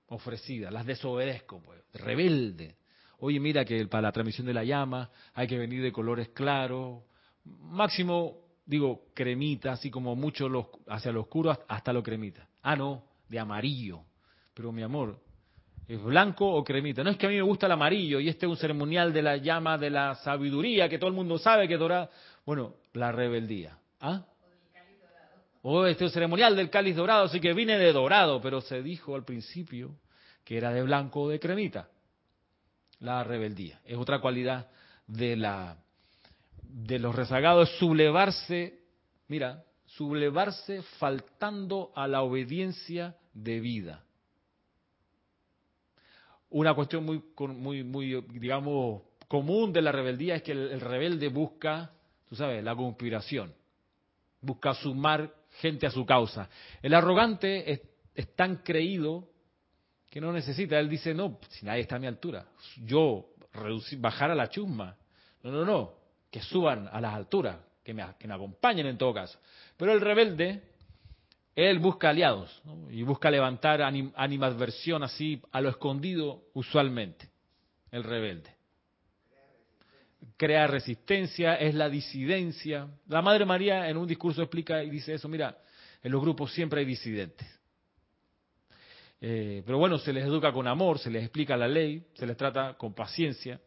ofrecidas, 0.09 0.73
las 0.73 0.87
desobedezco, 0.87 1.61
pues, 1.63 1.81
rebelde. 1.93 2.77
Oye, 3.19 3.41
mira 3.41 3.65
que 3.65 3.87
para 3.87 4.03
la 4.03 4.13
transmisión 4.13 4.47
de 4.47 4.55
la 4.55 4.65
llama 4.65 5.11
hay 5.35 5.47
que 5.47 5.59
venir 5.59 5.83
de 5.83 5.93
colores 5.93 6.29
claros, 6.31 7.03
máximo, 7.45 8.39
digo, 8.67 9.07
cremita, 9.15 9.73
así 9.73 9.91
como 9.91 10.15
mucho 10.17 10.49
los, 10.49 10.67
hacia 10.89 11.13
lo 11.13 11.23
oscuro 11.23 11.57
hasta 11.69 11.93
lo 11.93 12.03
cremita. 12.03 12.49
Ah, 12.63 12.77
no, 12.77 13.05
de 13.29 13.39
amarillo. 13.39 14.01
Pero 14.53 14.73
mi 14.73 14.83
amor, 14.83 15.19
¿es 15.89 16.03
blanco 16.03 16.47
o 16.47 16.63
cremita? 16.63 17.03
No 17.03 17.11
es 17.11 17.17
que 17.17 17.27
a 17.27 17.31
mí 17.31 17.37
me 17.37 17.43
gusta 17.43 17.67
el 17.67 17.73
amarillo 17.73 18.21
y 18.21 18.29
este 18.29 18.47
es 18.47 18.51
un 18.51 18.57
ceremonial 18.57 19.13
de 19.13 19.23
la 19.23 19.37
llama 19.37 19.79
de 19.79 19.91
la 19.91 20.15
sabiduría 20.17 20.89
que 20.89 20.99
todo 20.99 21.09
el 21.09 21.17
mundo 21.17 21.39
sabe 21.39 21.67
que 21.67 21.77
dorada. 21.77 22.11
Bueno, 22.47 22.75
la 22.93 23.11
rebeldía. 23.11 23.79
¿Ah? 24.01 24.25
O 25.67 25.87
este 25.87 26.11
ceremonial 26.11 26.57
del 26.57 26.69
cáliz 26.69 26.95
dorado, 26.95 27.25
así 27.25 27.41
que 27.41 27.55
vine 27.55 27.79
de 27.79 27.91
dorado, 27.91 28.39
pero 28.43 28.61
se 28.61 28.83
dijo 28.83 29.15
al 29.15 29.25
principio 29.25 29.97
que 30.45 30.59
era 30.59 30.75
de 30.75 30.83
blanco 30.83 31.23
o 31.23 31.29
de 31.31 31.41
cremita. 31.41 31.89
La 33.01 33.25
rebeldía 33.25 33.81
es 33.87 33.97
otra 33.97 34.21
cualidad 34.21 34.69
de 35.07 35.37
la 35.37 35.79
de 36.65 36.99
los 36.99 37.15
rezagados, 37.15 37.71
sublevarse, 37.79 38.79
mira, 39.29 39.65
sublevarse 39.87 40.83
faltando 40.99 41.93
a 41.95 42.09
la 42.09 42.21
obediencia 42.21 43.17
debida. 43.33 44.05
Una 46.51 46.75
cuestión 46.75 47.07
muy 47.07 47.23
muy 47.39 47.83
muy 47.83 48.23
digamos 48.35 49.01
común 49.29 49.73
de 49.73 49.81
la 49.81 49.93
rebeldía 49.93 50.35
es 50.35 50.43
que 50.43 50.53
el, 50.53 50.73
el 50.73 50.81
rebelde 50.83 51.29
busca, 51.29 51.91
tú 52.29 52.37
sabes, 52.37 52.62
la 52.62 52.77
conspiración. 52.77 53.55
Busca 54.43 54.75
sumar 54.75 55.43
gente 55.61 55.87
a 55.87 55.91
su 55.91 56.05
causa. 56.05 56.49
El 56.83 56.95
arrogante 56.95 57.73
es, 58.15 58.35
tan 58.37 58.57
creído 58.57 59.29
que 60.11 60.21
no 60.21 60.33
necesita. 60.33 60.79
Él 60.79 60.89
dice, 60.89 61.15
no, 61.15 61.39
si 61.51 61.67
nadie 61.67 61.83
está 61.83 61.97
a 61.97 61.99
mi 61.99 62.07
altura, 62.07 62.47
yo 62.85 63.31
reducir, 63.53 63.99
bajar 63.99 64.31
a 64.31 64.35
la 64.35 64.49
chusma. 64.49 64.97
No, 65.43 65.51
no, 65.51 65.65
no, 65.65 65.95
que 66.31 66.41
suban 66.41 66.89
a 66.91 67.01
las 67.01 67.15
alturas, 67.15 67.59
que 67.83 67.93
me, 67.93 68.05
que 68.19 68.27
me 68.27 68.35
acompañen 68.35 68.87
en 68.87 68.99
todo 68.99 69.13
caso. 69.13 69.39
Pero 69.77 69.93
el 69.93 70.01
rebelde 70.01 70.63
él 71.55 71.79
busca 71.79 72.11
aliados 72.11 72.63
y 72.91 73.03
busca 73.03 73.31
levantar 73.31 73.81
anim, 73.81 74.13
animadversión 74.17 75.03
así 75.03 75.41
a 75.53 75.61
lo 75.61 75.69
escondido 75.69 76.43
usualmente, 76.53 77.31
el 77.93 78.03
rebelde. 78.03 78.54
Crea 80.37 80.66
resistencia, 80.66 81.55
es 81.57 81.75
la 81.75 81.89
disidencia. 81.89 82.89
La 83.09 83.22
Madre 83.22 83.45
María 83.45 83.89
en 83.89 83.97
un 83.97 84.07
discurso 84.07 84.43
explica 84.43 84.83
y 84.83 84.91
dice 84.91 85.14
eso, 85.14 85.29
mira, 85.29 85.57
en 86.03 86.12
los 86.12 86.20
grupos 86.20 86.53
siempre 86.53 86.81
hay 86.81 86.87
disidentes. 86.87 87.49
Eh, 89.20 89.62
pero 89.64 89.79
bueno, 89.79 89.99
se 89.99 90.12
les 90.12 90.25
educa 90.25 90.53
con 90.53 90.66
amor, 90.66 90.99
se 90.99 91.11
les 91.11 91.22
explica 91.22 91.57
la 91.57 91.66
ley, 91.66 92.05
se 92.14 92.27
les 92.27 92.37
trata 92.37 92.75
con 92.75 92.93
paciencia. 92.93 93.59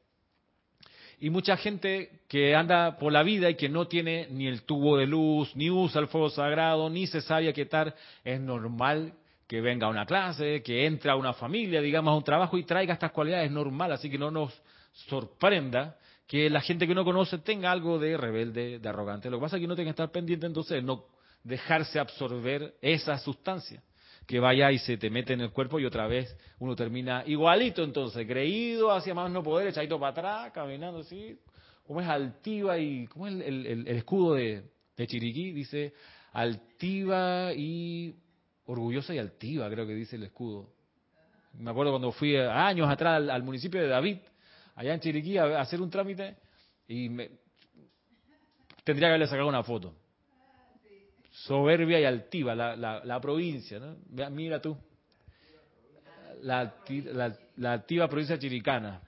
Y 1.19 1.31
mucha 1.31 1.57
gente 1.57 2.21
que 2.27 2.53
anda 2.53 2.97
por 2.99 3.11
la 3.11 3.23
vida 3.23 3.49
y 3.49 3.55
que 3.55 3.69
no 3.69 3.87
tiene 3.87 4.27
ni 4.29 4.45
el 4.45 4.63
tubo 4.63 4.97
de 4.97 5.07
luz, 5.07 5.55
ni 5.55 5.71
usa 5.71 5.99
el 5.99 6.07
fuego 6.07 6.29
sagrado, 6.29 6.91
ni 6.91 7.07
se 7.07 7.21
sabe 7.21 7.49
aquietar, 7.49 7.95
es 8.23 8.39
normal 8.39 9.13
que 9.47 9.61
venga 9.61 9.87
a 9.87 9.89
una 9.89 10.05
clase, 10.05 10.61
que 10.61 10.85
entre 10.85 11.09
a 11.09 11.15
una 11.15 11.33
familia, 11.33 11.81
digamos, 11.81 12.11
a 12.11 12.17
un 12.17 12.23
trabajo 12.23 12.57
y 12.57 12.63
traiga 12.63 12.93
estas 12.93 13.11
cualidades, 13.11 13.47
es 13.47 13.51
normal, 13.51 13.91
así 13.93 14.11
que 14.11 14.17
no 14.19 14.29
nos 14.29 14.61
sorprenda 14.91 15.97
que 16.27 16.49
la 16.49 16.61
gente 16.61 16.85
que 16.85 16.93
no 16.93 17.05
conoce 17.05 17.37
tenga 17.39 17.71
algo 17.71 17.97
de 17.97 18.17
rebelde, 18.17 18.79
de 18.79 18.89
arrogante. 18.89 19.29
Lo 19.29 19.37
que 19.37 19.43
pasa 19.43 19.55
es 19.55 19.61
que 19.61 19.65
uno 19.65 19.75
tiene 19.75 19.87
que 19.87 19.91
estar 19.91 20.11
pendiente 20.11 20.45
entonces 20.45 20.75
de 20.75 20.81
no 20.81 21.05
dejarse 21.43 21.99
absorber 21.99 22.75
esa 22.81 23.17
sustancia 23.17 23.81
que 24.27 24.41
vaya 24.41 24.69
y 24.73 24.77
se 24.79 24.97
te 24.97 25.09
mete 25.09 25.33
en 25.33 25.41
el 25.41 25.51
cuerpo 25.51 25.79
y 25.79 25.85
otra 25.85 26.05
vez 26.05 26.35
uno 26.59 26.75
termina 26.75 27.23
igualito 27.25 27.81
entonces, 27.81 28.27
creído 28.27 28.91
hacia 28.91 29.13
más 29.13 29.31
no 29.31 29.41
poder, 29.41 29.69
echadito 29.69 29.97
para 29.97 30.11
atrás, 30.11 30.51
caminando 30.53 30.99
así, 30.99 31.39
como 31.85 32.01
es 32.01 32.07
altiva 32.07 32.77
y, 32.77 33.07
¿cómo 33.07 33.27
es 33.27 33.35
el, 33.35 33.87
escudo 33.87 34.35
de, 34.35 34.69
Chiriquí? 34.97 35.53
Dice 35.53 35.93
altiva 36.33 37.53
y 37.53 38.13
orgullosa 38.65 39.15
y 39.15 39.19
altiva, 39.19 39.69
creo 39.69 39.87
que 39.87 39.95
dice 39.95 40.17
el 40.17 40.23
escudo. 40.23 40.73
Me 41.53 41.71
acuerdo 41.71 41.93
cuando 41.93 42.11
fui 42.11 42.35
eh, 42.35 42.45
años 42.45 42.89
atrás 42.89 43.29
al 43.29 43.43
municipio 43.43 43.81
de 43.81 43.87
David, 43.87 44.17
allá 44.77 44.93
en 44.93 45.01
Chiriquí, 45.01 45.37
a, 45.37 45.59
hacer 45.59 45.81
un 45.81 45.89
trámite 45.89 46.37
y 46.87 47.09
me, 47.09 47.29
tendría 48.85 49.09
que 49.09 49.15
haberle 49.15 49.27
sacado 49.27 49.49
una 49.49 49.63
foto 49.63 49.93
soberbia 51.45 51.99
y 51.99 52.05
altiva, 52.05 52.55
la, 52.55 52.75
la, 52.75 53.03
la 53.03 53.21
provincia, 53.21 53.79
¿no? 53.79 53.97
Mira 54.29 54.59
tú. 54.61 54.77
La, 56.41 56.73
la, 57.57 57.73
altiva 57.73 58.07
provincia 58.07 58.37
chiricana. 58.37 59.01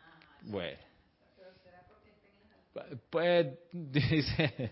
Bueno. 0.44 0.78
Pues 3.10 3.48
dice. 3.72 4.72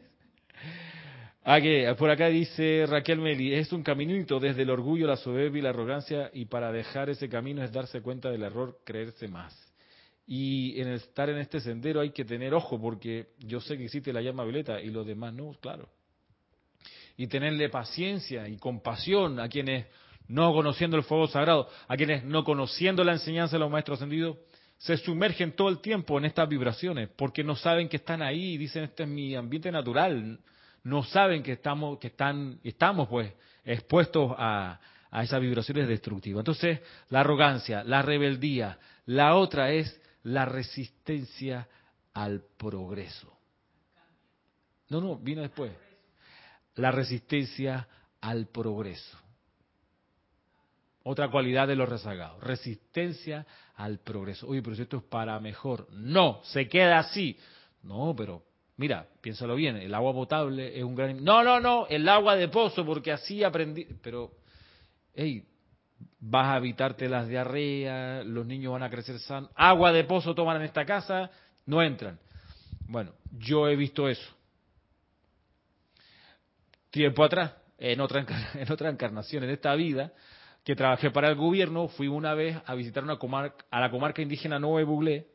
Aquí, 1.44 1.84
por 1.98 2.10
acá 2.10 2.28
dice 2.28 2.86
Raquel 2.88 3.20
Meli, 3.20 3.54
es 3.54 3.72
un 3.72 3.82
caminito 3.82 4.40
desde 4.40 4.64
el 4.64 4.70
orgullo, 4.70 5.08
la 5.08 5.16
soberbia 5.16 5.60
y 5.60 5.64
la 5.64 5.70
arrogancia, 5.70 6.30
y 6.34 6.46
para 6.46 6.72
dejar 6.72 7.10
ese 7.10 7.30
camino 7.30 7.64
es 7.64 7.72
darse 7.72 8.02
cuenta 8.02 8.30
del 8.30 8.44
error, 8.44 8.80
creerse 8.84 9.28
más. 9.28 9.67
Y 10.28 10.80
en 10.82 10.90
estar 10.90 11.30
en 11.30 11.38
este 11.38 11.62
sendero 11.62 12.02
hay 12.02 12.12
que 12.12 12.26
tener 12.26 12.54
ojo, 12.54 12.80
porque 12.80 13.30
yo 13.40 13.62
sé 13.62 13.78
que 13.78 13.86
existe 13.86 14.12
la 14.12 14.22
llama 14.22 14.44
violeta 14.44 14.82
y 14.82 14.90
los 14.90 15.08
demás 15.08 15.34
no, 15.34 15.54
claro 15.62 15.90
y 17.18 17.28
tenerle 17.28 17.68
paciencia 17.70 18.48
y 18.48 18.58
compasión 18.58 19.40
a 19.40 19.50
quienes 19.50 19.88
no 20.28 20.54
conociendo 20.54 20.98
el 20.98 21.04
fuego 21.04 21.28
sagrado, 21.28 21.68
a 21.88 21.98
quienes 21.98 22.24
no 22.24 22.44
conociendo 22.44 23.04
la 23.04 23.14
enseñanza 23.14 23.56
de 23.56 23.60
los 23.60 23.72
maestros 23.72 23.98
ascendidos, 23.98 24.38
se 24.78 24.98
sumergen 24.98 25.54
todo 25.54 25.70
el 25.70 25.80
tiempo 25.80 26.18
en 26.20 26.26
estas 26.26 26.48
vibraciones 26.48 27.10
porque 27.16 27.44
no 27.44 27.56
saben 27.56 27.90
que 27.90 27.98
están 27.98 28.22
ahí 28.22 28.54
y 28.54 28.58
dicen 28.58 28.84
este 28.84 29.04
es 29.04 29.10
mi 29.10 29.36
ambiente 29.36 29.72
natural, 29.72 30.40
no 30.84 31.04
saben 31.04 31.42
que 31.42 31.54
estamos, 31.54 31.98
que 31.98 32.08
están, 32.08 32.60
estamos 32.64 33.08
pues 33.08 33.34
expuestos 33.66 34.34
a, 34.38 34.80
a 35.10 35.24
esas 35.24 35.42
vibraciones 35.42 35.88
destructivas. 35.88 36.42
Entonces, 36.42 36.82
la 37.10 37.22
arrogancia, 37.22 37.84
la 37.84 38.04
rebeldía, 38.04 38.78
la 39.08 39.36
otra 39.36 39.72
es 39.72 40.00
la 40.28 40.46
resistencia 40.46 41.68
al 42.14 42.44
progreso. 42.58 43.32
No, 44.90 45.02
no, 45.02 45.18
vino 45.18 45.42
después 45.42 45.72
la 46.76 46.92
resistencia 46.92 47.88
al 48.22 48.48
progreso. 48.48 49.18
Otra 51.04 51.30
cualidad 51.32 51.68
de 51.68 51.76
los 51.76 51.88
rezagados, 51.88 52.44
resistencia 52.44 53.46
al 53.76 54.00
progreso. 54.00 54.48
Oye, 54.48 54.62
pero 54.62 54.76
si 54.76 54.82
esto 54.82 54.98
es 54.98 55.04
para 55.04 55.40
mejor. 55.40 55.88
No, 55.92 56.42
se 56.44 56.68
queda 56.68 57.00
así. 57.00 57.38
No, 57.84 58.14
pero 58.16 58.44
mira, 58.76 59.08
piénsalo 59.22 59.56
bien, 59.56 59.78
el 59.78 59.94
agua 59.94 60.14
potable 60.14 60.78
es 60.78 60.84
un 60.84 60.96
gran... 60.96 61.24
No, 61.24 61.44
no, 61.44 61.62
no, 61.62 61.88
el 61.88 62.08
agua 62.10 62.36
de 62.36 62.50
pozo, 62.50 62.86
porque 62.86 63.14
así 63.14 63.44
aprendí... 63.44 63.86
Pero, 64.02 64.34
hey, 65.14 65.48
vas 66.20 66.48
a 66.48 66.58
evitarte 66.58 67.08
las 67.10 67.28
diarreas, 67.28 68.26
los 68.26 68.46
niños 68.46 68.74
van 68.74 68.84
a 68.84 68.90
crecer 68.90 69.20
sanos. 69.20 69.50
Agua 69.56 69.92
de 69.92 70.04
pozo 70.04 70.36
toman 70.36 70.58
en 70.58 70.64
esta 70.64 70.86
casa, 70.86 71.30
no 71.66 71.82
entran. 71.82 72.20
Bueno, 72.88 73.12
yo 73.38 73.68
he 73.68 73.76
visto 73.76 74.08
eso 74.08 74.38
tiempo 76.98 77.24
atrás, 77.24 77.54
en 77.78 78.02
otra, 78.02 78.26
en 78.56 78.72
otra 78.72 78.90
encarnación, 78.90 79.44
en 79.44 79.52
esta 79.52 79.74
vida, 79.76 80.12
que 80.64 80.76
trabajé 80.76 81.12
para 81.12 81.30
el 81.30 81.36
gobierno, 81.36 81.88
fui 81.88 82.08
una 82.08 82.34
vez 82.34 82.58
a 82.66 82.76
visitar 82.76 83.04
una 83.04 83.18
comarca, 83.18 83.66
a 83.72 83.80
la 83.80 83.90
comarca 83.90 84.22
indígena 84.22 84.60
Nueva 84.60 84.90
Buglé 84.90 85.28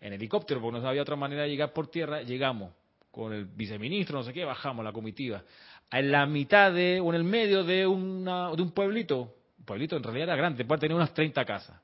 en 0.00 0.12
helicóptero, 0.12 0.60
porque 0.60 0.80
no 0.80 0.88
había 0.88 1.02
otra 1.02 1.16
manera 1.16 1.42
de 1.42 1.48
llegar 1.48 1.72
por 1.72 1.90
tierra, 1.90 2.22
llegamos 2.22 2.72
con 3.10 3.32
el 3.32 3.46
viceministro, 3.46 4.18
no 4.18 4.24
sé 4.24 4.32
qué, 4.32 4.44
bajamos 4.44 4.84
la 4.84 4.92
comitiva. 4.92 5.42
En 5.90 6.12
la 6.12 6.24
mitad 6.26 6.72
de, 6.72 7.00
o 7.00 7.08
en 7.10 7.16
el 7.16 7.24
medio 7.24 7.64
de, 7.64 7.86
una, 7.86 8.50
de 8.52 8.62
un 8.62 8.70
pueblito, 8.70 9.34
pueblito 9.64 9.96
en 9.96 10.02
realidad 10.02 10.28
era 10.28 10.36
grande, 10.36 10.64
puede 10.64 10.80
tener 10.80 10.96
unas 10.96 11.12
30 11.14 11.44
casas. 11.44 11.80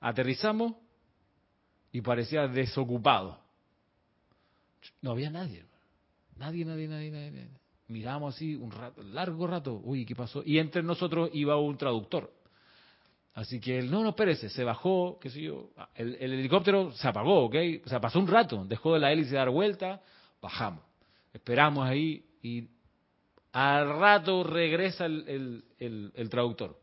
Aterrizamos 0.00 0.74
y 1.92 2.00
parecía 2.00 2.46
desocupado. 2.46 3.38
No 5.02 5.12
había 5.12 5.30
nadie, 5.30 5.64
nadie, 6.36 6.64
nadie, 6.64 6.88
nadie, 6.88 7.10
nadie. 7.10 7.48
miramos 7.88 8.34
así 8.34 8.54
un 8.54 8.70
rato, 8.70 9.02
largo 9.02 9.46
rato, 9.46 9.80
uy, 9.82 10.04
¿qué 10.04 10.14
pasó? 10.14 10.42
Y 10.44 10.58
entre 10.58 10.82
nosotros 10.82 11.30
iba 11.32 11.56
un 11.56 11.76
traductor. 11.76 12.32
Así 13.34 13.60
que 13.60 13.78
él, 13.78 13.90
no, 13.90 14.02
no, 14.02 14.10
espérese, 14.10 14.48
se 14.48 14.64
bajó, 14.64 15.18
qué 15.20 15.30
sé 15.30 15.42
yo, 15.42 15.70
el, 15.94 16.16
el 16.20 16.32
helicóptero 16.32 16.92
se 16.92 17.06
apagó, 17.06 17.44
¿ok? 17.44 17.54
O 17.84 17.88
sea, 17.88 18.00
pasó 18.00 18.18
un 18.18 18.26
rato, 18.26 18.64
dejó 18.64 18.94
de 18.94 19.00
la 19.00 19.12
hélice 19.12 19.36
dar 19.36 19.50
vuelta, 19.50 20.02
bajamos. 20.42 20.82
Esperamos 21.32 21.86
ahí 21.86 22.24
y 22.42 22.68
al 23.52 23.88
rato 23.98 24.42
regresa 24.42 25.06
el, 25.06 25.64
el 25.78 26.28
traductor. 26.30 26.77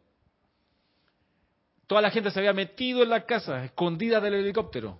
Toda 1.88 2.02
la 2.02 2.10
gente 2.10 2.32
se 2.32 2.40
había 2.40 2.54
metido 2.54 3.04
en 3.04 3.10
la 3.10 3.26
casa, 3.26 3.64
escondida 3.64 4.20
del 4.20 4.36
helicóptero. 4.36 5.00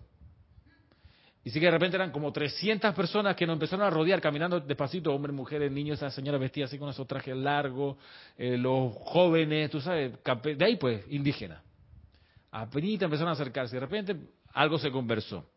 Y 1.44 1.52
sí 1.52 1.60
que 1.60 1.68
de 1.68 1.72
repente 1.72 1.96
eran 1.96 2.12
como 2.12 2.32
300 2.32 2.94
personas 2.96 3.36
que 3.36 3.46
nos 3.46 3.54
empezaron 3.54 3.86
a 3.86 3.90
rodear, 3.92 4.20
caminando 4.20 4.60
despacito, 4.60 5.14
hombres, 5.14 5.36
mujeres, 5.36 5.72
niños, 5.72 6.00
esa 6.00 6.10
señora 6.10 6.40
vestida 6.40 6.66
así 6.66 6.80
con 6.80 6.90
esos 6.90 7.08
trajes 7.08 7.36
largos, 7.36 7.98
eh, 8.36 8.58
los 8.58 8.94
jóvenes, 8.96 9.70
tú 9.70 9.80
sabes, 9.80 10.14
de 10.58 10.66
ahí 10.66 10.76
pues, 10.78 11.06
indígenas. 11.12 11.62
Apenas 12.52 13.02
empezaron 13.02 13.30
a 13.30 13.34
acercarse, 13.34 13.76
de 13.76 13.80
repente 13.80 14.16
algo 14.54 14.80
se 14.80 14.90
conversó. 14.90 15.48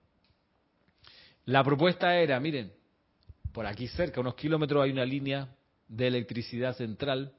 La 1.47 1.65
propuesta 1.65 2.15
era, 2.17 2.39
miren, 2.39 2.71
por 3.53 3.65
aquí 3.65 3.89
cerca, 3.89 4.21
unos 4.21 4.35
kilómetros, 4.35 4.85
hay 4.85 4.91
una 4.91 5.07
línea 5.07 5.49
de 5.89 6.07
electricidad 6.07 6.75
central. 6.77 7.33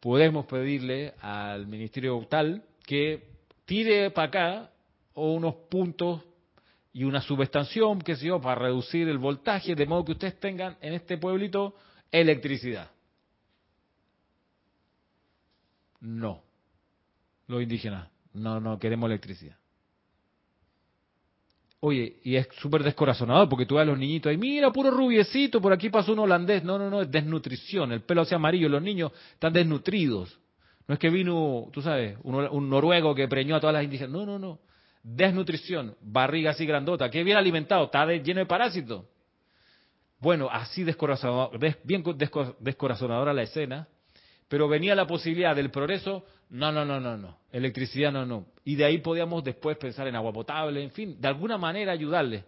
Podemos 0.00 0.46
pedirle 0.46 1.12
al 1.20 1.66
ministerio 1.66 2.26
tal 2.30 2.64
que 2.86 3.28
tire 3.64 4.10
para 4.10 4.28
acá 4.28 4.70
o 5.14 5.32
unos 5.32 5.54
puntos 5.70 6.22
y 6.92 7.04
una 7.04 7.20
subestación, 7.20 8.00
qué 8.00 8.14
sé 8.16 8.30
para 8.40 8.54
reducir 8.54 9.08
el 9.08 9.18
voltaje, 9.18 9.74
de 9.74 9.86
modo 9.86 10.04
que 10.04 10.12
ustedes 10.12 10.38
tengan 10.38 10.76
en 10.80 10.94
este 10.94 11.18
pueblito 11.18 11.74
electricidad. 12.10 12.90
No. 16.00 16.42
Los 17.48 17.62
indígenas, 17.62 18.08
no, 18.32 18.60
no 18.60 18.78
queremos 18.78 19.08
electricidad. 19.08 19.56
Oye, 21.80 22.20
y 22.22 22.36
es 22.36 22.48
súper 22.60 22.82
descorazonador 22.82 23.48
porque 23.48 23.66
tú 23.66 23.74
ves 23.74 23.82
a 23.82 23.84
los 23.84 23.98
niñitos 23.98 24.30
ahí, 24.30 24.38
mira, 24.38 24.72
puro 24.72 24.90
rubiecito, 24.90 25.60
por 25.60 25.72
aquí 25.72 25.90
pasó 25.90 26.12
un 26.12 26.20
holandés. 26.20 26.64
No, 26.64 26.78
no, 26.78 26.88
no, 26.88 27.02
es 27.02 27.10
desnutrición, 27.10 27.92
el 27.92 28.02
pelo 28.02 28.22
hace 28.22 28.34
amarillo, 28.34 28.68
los 28.68 28.82
niños 28.82 29.12
están 29.32 29.52
desnutridos. 29.52 30.38
No 30.86 30.94
es 30.94 30.98
que 30.98 31.08
vino, 31.10 31.68
tú 31.72 31.80
sabes, 31.82 32.16
un, 32.22 32.68
noruego 32.68 33.14
que 33.14 33.26
preñó 33.28 33.56
a 33.56 33.60
todas 33.60 33.74
las 33.74 33.84
indígenas. 33.84 34.10
No, 34.12 34.26
no, 34.26 34.38
no. 34.38 34.58
Desnutrición, 35.02 35.96
barriga 36.00 36.50
así 36.52 36.64
grandota, 36.66 37.10
que 37.10 37.22
bien 37.24 37.36
alimentado, 37.36 37.84
está 37.86 38.06
lleno 38.06 38.40
de 38.40 38.46
parásitos. 38.46 39.04
Bueno, 40.20 40.48
así 40.50 40.84
descorazonador, 40.84 41.58
des- 41.58 41.76
bien 41.84 42.02
desco- 42.02 42.56
descorazonadora 42.58 43.32
la 43.34 43.42
escena, 43.42 43.86
pero 44.48 44.68
venía 44.68 44.94
la 44.94 45.06
posibilidad 45.06 45.54
del 45.54 45.70
progreso, 45.70 46.24
no, 46.50 46.72
no, 46.72 46.84
no, 46.84 47.00
no, 47.00 47.16
no, 47.18 47.38
electricidad 47.52 48.12
no, 48.12 48.24
no. 48.24 48.46
Y 48.64 48.76
de 48.76 48.84
ahí 48.86 48.98
podíamos 48.98 49.44
después 49.44 49.76
pensar 49.76 50.06
en 50.08 50.16
agua 50.16 50.32
potable, 50.32 50.82
en 50.82 50.90
fin, 50.90 51.20
de 51.20 51.28
alguna 51.28 51.58
manera 51.58 51.92
ayudarles. 51.92 52.44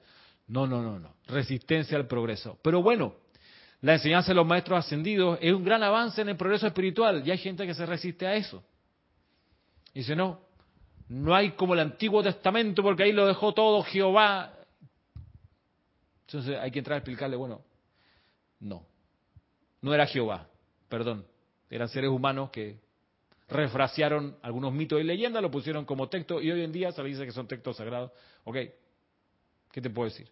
No, 0.49 0.67
no, 0.67 0.81
no, 0.81 0.99
no, 0.99 1.15
resistencia 1.27 1.97
al 1.99 2.07
progreso. 2.07 2.59
Pero 2.63 2.81
bueno, 2.83 3.15
la 3.81 3.95
enseñanza 3.95 4.29
de 4.29 4.35
los 4.35 4.47
maestros 4.47 4.85
ascendidos 4.85 5.39
es 5.41 5.53
un 5.53 5.65
gran 5.65 5.83
avance 5.83 6.21
en 6.21 6.29
el 6.29 6.37
progreso 6.37 6.67
espiritual 6.67 7.23
y 7.27 7.31
hay 7.31 7.39
gente 7.39 7.67
que 7.67 7.75
se 7.75 7.87
resiste 7.87 8.27
a 8.27 8.35
eso. 8.35 8.63
Dice, 9.93 10.17
no, 10.17 10.41
no 11.09 11.35
hay 11.35 11.53
como 11.53 11.75
el 11.75 11.81
Antiguo 11.81 12.23
Testamento 12.23 12.83
porque 12.83 13.05
ahí 13.05 13.13
lo 13.13 13.27
dejó 13.27 13.53
todo 13.53 13.83
Jehová. 13.83 14.53
Entonces 16.27 16.59
hay 16.59 16.71
que 16.71 16.81
entrar 16.81 16.95
a 16.95 16.99
explicarle, 16.99 17.37
bueno, 17.37 17.63
no, 18.61 18.85
no 19.81 19.95
era 19.95 20.07
Jehová, 20.07 20.49
perdón, 20.89 21.27
eran 21.71 21.89
seres 21.89 22.11
humanos 22.11 22.51
que 22.51 22.81
refrasearon 23.49 24.37
algunos 24.43 24.73
mitos 24.73 25.01
y 25.01 25.05
leyendas, 25.05 25.41
lo 25.41 25.51
pusieron 25.51 25.85
como 25.85 26.09
texto 26.09 26.41
y 26.41 26.51
hoy 26.51 26.63
en 26.63 26.73
día 26.73 26.91
se 26.93 27.03
le 27.03 27.11
dice 27.11 27.25
que 27.25 27.33
son 27.33 27.47
textos 27.47 27.77
sagrados. 27.77 28.11
Ok, 28.45 28.57
¿qué 29.71 29.81
te 29.81 29.91
puedo 29.91 30.09
decir? 30.09 30.29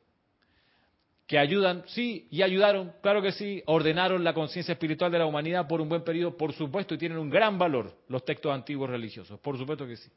Que 1.26 1.38
ayudan, 1.38 1.84
sí, 1.86 2.28
y 2.30 2.42
ayudaron, 2.42 2.92
claro 3.02 3.22
que 3.22 3.32
sí, 3.32 3.62
ordenaron 3.66 4.22
la 4.22 4.34
conciencia 4.34 4.72
espiritual 4.72 5.10
de 5.10 5.18
la 5.18 5.26
humanidad 5.26 5.66
por 5.66 5.80
un 5.80 5.88
buen 5.88 6.04
periodo, 6.04 6.36
por 6.36 6.52
supuesto, 6.52 6.94
y 6.94 6.98
tienen 6.98 7.16
un 7.16 7.30
gran 7.30 7.58
valor 7.58 7.96
los 8.08 8.24
textos 8.24 8.52
antiguos 8.52 8.90
religiosos, 8.90 9.40
por 9.40 9.56
supuesto 9.56 9.86
que 9.86 9.96
sí. 9.96 10.10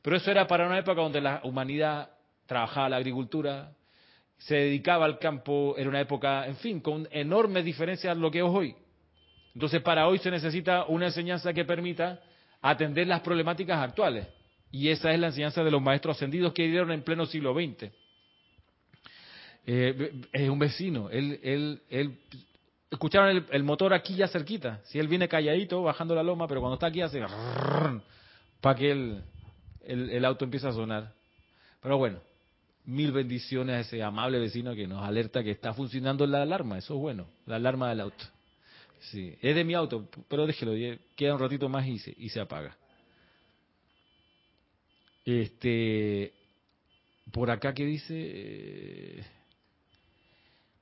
Pero 0.00 0.16
eso 0.16 0.30
era 0.30 0.46
para 0.46 0.66
una 0.66 0.78
época 0.78 1.02
donde 1.02 1.20
la 1.20 1.40
humanidad 1.44 2.10
trabajaba 2.46 2.88
la 2.88 2.96
agricultura, 2.96 3.72
se 4.38 4.54
dedicaba 4.54 5.04
al 5.04 5.18
campo, 5.18 5.74
era 5.76 5.88
una 5.88 6.00
época, 6.00 6.46
en 6.46 6.56
fin, 6.56 6.80
con 6.80 7.06
enormes 7.10 7.64
diferencias 7.64 8.16
a 8.16 8.18
lo 8.18 8.30
que 8.30 8.38
es 8.38 8.44
hoy. 8.44 8.74
Entonces, 9.54 9.80
para 9.82 10.06
hoy 10.06 10.18
se 10.18 10.30
necesita 10.30 10.84
una 10.84 11.06
enseñanza 11.06 11.52
que 11.52 11.64
permita 11.64 12.20
atender 12.60 13.06
las 13.06 13.20
problemáticas 13.20 13.78
actuales. 13.78 14.26
Y 14.70 14.88
esa 14.88 15.12
es 15.12 15.18
la 15.18 15.28
enseñanza 15.28 15.64
de 15.64 15.70
los 15.70 15.80
maestros 15.80 16.16
ascendidos 16.16 16.52
que 16.52 16.66
dieron 16.66 16.92
en 16.92 17.02
pleno 17.02 17.24
siglo 17.26 17.54
XX. 17.54 17.90
Eh, 19.68 20.22
es 20.32 20.48
un 20.48 20.60
vecino, 20.60 21.10
él, 21.10 21.40
él, 21.42 21.82
él 21.90 22.18
escucharon 22.88 23.44
el, 23.50 23.62
motor 23.64 23.92
aquí 23.92 24.14
ya 24.14 24.28
cerquita. 24.28 24.80
Si 24.84 24.98
él 24.98 25.08
viene 25.08 25.28
calladito, 25.28 25.82
bajando 25.82 26.14
la 26.14 26.22
loma, 26.22 26.46
pero 26.46 26.60
cuando 26.60 26.74
está 26.74 26.86
aquí 26.86 27.00
hace 27.00 27.20
para 28.60 28.76
que 28.76 28.90
el, 28.92 29.22
el, 29.84 30.24
auto 30.24 30.44
empiece 30.44 30.68
a 30.68 30.72
sonar. 30.72 31.12
Pero 31.82 31.98
bueno, 31.98 32.20
mil 32.84 33.10
bendiciones 33.12 33.74
a 33.76 33.80
ese 33.80 34.02
amable 34.02 34.38
vecino 34.38 34.74
que 34.74 34.86
nos 34.86 35.02
alerta 35.02 35.42
que 35.42 35.50
está 35.50 35.74
funcionando 35.74 36.26
la 36.26 36.42
alarma. 36.42 36.78
Eso 36.78 36.94
es 36.94 37.00
bueno, 37.00 37.26
la 37.46 37.56
alarma 37.56 37.88
del 37.88 38.00
auto. 38.00 38.24
Sí, 39.10 39.36
es 39.42 39.54
de 39.54 39.64
mi 39.64 39.74
auto, 39.74 40.08
pero 40.28 40.46
déjelo, 40.46 40.72
queda 41.16 41.34
un 41.34 41.40
ratito 41.40 41.68
más 41.68 41.86
y 41.86 41.98
se, 41.98 42.14
y 42.16 42.28
se 42.28 42.40
apaga. 42.40 42.76
Este, 45.24 46.32
por 47.32 47.50
acá 47.50 47.74
que 47.74 47.84
dice, 47.84 49.24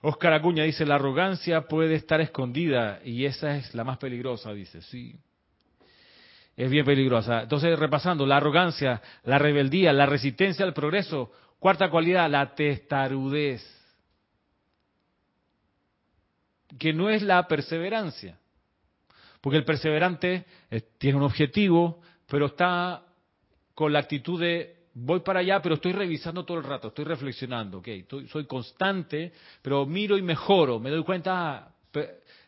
Oscar 0.07 0.35
Acuña 0.35 0.65
dice, 0.65 0.85
la 0.85 0.97
arrogancia 0.97 1.63
puede 1.63 1.95
estar 1.95 2.21
escondida 2.21 3.01
y 3.07 3.25
esa 3.25 3.57
es 3.57 3.75
la 3.75 3.85
más 3.85 3.97
peligrosa, 3.97 4.53
dice, 4.53 4.83
sí. 4.83 5.19
Es 6.55 6.71
bien 6.71 6.85
peligrosa. 6.85 7.43
Entonces, 7.43 7.79
repasando, 7.79 8.27
la 8.27 8.37
arrogancia, 8.37 9.01
la 9.23 9.39
rebeldía, 9.39 9.95
la 9.95 10.05
resistencia 10.05 10.65
al 10.65 10.75
progreso. 10.75 11.33
Cuarta 11.59 11.89
cualidad, 11.89 12.31
la 12.31 12.55
testarudez 12.55 13.63
que 16.79 16.93
no 16.93 17.09
es 17.09 17.23
la 17.23 17.49
perseverancia. 17.49 18.39
Porque 19.41 19.57
el 19.57 19.65
perseverante 19.65 20.45
eh, 20.71 20.83
tiene 20.99 21.17
un 21.17 21.25
objetivo, 21.25 22.03
pero 22.29 22.47
está 22.47 23.05
con 23.75 23.93
la 23.95 24.01
actitud 24.01 24.39
de 24.39 24.74
voy 24.95 25.21
para 25.21 25.41
allá, 25.41 25.61
pero 25.61 25.75
estoy 25.75 25.93
revisando 25.93 26.45
todo 26.45 26.59
el 26.59 26.65
rato, 26.65 26.89
estoy 26.89 27.05
reflexionando, 27.05 27.79
okay, 27.79 28.07
soy 28.31 28.47
constante, 28.47 29.33
pero 29.61 29.85
miro 29.85 30.17
y 30.17 30.23
mejoro, 30.23 30.79
me 30.79 30.91
doy 30.91 31.03
cuenta, 31.03 31.57
ah, 31.57 31.75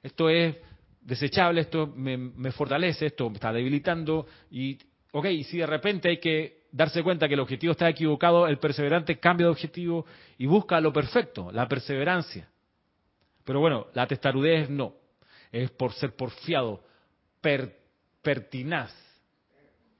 esto 0.03 0.31
es 0.31 0.57
desechable, 1.01 1.61
esto 1.61 1.87
me, 1.89 2.53
fortalece, 2.53 3.07
esto 3.07 3.29
me 3.29 3.35
está 3.35 3.53
debilitando, 3.53 4.27
y, 4.51 4.79
ok, 5.13 5.27
si 5.45 5.59
de 5.59 5.67
repente 5.67 6.09
hay 6.09 6.19
que 6.19 6.67
darse 6.71 7.03
cuenta 7.03 7.27
que 7.27 7.35
el 7.35 7.41
objetivo 7.41 7.73
está 7.73 7.89
equivocado, 7.89 8.47
el 8.47 8.59
perseverante 8.59 9.19
cambia 9.19 9.47
de 9.47 9.53
objetivo 9.53 10.07
y 10.39 10.47
busca 10.47 10.81
lo 10.81 10.93
perfecto, 10.93 11.51
la 11.51 11.67
perseverancia. 11.67 12.49
Pero 13.45 13.61
bueno, 13.61 13.87
la 13.95 14.07
testarudez 14.07 14.69
no. 14.69 14.95
Es 15.53 15.71
por 15.71 15.93
ser 15.93 16.15
porfiado, 16.15 16.83
pertinaz, 18.21 18.93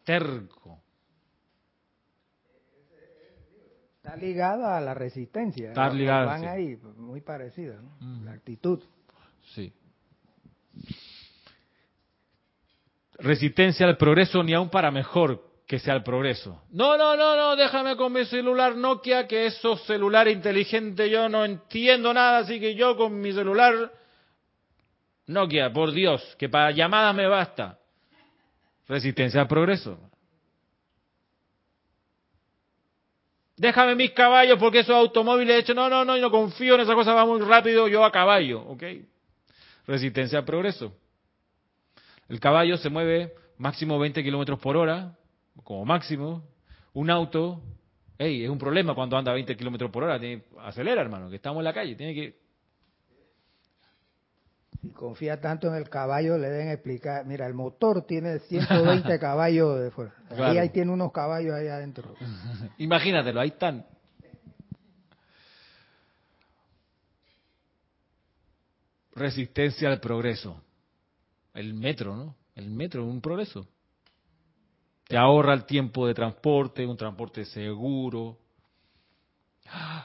terco. 0.05 0.83
Está 4.07 4.19
ligada 4.19 4.79
a 4.79 4.81
la 4.81 4.95
resistencia. 4.95 5.71
Está 5.71 5.91
ligada. 5.91 6.27
Van 6.27 6.47
ahí, 6.47 6.77
muy 6.97 7.23
parecida, 7.23 7.75
¿no? 7.83 8.25
La 8.25 8.35
actitud. 8.35 8.81
Sí. 9.53 9.73
Resistencia 13.19 13.85
al 13.85 13.97
progreso 13.97 14.45
ni 14.45 14.55
aún 14.55 14.71
para 14.71 14.93
mejor 14.93 15.43
que 15.67 15.81
sea 15.81 15.95
el 15.95 16.05
progreso. 16.05 16.63
No, 16.71 16.97
no, 16.97 17.17
no, 17.17 17.35
no, 17.35 17.57
déjame 17.57 17.97
con 17.97 18.13
mi 18.13 18.25
celular 18.27 18.77
Nokia, 18.77 19.27
que 19.27 19.47
esos 19.47 19.85
celular 19.87 20.29
inteligente 20.29 21.11
yo 21.11 21.29
no 21.29 21.45
entiendo 21.45 22.15
nada, 22.15 22.39
así 22.39 22.61
que 22.61 22.77
yo 22.77 22.97
con 22.97 23.21
mi 23.21 23.33
celular 23.33 23.91
Nokia, 25.27 25.73
por 25.73 25.91
Dios, 25.91 26.23
que 26.39 26.49
para 26.49 26.71
llamadas 26.71 27.13
me 27.13 27.27
basta. 27.27 27.81
Resistencia 28.87 29.41
al 29.41 29.49
progreso. 29.49 29.99
Déjame 33.57 33.95
mis 33.95 34.11
caballos 34.11 34.59
porque 34.59 34.81
esos 34.81 34.95
automóviles 34.95 35.61
hecho, 35.61 35.73
no, 35.75 35.89
no, 35.89 36.05
no, 36.05 36.17
yo 36.17 36.23
no 36.23 36.31
confío 36.31 36.75
en 36.75 36.83
esa 36.83 36.95
cosa, 36.95 37.15
va 37.15 37.25
muy 37.25 37.41
rápido, 37.41 37.89
yo 37.89 38.05
a 38.05 38.13
caballo, 38.13 38.61
¿ok? 38.63 38.83
Resistencia 39.87 40.39
al 40.39 40.45
progreso. 40.45 40.93
El 42.29 42.39
caballo 42.39 42.77
se 42.77 42.91
mueve 42.91 43.33
máximo 43.57 43.99
20 43.99 44.23
kilómetros 44.23 44.59
por 44.59 44.77
hora, 44.77 45.17
como 45.65 45.87
máximo, 45.87 46.45
un 46.93 47.09
auto, 47.09 47.63
hey, 48.19 48.45
es 48.45 48.51
un 48.51 48.59
problema 48.59 48.95
cuando 48.95 49.17
anda 49.17 49.31
a 49.31 49.35
20 49.35 49.57
kilómetros 49.57 49.91
por 49.91 50.05
hora, 50.05 50.21
tiene, 50.21 50.43
acelera 50.59 51.01
hermano, 51.01 51.31
que 51.31 51.37
estamos 51.37 51.61
en 51.61 51.65
la 51.65 51.73
calle, 51.73 51.95
tiene 51.95 52.15
que... 52.15 52.46
Si 54.83 54.91
confía 54.91 55.41
tanto 55.41 55.69
en 55.69 55.75
el 55.75 55.89
caballo, 55.89 56.39
le 56.39 56.49
deben 56.49 56.69
explicar, 56.69 57.25
mira, 57.27 57.47
el 57.47 57.55
motor 57.55 58.07
tiene 58.07 58.39
120 58.41 59.19
caballos 59.21 59.81
de 59.81 59.91
fuerza, 59.91 60.15
ahí, 60.31 60.59
ahí 60.59 60.69
tiene 60.71 60.93
unos 60.93 61.13
caballos 61.13 61.55
ahí 61.55 61.69
adentro. 61.69 62.15
Imagínatelo, 62.79 63.41
ahí 63.41 63.49
están. 63.49 63.87
Resistencia 69.15 69.89
al 69.89 70.01
progreso. 70.01 70.63
El 71.55 71.73
metro, 71.73 72.15
¿no? 72.15 72.37
El 72.55 72.71
metro 72.71 73.03
es 73.03 73.09
un 73.09 73.21
progreso. 73.21 73.67
Te 75.09 75.17
ahorra 75.17 75.55
el 75.55 75.65
tiempo 75.65 76.07
de 76.07 76.15
transporte, 76.15 76.85
un 76.85 76.97
transporte 76.97 77.45
seguro. 77.45 78.39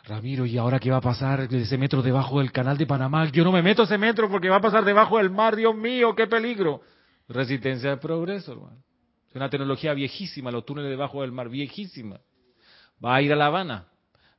Ramiro, 0.05 0.45
¿y 0.45 0.57
ahora 0.57 0.79
qué 0.79 0.91
va 0.91 0.97
a 0.97 1.01
pasar 1.01 1.41
ese 1.41 1.77
metro 1.77 2.01
debajo 2.01 2.39
del 2.39 2.51
canal 2.51 2.77
de 2.77 2.85
Panamá? 2.85 3.29
Yo 3.29 3.43
no 3.43 3.51
me 3.51 3.61
meto 3.61 3.83
ese 3.83 3.97
metro 3.97 4.29
porque 4.29 4.49
va 4.49 4.57
a 4.57 4.61
pasar 4.61 4.83
debajo 4.83 5.17
del 5.17 5.29
mar, 5.29 5.55
Dios 5.55 5.75
mío, 5.75 6.15
qué 6.15 6.27
peligro. 6.27 6.81
Resistencia 7.27 7.91
al 7.91 7.99
progreso, 7.99 8.53
hermano. 8.53 8.77
Es 9.29 9.35
una 9.35 9.49
tecnología 9.49 9.93
viejísima, 9.93 10.51
los 10.51 10.65
túneles 10.65 10.89
debajo 10.89 11.21
del 11.21 11.31
mar, 11.31 11.49
viejísima. 11.49 12.19
Va 13.03 13.15
a 13.15 13.21
ir 13.21 13.31
a 13.31 13.35
La 13.35 13.45
Habana. 13.47 13.87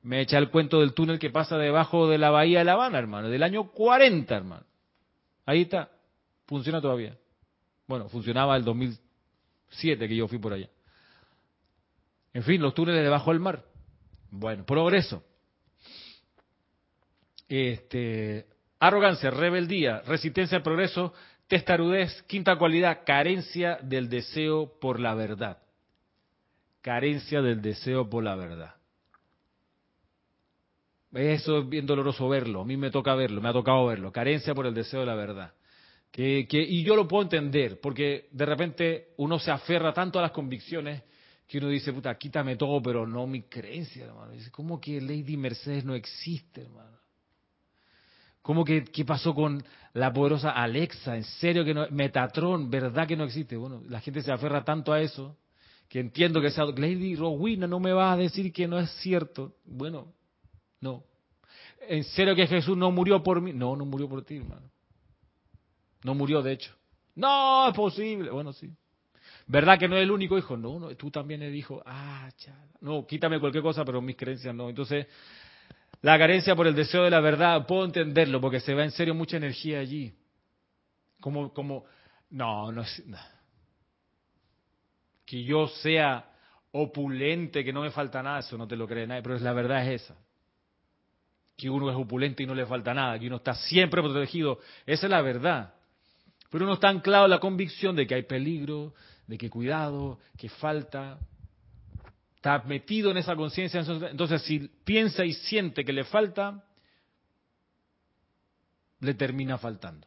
Me 0.02 0.20
echa 0.20 0.36
el 0.38 0.50
cuento 0.50 0.80
del 0.80 0.94
túnel 0.94 1.18
que 1.18 1.30
pasa 1.30 1.56
debajo 1.56 2.08
de 2.08 2.18
la 2.18 2.30
bahía 2.30 2.58
de 2.58 2.64
La 2.64 2.72
Habana, 2.72 2.98
hermano, 2.98 3.28
del 3.28 3.42
año 3.42 3.70
40, 3.70 4.36
hermano. 4.36 4.66
Ahí 5.46 5.62
está. 5.62 5.90
Funciona 6.46 6.80
todavía. 6.80 7.16
Bueno, 7.86 8.08
funcionaba 8.08 8.56
el 8.56 8.64
2000, 8.64 8.98
siete 9.70 10.08
que 10.08 10.16
yo 10.16 10.28
fui 10.28 10.38
por 10.38 10.52
allá. 10.52 10.68
En 12.34 12.42
fin, 12.42 12.60
los 12.60 12.74
túneles 12.74 13.02
debajo 13.02 13.30
del 13.30 13.40
mar. 13.40 13.64
Bueno, 14.32 14.64
progreso. 14.64 15.22
Este, 17.48 18.46
arrogancia, 18.78 19.30
rebeldía, 19.30 20.00
resistencia 20.06 20.56
al 20.56 20.62
progreso, 20.62 21.12
testarudez, 21.46 22.22
quinta 22.22 22.56
cualidad, 22.56 23.00
carencia 23.04 23.78
del 23.82 24.08
deseo 24.08 24.80
por 24.80 25.00
la 25.00 25.14
verdad. 25.14 25.58
Carencia 26.80 27.42
del 27.42 27.60
deseo 27.60 28.08
por 28.08 28.24
la 28.24 28.34
verdad. 28.34 28.74
Eso 31.12 31.58
es 31.58 31.68
bien 31.68 31.84
doloroso 31.84 32.26
verlo, 32.26 32.62
a 32.62 32.64
mí 32.64 32.78
me 32.78 32.90
toca 32.90 33.14
verlo, 33.14 33.42
me 33.42 33.50
ha 33.50 33.52
tocado 33.52 33.84
verlo. 33.84 34.10
Carencia 34.12 34.54
por 34.54 34.64
el 34.64 34.72
deseo 34.72 35.00
de 35.00 35.06
la 35.06 35.14
verdad. 35.14 35.52
Que, 36.10 36.46
y 36.50 36.82
yo 36.84 36.96
lo 36.96 37.06
puedo 37.06 37.22
entender, 37.22 37.80
porque 37.82 38.28
de 38.32 38.46
repente 38.46 39.08
uno 39.18 39.38
se 39.38 39.50
aferra 39.50 39.92
tanto 39.92 40.18
a 40.18 40.22
las 40.22 40.30
convicciones 40.30 41.02
que 41.52 41.58
uno 41.58 41.68
dice, 41.68 41.92
puta, 41.92 42.16
quítame 42.16 42.56
todo, 42.56 42.80
pero 42.80 43.06
no 43.06 43.26
mi 43.26 43.42
creencia, 43.42 44.06
hermano. 44.06 44.32
Dice, 44.32 44.50
¿cómo 44.50 44.80
que 44.80 44.98
Lady 45.02 45.36
Mercedes 45.36 45.84
no 45.84 45.94
existe, 45.94 46.62
hermano? 46.62 46.96
¿Cómo 48.40 48.64
que 48.64 48.84
qué 48.84 49.04
pasó 49.04 49.34
con 49.34 49.62
la 49.92 50.10
poderosa 50.14 50.52
Alexa? 50.52 51.14
¿En 51.14 51.24
serio 51.24 51.62
que 51.62 51.74
no? 51.74 51.86
Metatron, 51.90 52.70
¿verdad 52.70 53.06
que 53.06 53.18
no 53.18 53.24
existe? 53.24 53.58
Bueno, 53.58 53.82
la 53.86 54.00
gente 54.00 54.22
se 54.22 54.32
aferra 54.32 54.64
tanto 54.64 54.94
a 54.94 55.02
eso 55.02 55.36
que 55.90 56.00
entiendo 56.00 56.40
que 56.40 56.50
sea 56.50 56.64
Lady 56.64 57.16
Rowena 57.16 57.66
no 57.66 57.80
me 57.80 57.92
va 57.92 58.12
a 58.12 58.16
decir 58.16 58.50
que 58.50 58.66
no 58.66 58.78
es 58.78 58.90
cierto. 59.02 59.56
Bueno, 59.66 60.14
no. 60.80 61.04
¿En 61.86 62.02
serio 62.02 62.34
que 62.34 62.46
Jesús 62.46 62.78
no 62.78 62.90
murió 62.90 63.22
por 63.22 63.42
mí? 63.42 63.52
No, 63.52 63.76
no 63.76 63.84
murió 63.84 64.08
por 64.08 64.24
ti, 64.24 64.38
hermano. 64.38 64.70
No 66.02 66.14
murió, 66.14 66.40
de 66.40 66.52
hecho. 66.52 66.74
No, 67.14 67.68
es 67.68 67.74
posible. 67.74 68.30
Bueno, 68.30 68.54
sí. 68.54 68.74
¿Verdad 69.46 69.78
que 69.78 69.88
no 69.88 69.96
es 69.96 70.02
el 70.02 70.10
único 70.10 70.38
hijo? 70.38 70.56
No, 70.56 70.78
no, 70.78 70.96
tú 70.96 71.10
también 71.10 71.42
eres 71.42 71.56
hijo. 71.56 71.82
Ah, 71.84 72.30
chala. 72.36 72.64
No, 72.80 73.06
quítame 73.06 73.40
cualquier 73.40 73.62
cosa, 73.62 73.84
pero 73.84 74.00
mis 74.00 74.16
creencias 74.16 74.54
no. 74.54 74.68
Entonces, 74.68 75.06
la 76.00 76.18
carencia 76.18 76.56
por 76.56 76.66
el 76.66 76.74
deseo 76.74 77.04
de 77.04 77.10
la 77.10 77.20
verdad, 77.20 77.66
puedo 77.66 77.84
entenderlo, 77.84 78.40
porque 78.40 78.60
se 78.60 78.74
va 78.74 78.84
en 78.84 78.90
serio 78.90 79.14
mucha 79.14 79.36
energía 79.36 79.78
allí. 79.78 80.12
Como, 81.20 81.52
como, 81.52 81.84
no, 82.30 82.72
no 82.72 82.82
es, 82.82 83.06
no. 83.06 83.18
que 85.24 85.44
yo 85.44 85.68
sea 85.68 86.28
opulente, 86.72 87.62
que 87.62 87.72
no 87.72 87.82
me 87.82 87.90
falta 87.90 88.22
nada, 88.22 88.40
eso 88.40 88.58
no 88.58 88.66
te 88.66 88.76
lo 88.76 88.88
cree 88.88 89.06
nadie, 89.06 89.22
pero 89.22 89.38
la 89.38 89.52
verdad 89.52 89.86
es 89.86 90.02
esa. 90.02 90.16
Que 91.56 91.70
uno 91.70 91.90
es 91.90 91.96
opulente 91.96 92.42
y 92.42 92.46
no 92.46 92.54
le 92.54 92.66
falta 92.66 92.92
nada, 92.92 93.18
que 93.18 93.26
uno 93.26 93.36
está 93.36 93.54
siempre 93.54 94.02
protegido, 94.02 94.58
esa 94.86 95.06
es 95.06 95.10
la 95.10 95.22
verdad. 95.22 95.74
Pero 96.50 96.64
uno 96.64 96.74
está 96.74 96.88
anclado 96.88 97.26
en 97.26 97.30
la 97.30 97.38
convicción 97.38 97.94
de 97.94 98.06
que 98.06 98.14
hay 98.14 98.22
peligro, 98.24 98.94
de 99.32 99.38
que 99.38 99.48
cuidado, 99.48 100.18
que 100.36 100.50
falta. 100.50 101.18
Está 102.36 102.58
metido 102.64 103.10
en 103.10 103.16
esa 103.16 103.34
conciencia. 103.34 103.80
Entonces, 103.80 104.42
si 104.42 104.58
piensa 104.84 105.24
y 105.24 105.32
siente 105.32 105.86
que 105.86 105.92
le 105.94 106.04
falta, 106.04 106.62
le 109.00 109.14
termina 109.14 109.56
faltando. 109.56 110.06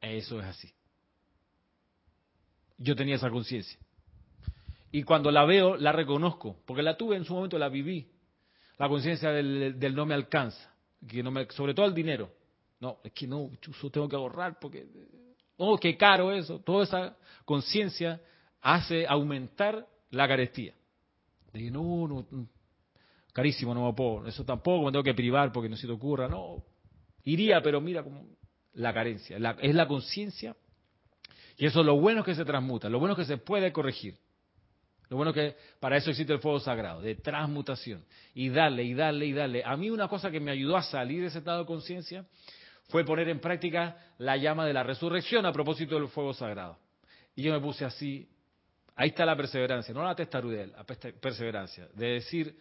Eso 0.00 0.40
es 0.40 0.46
así. 0.46 0.72
Yo 2.78 2.96
tenía 2.96 3.16
esa 3.16 3.28
conciencia. 3.28 3.78
Y 4.92 5.02
cuando 5.02 5.30
la 5.30 5.44
veo, 5.44 5.76
la 5.76 5.92
reconozco, 5.92 6.56
porque 6.64 6.82
la 6.82 6.96
tuve 6.96 7.16
en 7.16 7.26
su 7.26 7.34
momento, 7.34 7.58
la 7.58 7.68
viví. 7.68 8.08
La 8.78 8.88
conciencia 8.88 9.30
del, 9.30 9.94
no 9.94 10.06
me 10.06 10.14
alcanza, 10.14 10.72
que 11.06 11.22
no 11.22 11.30
me, 11.30 11.44
sobre 11.50 11.74
todo 11.74 11.84
el 11.84 11.92
dinero. 11.92 12.32
No, 12.80 12.96
es 13.04 13.12
que 13.12 13.26
no, 13.26 13.50
yo 13.60 13.90
tengo 13.90 14.08
que 14.08 14.16
ahorrar 14.16 14.58
porque 14.58 14.86
oh, 15.64 15.78
qué 15.78 15.96
caro 15.96 16.32
eso. 16.32 16.58
Toda 16.60 16.84
esa 16.84 17.16
conciencia 17.44 18.20
hace 18.60 19.06
aumentar 19.06 19.86
la 20.10 20.26
carestía. 20.28 20.74
De 21.52 21.70
no, 21.70 22.08
no, 22.08 22.26
carísimo, 23.32 23.74
no 23.74 23.86
me 23.86 23.92
puedo, 23.92 24.26
eso 24.26 24.44
tampoco 24.44 24.86
me 24.86 24.92
tengo 24.92 25.02
que 25.02 25.14
privar 25.14 25.52
porque 25.52 25.68
no 25.68 25.76
se 25.76 25.86
te 25.86 25.92
ocurra, 25.92 26.28
no. 26.28 26.64
Iría, 27.24 27.60
pero 27.62 27.80
mira 27.80 28.02
como 28.02 28.26
la 28.74 28.92
carencia, 28.92 29.36
es 29.60 29.74
la 29.74 29.86
conciencia 29.86 30.56
y 31.56 31.66
eso 31.66 31.82
lo 31.82 31.96
bueno 31.96 32.20
es 32.20 32.26
que 32.26 32.34
se 32.34 32.44
transmuta, 32.44 32.88
lo 32.88 32.98
bueno 32.98 33.12
es 33.14 33.18
que 33.18 33.24
se 33.24 33.38
puede 33.38 33.72
corregir. 33.72 34.16
Lo 35.08 35.16
bueno 35.16 35.30
es 35.30 35.34
que 35.34 35.56
para 35.78 35.96
eso 35.98 36.10
existe 36.10 36.32
el 36.32 36.38
fuego 36.38 36.58
sagrado, 36.58 37.02
de 37.02 37.16
transmutación. 37.16 38.04
Y 38.34 38.48
darle, 38.48 38.82
y 38.84 38.94
darle, 38.94 39.26
y 39.26 39.32
darle. 39.32 39.62
A 39.62 39.76
mí 39.76 39.90
una 39.90 40.08
cosa 40.08 40.30
que 40.30 40.40
me 40.40 40.50
ayudó 40.50 40.76
a 40.76 40.82
salir 40.82 41.20
de 41.20 41.26
ese 41.26 41.38
estado 41.38 41.60
de 41.60 41.66
conciencia 41.66 42.24
fue 42.92 43.04
poner 43.04 43.30
en 43.30 43.40
práctica 43.40 43.96
la 44.18 44.36
llama 44.36 44.66
de 44.66 44.74
la 44.74 44.82
resurrección 44.82 45.46
a 45.46 45.52
propósito 45.52 45.94
del 45.94 46.08
fuego 46.08 46.34
sagrado. 46.34 46.78
Y 47.34 47.42
yo 47.42 47.50
me 47.50 47.58
puse 47.58 47.86
así, 47.86 48.28
ahí 48.94 49.08
está 49.08 49.24
la 49.24 49.34
perseverancia, 49.34 49.94
no 49.94 50.04
la 50.04 50.14
testarudez, 50.14 50.70
la 50.70 50.84
perseverancia, 50.84 51.88
de 51.94 52.06
decir 52.06 52.54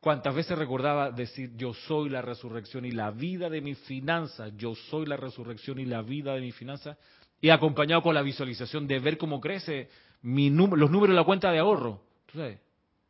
cuántas 0.00 0.34
veces 0.34 0.58
recordaba 0.58 1.12
decir 1.12 1.52
yo 1.56 1.72
soy 1.72 2.10
la 2.10 2.20
resurrección 2.20 2.84
y 2.84 2.90
la 2.90 3.12
vida 3.12 3.48
de 3.48 3.60
mi 3.60 3.76
finanza, 3.76 4.48
yo 4.56 4.74
soy 4.74 5.06
la 5.06 5.16
resurrección 5.16 5.78
y 5.78 5.84
la 5.84 6.02
vida 6.02 6.34
de 6.34 6.40
mi 6.40 6.50
finanza, 6.50 6.98
y 7.40 7.50
acompañado 7.50 8.02
con 8.02 8.16
la 8.16 8.22
visualización 8.22 8.88
de 8.88 8.98
ver 8.98 9.16
cómo 9.16 9.40
crece 9.40 9.88
los 10.20 10.90
números 10.90 11.10
de 11.10 11.14
la 11.14 11.24
cuenta 11.24 11.52
de 11.52 11.60
ahorro. 11.60 12.02
¿Tú 12.26 12.38
sabes? 12.38 12.58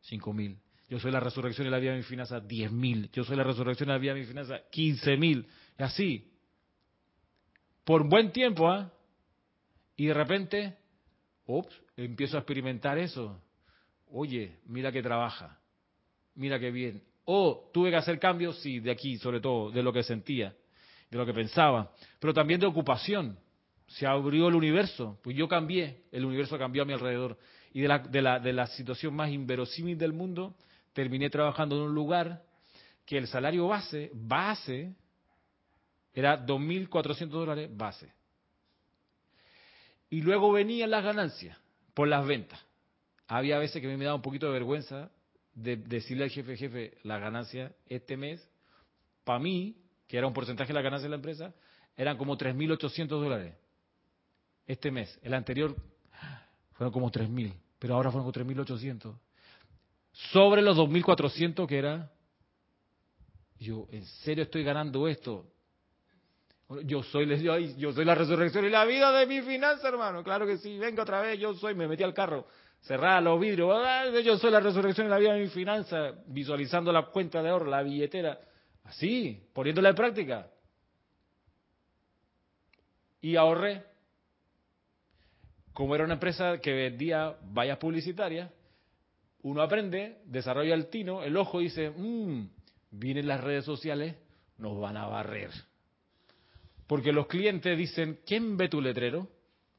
Cinco 0.03 0.35
mil. 0.35 0.59
Yo 0.91 1.01
soy 1.01 1.11
la 1.11 1.21
resurrección 1.21 1.67
y 1.67 1.71
la 1.71 1.79
vida 1.79 1.93
de 1.93 1.99
mi 1.99 2.03
finanza, 2.03 2.39
diez 2.39 2.71
mil. 2.71 3.09
Yo 3.13 3.25
soy 3.25 3.37
la 3.37 3.45
resurrección 3.45 3.89
y 3.89 3.93
la 3.93 3.99
vida 3.99 4.13
de 4.13 4.21
mi 4.21 4.27
finanza, 4.27 4.61
quince 4.71 5.17
mil. 5.17 5.47
Y 5.79 5.83
así 5.83 6.36
por 7.87 8.03
buen 8.09 8.33
tiempo, 8.33 8.69
¿ah? 8.69 8.91
Y 9.97 10.07
de 10.07 10.15
repente, 10.15 10.77
ups, 11.47 11.73
empiezo 11.97 12.37
a 12.37 12.41
experimentar 12.41 12.99
eso. 12.99 13.41
Oye, 14.09 14.59
mira 14.67 14.91
que 14.91 15.03
trabaja, 15.03 15.61
mira 16.35 16.59
qué 16.59 16.73
bien. 16.73 17.01
O 17.25 17.71
tuve 17.73 17.91
que 17.91 17.97
hacer 17.97 18.19
cambios, 18.19 18.59
sí, 18.61 18.81
de 18.81 18.91
aquí, 18.91 19.19
sobre 19.19 19.41
todo, 19.41 19.71
de 19.71 19.85
lo 19.85 19.93
que 19.93 20.03
sentía, 20.03 20.53
de 21.11 21.17
lo 21.17 21.25
que 21.25 21.33
pensaba, 21.33 21.93
pero 22.19 22.35
también 22.35 22.59
de 22.59 22.67
ocupación. 22.67 23.39
Se 23.87 24.05
abrió 24.05 24.49
el 24.49 24.57
universo, 24.57 25.21
pues 25.23 25.37
yo 25.37 25.47
cambié, 25.47 26.03
el 26.11 26.25
universo 26.25 26.59
cambió 26.59 26.83
a 26.83 26.87
mi 26.87 26.93
alrededor. 26.93 27.39
Y 27.73 27.83
de 27.83 27.89
la, 27.89 27.99
de 28.01 28.21
la, 28.21 28.41
de 28.41 28.53
la 28.53 28.67
situación 28.67 29.15
más 29.15 29.31
inverosímil 29.31 29.97
del 29.97 30.13
mundo, 30.13 30.57
terminé 30.93 31.31
trabajando 31.31 31.77
en 31.77 31.83
un 31.83 31.95
lugar 31.95 32.43
que 33.05 33.17
el 33.17 33.29
salario 33.29 33.69
base, 33.69 34.11
base, 34.13 34.97
era 36.17 36.45
2.400 36.45 37.29
dólares 37.29 37.71
base. 37.77 38.11
Y 40.09 40.23
luego 40.23 40.51
venían 40.51 40.91
las 40.91 41.05
ganancias 41.05 41.59
por 41.93 42.09
las 42.09 42.27
ventas. 42.27 42.59
Había 43.29 43.59
veces 43.59 43.83
que 43.83 43.97
me 43.97 44.05
daba 44.05 44.17
un 44.17 44.23
poquito 44.23 44.47
de 44.47 44.53
vergüenza 44.53 45.11
de 45.53 45.77
decirle 45.77 46.25
al 46.25 46.31
jefe, 46.31 46.57
jefe, 46.57 46.97
la 47.03 47.19
ganancia 47.19 47.71
este 47.87 48.17
mes, 48.17 48.49
para 49.25 49.39
mí, 49.39 49.77
que 50.09 50.17
era 50.17 50.27
un 50.27 50.33
porcentaje 50.33 50.69
de 50.69 50.75
la 50.75 50.83
ganancia 50.83 51.05
de 51.05 51.11
la 51.11 51.17
empresa, 51.17 51.55
eran 51.97 52.17
como 52.17 52.39
3.800 52.39 53.09
dólares. 53.09 53.55
Este 54.67 54.91
mes. 54.91 55.19
El 55.23 55.35
anterior 55.35 55.77
fueron 56.73 56.93
como 56.93 57.11
3.000, 57.11 57.53
pero 57.79 57.95
ahora 57.95 58.11
fueron 58.11 58.33
como 58.33 58.47
3.800. 58.47 59.15
Sobre 60.13 60.63
los 60.63 60.79
2.400 60.79 61.67
que 61.67 61.77
era, 61.77 62.11
yo, 63.59 63.87
¿en 63.91 64.05
serio 64.07 64.45
estoy 64.45 64.65
ganando 64.65 65.09
esto? 65.09 65.53
Yo 66.85 67.03
soy, 67.05 67.77
yo 67.77 67.93
soy 67.93 68.05
la 68.05 68.17
resurrección 68.17 68.65
y 68.65 68.71
la 68.71 68.85
vida 68.85 69.13
de 69.13 69.27
mi 69.27 69.41
finanza, 69.43 69.89
hermano. 69.89 70.25
Claro 70.25 70.47
que 70.47 70.59
sí, 70.59 70.79
venga 70.79 71.05
otra 71.05 71.21
vez, 71.21 71.39
yo 71.39 71.55
soy, 71.55 71.75
me 71.77 71.87
metí 71.87 72.03
al 72.03 72.13
carro, 72.13 72.47
cerraba 72.81 73.21
los 73.21 73.41
vidrios, 73.41 73.79
yo 74.25 74.37
soy 74.37 74.51
la 74.51 74.59
resurrección 74.59 75.07
y 75.07 75.11
la 75.11 75.19
vida 75.19 75.35
de 75.35 75.43
mi 75.43 75.49
finanza, 75.49 76.13
visualizando 76.27 76.93
la 76.93 77.07
cuenta 77.07 77.41
de 77.41 77.51
ahorro, 77.51 77.67
la 77.67 77.83
billetera, 77.83 78.41
así, 78.83 79.49
poniéndola 79.53 79.91
en 79.91 79.95
práctica. 79.95 80.51
Y 83.21 83.37
ahorré. 83.37 83.85
Como 85.73 85.95
era 85.95 86.05
una 86.05 86.15
empresa 86.15 86.59
que 86.59 86.73
vendía 86.73 87.37
vallas 87.43 87.79
publicitarias, 87.79 88.51
uno 89.43 89.63
aprende, 89.63 90.23
desarrolla 90.25 90.75
el 90.75 90.89
tino, 90.89 91.23
el 91.23 91.37
ojo 91.37 91.61
dice, 91.61 91.91
mmm, 91.91 92.47
vienen 92.91 93.29
las 93.29 93.43
redes 93.43 93.65
sociales, 93.65 94.17
nos 94.59 94.81
van 94.81 94.97
a 94.97 95.07
barrer. 95.07 95.51
Porque 96.87 97.13
los 97.13 97.27
clientes 97.27 97.77
dicen, 97.77 98.21
¿quién 98.25 98.57
ve 98.57 98.69
tu 98.69 98.81
letrero? 98.81 99.29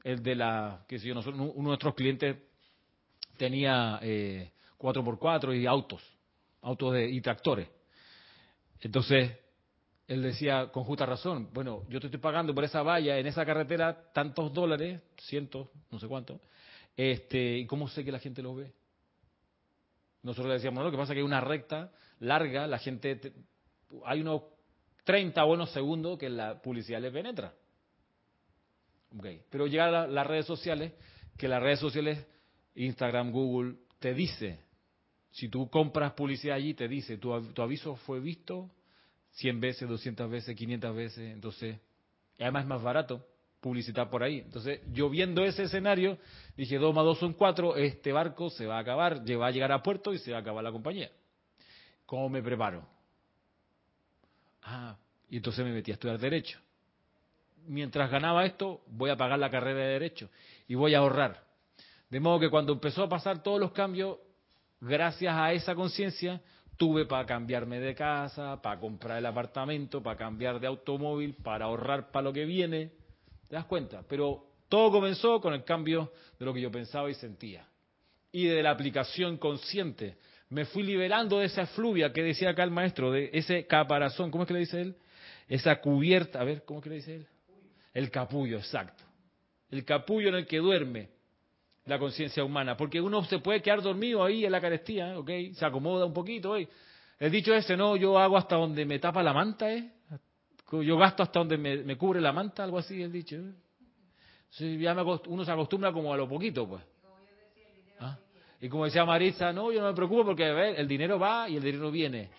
El 0.04 0.22
de 0.24 0.36
la, 0.36 0.86
que 0.88 1.00
si 1.00 1.12
uno 1.12 1.22
de 1.22 1.62
nuestros 1.62 1.96
clientes 1.96 2.38
tenía 3.38 4.00
eh, 4.02 4.52
4x4 4.78 5.60
y 5.60 5.66
autos, 5.66 6.02
autos 6.62 6.94
de, 6.94 7.10
y 7.10 7.22
tractores. 7.22 7.68
Entonces, 8.82 9.32
él 10.08 10.22
decía 10.22 10.70
con 10.72 10.84
justa 10.84 11.06
razón, 11.06 11.50
bueno, 11.54 11.84
yo 11.90 12.00
te 12.00 12.08
estoy 12.08 12.20
pagando 12.20 12.54
por 12.54 12.64
esa 12.64 12.82
valla 12.82 13.18
en 13.18 13.28
esa 13.28 13.46
carretera 13.46 14.12
tantos 14.14 14.54
dólares, 14.54 15.02
cientos, 15.18 15.68
no 15.92 16.00
sé 16.00 16.08
cuánto, 16.08 16.40
este, 16.96 17.58
¿y 17.58 17.66
cómo 17.66 17.88
sé 17.88 18.04
que 18.04 18.12
la 18.12 18.20
gente 18.20 18.42
lo 18.42 18.56
ve? 18.56 18.72
Nosotros 20.24 20.48
le 20.48 20.54
decíamos, 20.56 20.80
no, 20.80 20.86
lo 20.86 20.92
que 20.92 20.98
pasa 20.98 21.14
es 21.14 21.16
que 21.16 21.20
hay 21.20 21.26
una 21.26 21.42
recta 21.42 21.92
larga, 22.20 22.68
la 22.68 22.80
gente, 22.80 23.34
hay 24.06 24.22
unos 24.22 24.44
30 25.08 25.42
buenos 25.46 25.72
segundos 25.72 26.20
que 26.20 26.30
la 26.30 26.62
publicidad 26.62 27.00
le 27.00 27.10
penetra. 27.10 27.54
Okay. 29.18 29.42
Pero 29.50 29.66
llegan 29.66 29.96
a 29.96 30.06
las 30.06 30.28
redes 30.28 30.46
sociales, 30.46 30.92
que 31.38 31.48
las 31.48 31.64
redes 31.64 31.80
sociales, 31.80 32.28
Instagram, 32.76 33.32
Google, 33.32 33.78
te 34.00 34.14
dice, 34.14 34.60
si 35.32 35.48
tú 35.48 35.70
compras 35.70 36.12
publicidad 36.12 36.58
allí, 36.58 36.74
te 36.74 36.90
dice, 36.90 37.18
tu, 37.18 37.34
aviso 37.34 37.96
fue 37.96 38.20
visto 38.20 38.70
100 39.32 39.62
veces, 39.62 39.88
200 39.88 40.30
veces, 40.30 40.54
500 40.54 40.94
veces, 40.94 41.34
entonces, 41.34 41.80
además 42.38 42.64
es 42.64 42.68
más 42.68 42.84
barato 42.84 43.26
publicitar 43.62 44.10
por 44.10 44.24
ahí. 44.24 44.40
Entonces, 44.40 44.82
yo 44.92 45.10
viendo 45.10 45.42
ese 45.46 45.64
escenario, 45.64 46.18
dije, 46.58 46.78
2 46.78 46.94
más 46.94 47.06
2 47.06 47.18
son 47.18 47.32
4, 47.32 47.78
este 47.78 48.12
barco 48.12 48.50
se 48.50 48.66
va 48.66 48.76
a 48.76 48.82
acabar, 48.82 49.22
va 49.22 49.48
a 49.48 49.52
llegar 49.52 49.72
a 49.72 49.82
puerto 49.82 50.14
y 50.14 50.20
se 50.20 50.32
va 50.32 50.40
a 50.40 50.42
acabar 50.42 50.66
la 50.66 50.74
compañía. 50.74 51.10
¿Cómo 52.06 52.28
me 52.28 52.44
preparo? 52.44 52.97
Ah, 54.70 54.98
y 55.30 55.38
entonces 55.38 55.64
me 55.64 55.72
metí 55.72 55.92
a 55.92 55.94
estudiar 55.94 56.20
Derecho. 56.20 56.60
Mientras 57.68 58.12
ganaba 58.12 58.46
esto, 58.46 58.82
voy 58.88 59.10
a 59.10 59.16
pagar 59.16 59.40
la 59.40 59.50
carrera 59.50 59.80
de 59.80 59.94
Derecho 59.94 60.30
y 60.68 60.76
voy 60.76 60.94
a 60.94 61.00
ahorrar. 61.00 61.42
De 62.10 62.20
modo 62.20 62.40
que 62.40 62.50
cuando 62.50 62.74
empezó 62.74 63.04
a 63.04 63.10
pasar 63.10 63.42
todos 63.42 63.62
los 63.62 63.72
cambios, 63.72 64.18
gracias 64.82 65.34
a 65.34 65.54
esa 65.54 65.74
conciencia, 65.74 66.42
tuve 66.76 67.06
para 67.06 67.26
cambiarme 67.26 67.80
de 67.80 67.96
casa, 67.96 68.62
para 68.62 68.78
comprar 68.78 69.20
el 69.20 69.26
apartamento, 69.26 70.04
para 70.04 70.18
cambiar 70.18 70.60
de 70.60 70.68
automóvil, 70.68 71.36
para 71.36 71.66
ahorrar 71.66 72.12
para 72.12 72.26
lo 72.26 72.34
que 72.34 72.44
viene. 72.44 72.92
¿Te 73.48 73.56
das 73.56 73.66
cuenta? 73.66 74.04
Pero 74.08 74.48
todo 74.68 74.92
comenzó 74.92 75.40
con 75.40 75.54
el 75.54 75.64
cambio 75.64 76.12
de 76.38 76.46
lo 76.46 76.54
que 76.54 76.62
yo 76.62 76.70
pensaba 76.70 77.10
y 77.10 77.14
sentía. 77.14 77.66
Y 78.34 78.48
de 78.48 78.62
la 78.62 78.72
aplicación 78.72 79.38
consciente 79.38 80.18
me 80.50 80.66
fui 80.66 80.84
liberando 80.84 81.40
de 81.40 81.46
esa 81.46 81.66
fluvia 81.68 82.14
que 82.14 82.24
decía 82.24 82.52
acá 82.52 82.64
el 82.64 82.72
maestro, 82.72 83.12
de 83.12 83.30
ese 83.34 83.66
caparazón, 83.68 84.32
¿cómo 84.32 84.44
es 84.44 84.48
que 84.48 84.54
le 84.54 84.60
dice 84.62 84.82
él? 84.82 84.96
Esa 85.48 85.80
cubierta, 85.82 86.42
a 86.42 86.44
ver, 86.44 86.64
¿cómo 86.64 86.80
es 86.80 86.84
que 86.84 86.90
le 86.90 86.96
dice 86.96 87.16
él? 87.16 87.28
El 87.94 88.12
capullo, 88.12 88.58
exacto. 88.58 89.04
El 89.70 89.84
capullo 89.84 90.30
en 90.30 90.36
el 90.36 90.48
que 90.48 90.58
duerme 90.58 91.10
la 91.86 92.00
conciencia 92.00 92.44
humana, 92.44 92.76
porque 92.76 93.00
uno 93.02 93.24
se 93.26 93.40
puede 93.40 93.62
quedar 93.62 93.82
dormido 93.82 94.24
ahí 94.24 94.46
en 94.46 94.52
la 94.52 94.62
carestía, 94.62 95.18
¿ok? 95.18 95.30
Se 95.54 95.66
acomoda 95.66 96.06
un 96.06 96.14
poquito, 96.14 96.56
¿eh? 96.58 96.68
El 97.20 97.32
dicho 97.32 97.54
ese, 97.54 97.76
no, 97.76 97.96
yo 97.96 98.20
hago 98.20 98.38
hasta 98.38 98.56
donde 98.56 98.86
me 98.86 99.00
tapa 99.00 99.24
la 99.24 99.34
manta, 99.34 99.74
¿eh? 99.74 99.92
Yo 100.72 100.98
gasto 100.98 101.24
hasta 101.24 101.40
donde 101.40 101.58
me, 101.58 101.98
cubre 101.98 102.20
la 102.20 102.34
manta, 102.34 102.64
algo 102.64 102.78
así, 102.78 103.02
el 103.02 103.12
dicho. 103.12 103.38
¿eh? 103.38 104.78
ya 104.80 104.94
uno 105.28 105.46
se 105.46 105.52
acostumbra 105.52 105.94
como 105.94 106.14
a 106.14 106.18
lo 106.18 106.28
poquito, 106.28 106.68
pues. 106.68 106.84
Y 108.60 108.70
como 108.70 108.86
decía 108.86 109.06
Marisa, 109.06 109.54
no, 109.54 109.72
yo 109.72 109.82
no 109.82 109.88
me 109.88 109.94
preocupo 109.94 110.26
porque 110.26 110.46
el 110.78 110.88
dinero 110.88 111.20
va 111.20 111.48
y 111.48 111.58
el 111.58 111.64
dinero 111.64 111.92
viene. 111.92 112.30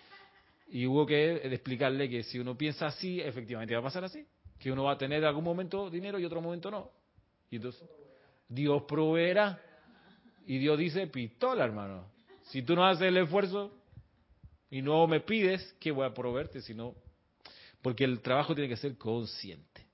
Y 0.71 0.85
hubo 0.85 1.05
que 1.05 1.35
explicarle 1.35 2.09
que 2.09 2.23
si 2.23 2.39
uno 2.39 2.57
piensa 2.57 2.87
así, 2.87 3.21
efectivamente 3.21 3.73
va 3.73 3.79
a 3.79 3.83
pasar 3.83 4.03
así. 4.03 4.25
Que 4.59 4.71
uno 4.71 4.83
va 4.83 4.93
a 4.93 4.97
tener 4.97 5.23
algún 5.25 5.43
momento 5.43 5.89
dinero 5.89 6.19
y 6.19 6.25
otro 6.25 6.41
momento 6.41 6.69
no. 6.69 6.91
Y 7.49 7.55
entonces, 7.55 7.87
Dios 8.47 8.83
proveerá. 8.83 9.59
Y 10.45 10.57
Dios 10.57 10.77
dice, 10.77 11.07
pistola, 11.07 11.63
hermano. 11.63 12.05
Si 12.43 12.61
tú 12.63 12.75
no 12.75 12.85
haces 12.85 13.07
el 13.07 13.17
esfuerzo 13.17 13.71
y 14.69 14.81
no 14.81 15.07
me 15.07 15.21
pides, 15.21 15.75
¿qué 15.79 15.91
voy 15.91 16.05
a 16.05 16.13
proveerte? 16.13 16.61
Si 16.61 16.73
no, 16.73 16.95
porque 17.81 18.03
el 18.03 18.19
trabajo 18.21 18.53
tiene 18.53 18.69
que 18.69 18.77
ser 18.77 18.97
consciente. 18.97 19.88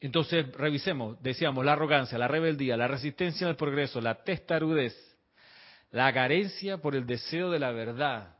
Entonces, 0.00 0.52
revisemos, 0.52 1.20
decíamos, 1.22 1.64
la 1.64 1.72
arrogancia, 1.72 2.18
la 2.18 2.28
rebeldía, 2.28 2.76
la 2.76 2.88
resistencia 2.88 3.46
al 3.46 3.56
progreso, 3.56 4.00
la 4.00 4.22
testarudez, 4.22 4.94
la 5.90 6.12
carencia 6.12 6.78
por 6.78 6.94
el 6.94 7.06
deseo 7.06 7.50
de 7.50 7.58
la 7.58 7.70
verdad. 7.72 8.36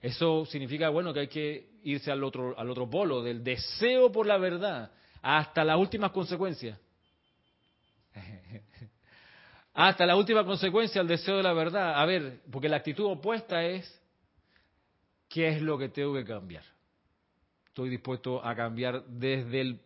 Eso 0.00 0.44
significa, 0.46 0.90
bueno, 0.90 1.12
que 1.12 1.20
hay 1.20 1.28
que 1.28 1.70
irse 1.82 2.12
al 2.12 2.22
otro, 2.22 2.58
al 2.58 2.70
otro 2.70 2.88
polo, 2.88 3.22
del 3.22 3.42
deseo 3.42 4.12
por 4.12 4.26
la 4.26 4.38
verdad, 4.38 4.92
hasta 5.22 5.64
las 5.64 5.76
últimas 5.76 6.12
consecuencias. 6.12 6.78
hasta 9.74 10.06
la 10.06 10.14
última 10.14 10.44
consecuencia, 10.44 11.00
el 11.00 11.08
deseo 11.08 11.38
de 11.38 11.42
la 11.42 11.52
verdad. 11.52 12.00
A 12.00 12.04
ver, 12.04 12.42
porque 12.52 12.68
la 12.68 12.76
actitud 12.76 13.06
opuesta 13.06 13.64
es, 13.64 14.00
¿qué 15.28 15.48
es 15.48 15.62
lo 15.62 15.76
que 15.76 15.88
tengo 15.88 16.14
que 16.14 16.24
cambiar? 16.24 16.62
Estoy 17.66 17.88
dispuesto 17.88 18.44
a 18.44 18.54
cambiar 18.54 19.04
desde 19.06 19.60
el 19.60 19.80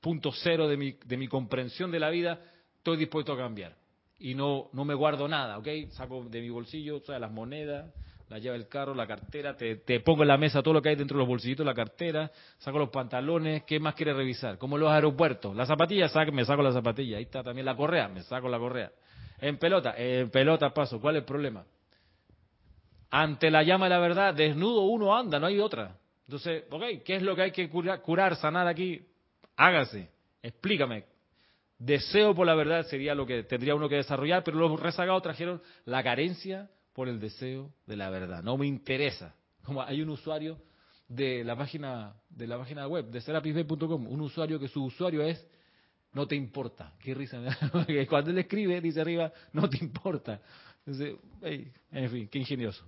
punto 0.00 0.32
cero 0.32 0.68
de 0.68 0.76
mi, 0.76 0.92
de 1.04 1.16
mi 1.16 1.28
comprensión 1.28 1.90
de 1.90 2.00
la 2.00 2.10
vida, 2.10 2.40
estoy 2.76 2.96
dispuesto 2.96 3.32
a 3.32 3.36
cambiar. 3.36 3.76
Y 4.18 4.34
no, 4.34 4.68
no 4.72 4.84
me 4.84 4.94
guardo 4.94 5.28
nada, 5.28 5.58
¿ok? 5.58 5.68
Saco 5.90 6.24
de 6.24 6.40
mi 6.40 6.50
bolsillo, 6.50 6.98
o 6.98 7.00
sea, 7.00 7.18
las 7.18 7.30
monedas, 7.30 7.92
la 8.30 8.38
llave 8.38 8.58
del 8.58 8.68
carro, 8.68 8.94
la 8.94 9.06
cartera, 9.06 9.56
te, 9.56 10.00
pongo 10.00 10.22
en 10.22 10.28
la 10.28 10.36
mesa 10.36 10.62
todo 10.62 10.74
lo 10.74 10.82
que 10.82 10.90
hay 10.90 10.96
dentro 10.96 11.16
de 11.16 11.22
los 11.22 11.28
bolsillitos, 11.28 11.66
la 11.66 11.74
cartera, 11.74 12.30
saco 12.58 12.78
los 12.78 12.90
pantalones, 12.90 13.64
¿qué 13.64 13.80
más 13.80 13.94
quiere 13.94 14.14
revisar? 14.14 14.56
Como 14.56 14.78
los 14.78 14.90
aeropuertos, 14.90 15.56
las 15.56 15.66
zapatillas, 15.66 16.14
me 16.32 16.44
saco 16.44 16.62
la 16.62 16.72
zapatilla, 16.72 17.16
ahí 17.16 17.24
está 17.24 17.42
también 17.42 17.66
la 17.66 17.74
correa, 17.74 18.08
me 18.08 18.22
saco 18.22 18.48
la 18.48 18.58
correa. 18.58 18.92
En 19.40 19.58
pelota, 19.58 19.94
en 19.96 20.30
pelota 20.30 20.72
paso, 20.72 21.00
¿cuál 21.00 21.16
es 21.16 21.20
el 21.20 21.26
problema? 21.26 21.64
Ante 23.10 23.50
la 23.50 23.64
llama 23.64 23.86
de 23.86 23.90
la 23.90 23.98
verdad, 23.98 24.32
desnudo 24.32 24.82
uno 24.82 25.16
anda, 25.16 25.40
no 25.40 25.46
hay 25.46 25.58
otra. 25.58 25.96
Entonces, 26.26 26.64
ok, 26.70 27.02
¿qué 27.04 27.16
es 27.16 27.22
lo 27.22 27.34
que 27.34 27.42
hay 27.42 27.50
que 27.50 27.68
curar, 27.68 28.00
curar 28.00 28.36
sanar 28.36 28.68
aquí? 28.68 29.09
Hágase, 29.60 30.08
explícame. 30.42 31.04
Deseo 31.78 32.34
por 32.34 32.46
la 32.46 32.54
verdad 32.54 32.86
sería 32.86 33.14
lo 33.14 33.26
que 33.26 33.42
tendría 33.42 33.74
uno 33.74 33.90
que 33.90 33.96
desarrollar, 33.96 34.42
pero 34.42 34.58
los 34.58 34.80
rezagados 34.80 35.22
trajeron 35.22 35.60
la 35.84 36.02
carencia 36.02 36.70
por 36.94 37.08
el 37.08 37.20
deseo 37.20 37.70
de 37.84 37.96
la 37.96 38.08
verdad. 38.08 38.42
No 38.42 38.56
me 38.56 38.66
interesa. 38.66 39.34
Como 39.62 39.82
hay 39.82 40.00
un 40.00 40.08
usuario 40.08 40.56
de 41.08 41.44
la 41.44 41.56
página 41.56 42.14
de 42.30 42.46
la 42.46 42.56
página 42.56 42.88
web 42.88 43.10
de 43.10 43.20
serapisbe.com, 43.20 44.06
un 44.06 44.20
usuario 44.22 44.58
que 44.58 44.68
su 44.68 44.82
usuario 44.82 45.22
es 45.22 45.46
no 46.14 46.26
te 46.26 46.36
importa. 46.36 46.94
Qué 46.98 47.12
risa. 47.12 47.38
Cuando 48.08 48.30
él 48.30 48.38
escribe 48.38 48.80
dice 48.80 49.02
arriba 49.02 49.30
no 49.52 49.68
te 49.68 49.76
importa. 49.76 50.40
en 50.86 52.10
fin, 52.10 52.28
qué 52.28 52.38
ingenioso. 52.38 52.86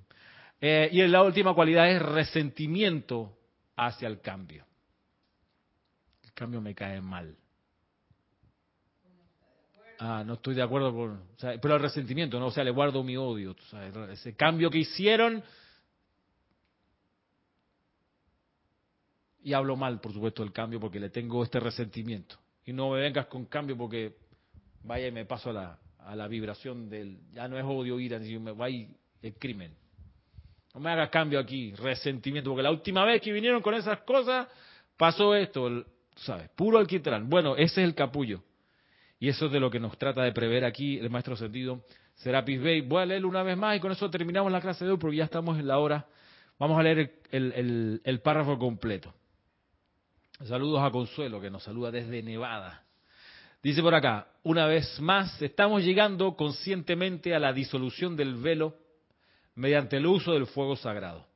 Eh, 0.59 0.89
y 0.91 1.07
la 1.07 1.23
última 1.23 1.53
cualidad 1.55 1.91
es 1.91 2.01
resentimiento 2.01 3.37
hacia 3.77 4.09
el 4.09 4.23
cambio. 4.23 4.65
Cambio 6.43 6.61
me 6.61 6.75
cae 6.75 7.01
mal. 7.01 7.37
Ah, 10.01 10.25
no 10.27 10.35
estoy 10.35 10.57
de 10.57 10.63
acuerdo 10.63 10.93
con... 10.93 11.23
pero 11.41 11.77
el 11.77 11.81
resentimiento, 11.81 12.41
¿no? 12.41 12.47
O 12.47 12.51
sea, 12.51 12.65
le 12.65 12.73
guardo 12.73 13.05
mi 13.05 13.17
odio. 13.17 13.55
ese 14.11 14.35
cambio 14.35 14.69
que 14.69 14.79
hicieron... 14.79 15.41
Y 19.45 19.53
hablo 19.53 19.77
mal, 19.77 20.01
por 20.01 20.13
supuesto, 20.13 20.43
del 20.43 20.53
cambio 20.53 20.81
porque 20.81 20.99
le 20.99 21.11
tengo 21.11 21.45
este 21.45 21.61
resentimiento. 21.61 22.35
Y 22.65 22.73
no 22.73 22.91
me 22.91 22.99
vengas 22.99 23.27
con 23.27 23.45
cambio 23.45 23.77
porque 23.77 24.17
vaya 24.83 25.07
y 25.07 25.13
me 25.13 25.25
paso 25.25 25.51
a 25.51 25.53
la, 25.53 25.79
a 25.99 26.17
la 26.17 26.27
vibración 26.27 26.91
del... 26.91 27.21
Ya 27.31 27.47
no 27.47 27.57
es 27.57 27.65
odio, 27.65 28.01
ira, 28.01 28.19
me 28.19 28.51
va 28.51 28.67
el 28.67 29.35
crimen. 29.39 29.77
No 30.75 30.81
me 30.81 30.91
hagas 30.91 31.09
cambio 31.11 31.39
aquí, 31.39 31.73
resentimiento, 31.77 32.51
porque 32.51 32.65
la 32.65 32.73
última 32.73 33.05
vez 33.05 33.23
que 33.23 33.31
vinieron 33.31 33.63
con 33.63 33.75
esas 33.75 34.01
cosas 34.01 34.49
pasó 34.97 35.37
esto, 35.37 35.85
¿sabes? 36.17 36.49
Puro 36.51 36.79
alquitrán. 36.79 37.29
Bueno, 37.29 37.57
ese 37.57 37.83
es 37.83 37.89
el 37.89 37.95
capullo. 37.95 38.43
Y 39.19 39.29
eso 39.29 39.47
es 39.47 39.53
de 39.53 39.61
lo 39.61 39.71
que 39.71 39.79
nos 39.79 39.97
trata 39.99 40.23
de 40.23 40.33
prever 40.33 40.65
aquí 40.65 40.99
el 40.99 41.09
maestro 41.09 41.37
sentido 41.37 41.85
Serapis 42.17 42.61
Bey. 42.61 42.81
Voy 42.81 43.03
a 43.03 43.07
leerlo 43.07 43.29
una 43.29 43.43
vez 43.43 43.57
más 43.57 43.77
y 43.77 43.81
con 43.81 43.93
eso 43.93 44.11
terminamos 44.11 44.51
la 44.51 44.61
clase 44.61 44.85
de 44.85 44.93
hoy 44.93 44.99
porque 44.99 45.17
ya 45.17 45.25
estamos 45.25 45.59
en 45.59 45.69
la 45.69 45.79
hora. 45.79 46.07
Vamos 46.59 46.79
a 46.79 46.83
leer 46.83 47.21
el, 47.31 48.21
párrafo 48.23 48.59
completo. 48.59 49.15
Saludos 50.45 50.83
a 50.83 50.91
Consuelo 50.91 51.41
que 51.41 51.51
nos 51.51 51.63
saluda 51.63 51.91
desde 51.91 52.23
Nevada. 52.23 52.85
Dice 53.63 53.81
por 53.81 53.95
acá, 53.95 54.27
una 54.43 54.67
vez 54.67 55.01
más, 55.01 55.41
estamos 55.41 55.85
llegando 55.85 56.35
conscientemente 56.37 57.35
a 57.35 57.39
la 57.39 57.53
disolución 57.53 58.17
del 58.17 58.35
velo 58.35 58.77
mediante 59.55 59.99
el 59.99 60.07
uso 60.07 60.33
del 60.33 60.47
fuego 60.47 60.75
sagrado. 60.75 61.27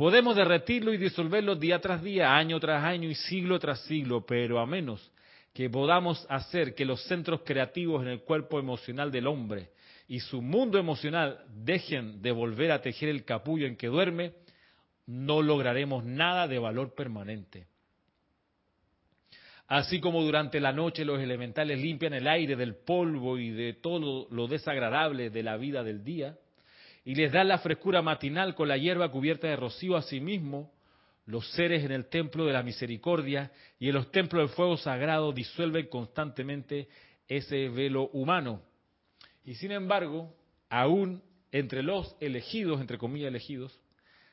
Podemos 0.00 0.34
derretirlo 0.34 0.94
y 0.94 0.96
disolverlo 0.96 1.56
día 1.56 1.78
tras 1.78 2.02
día, 2.02 2.34
año 2.34 2.58
tras 2.58 2.82
año 2.82 3.10
y 3.10 3.14
siglo 3.14 3.58
tras 3.58 3.82
siglo, 3.82 4.24
pero 4.24 4.58
a 4.58 4.64
menos 4.64 5.12
que 5.52 5.68
podamos 5.68 6.26
hacer 6.30 6.74
que 6.74 6.86
los 6.86 7.04
centros 7.04 7.42
creativos 7.44 8.00
en 8.00 8.08
el 8.08 8.22
cuerpo 8.22 8.58
emocional 8.58 9.12
del 9.12 9.26
hombre 9.26 9.72
y 10.08 10.20
su 10.20 10.40
mundo 10.40 10.78
emocional 10.78 11.44
dejen 11.54 12.22
de 12.22 12.32
volver 12.32 12.72
a 12.72 12.80
tejer 12.80 13.10
el 13.10 13.26
capullo 13.26 13.66
en 13.66 13.76
que 13.76 13.88
duerme, 13.88 14.32
no 15.04 15.42
lograremos 15.42 16.02
nada 16.02 16.48
de 16.48 16.58
valor 16.58 16.94
permanente. 16.94 17.66
Así 19.66 20.00
como 20.00 20.22
durante 20.22 20.60
la 20.60 20.72
noche 20.72 21.04
los 21.04 21.20
elementales 21.20 21.78
limpian 21.78 22.14
el 22.14 22.26
aire 22.26 22.56
del 22.56 22.74
polvo 22.74 23.36
y 23.36 23.50
de 23.50 23.74
todo 23.74 24.28
lo 24.30 24.46
desagradable 24.46 25.28
de 25.28 25.42
la 25.42 25.58
vida 25.58 25.82
del 25.84 26.02
día, 26.02 26.38
y 27.04 27.14
les 27.14 27.32
dan 27.32 27.48
la 27.48 27.58
frescura 27.58 28.02
matinal 28.02 28.54
con 28.54 28.68
la 28.68 28.76
hierba 28.76 29.10
cubierta 29.10 29.48
de 29.48 29.56
rocío 29.56 29.96
a 29.96 30.02
sí 30.02 30.20
mismo, 30.20 30.72
los 31.26 31.48
seres 31.52 31.84
en 31.84 31.92
el 31.92 32.08
templo 32.08 32.44
de 32.44 32.52
la 32.52 32.62
misericordia 32.62 33.52
y 33.78 33.88
en 33.88 33.94
los 33.94 34.10
templos 34.10 34.42
del 34.42 34.56
fuego 34.56 34.76
sagrado 34.76 35.32
disuelven 35.32 35.86
constantemente 35.86 36.88
ese 37.28 37.68
velo 37.68 38.08
humano. 38.08 38.62
Y 39.44 39.54
sin 39.54 39.72
embargo, 39.72 40.34
aún 40.68 41.22
entre 41.52 41.82
los 41.82 42.16
elegidos, 42.20 42.80
entre 42.80 42.98
comillas 42.98 43.28
elegidos, 43.28 43.80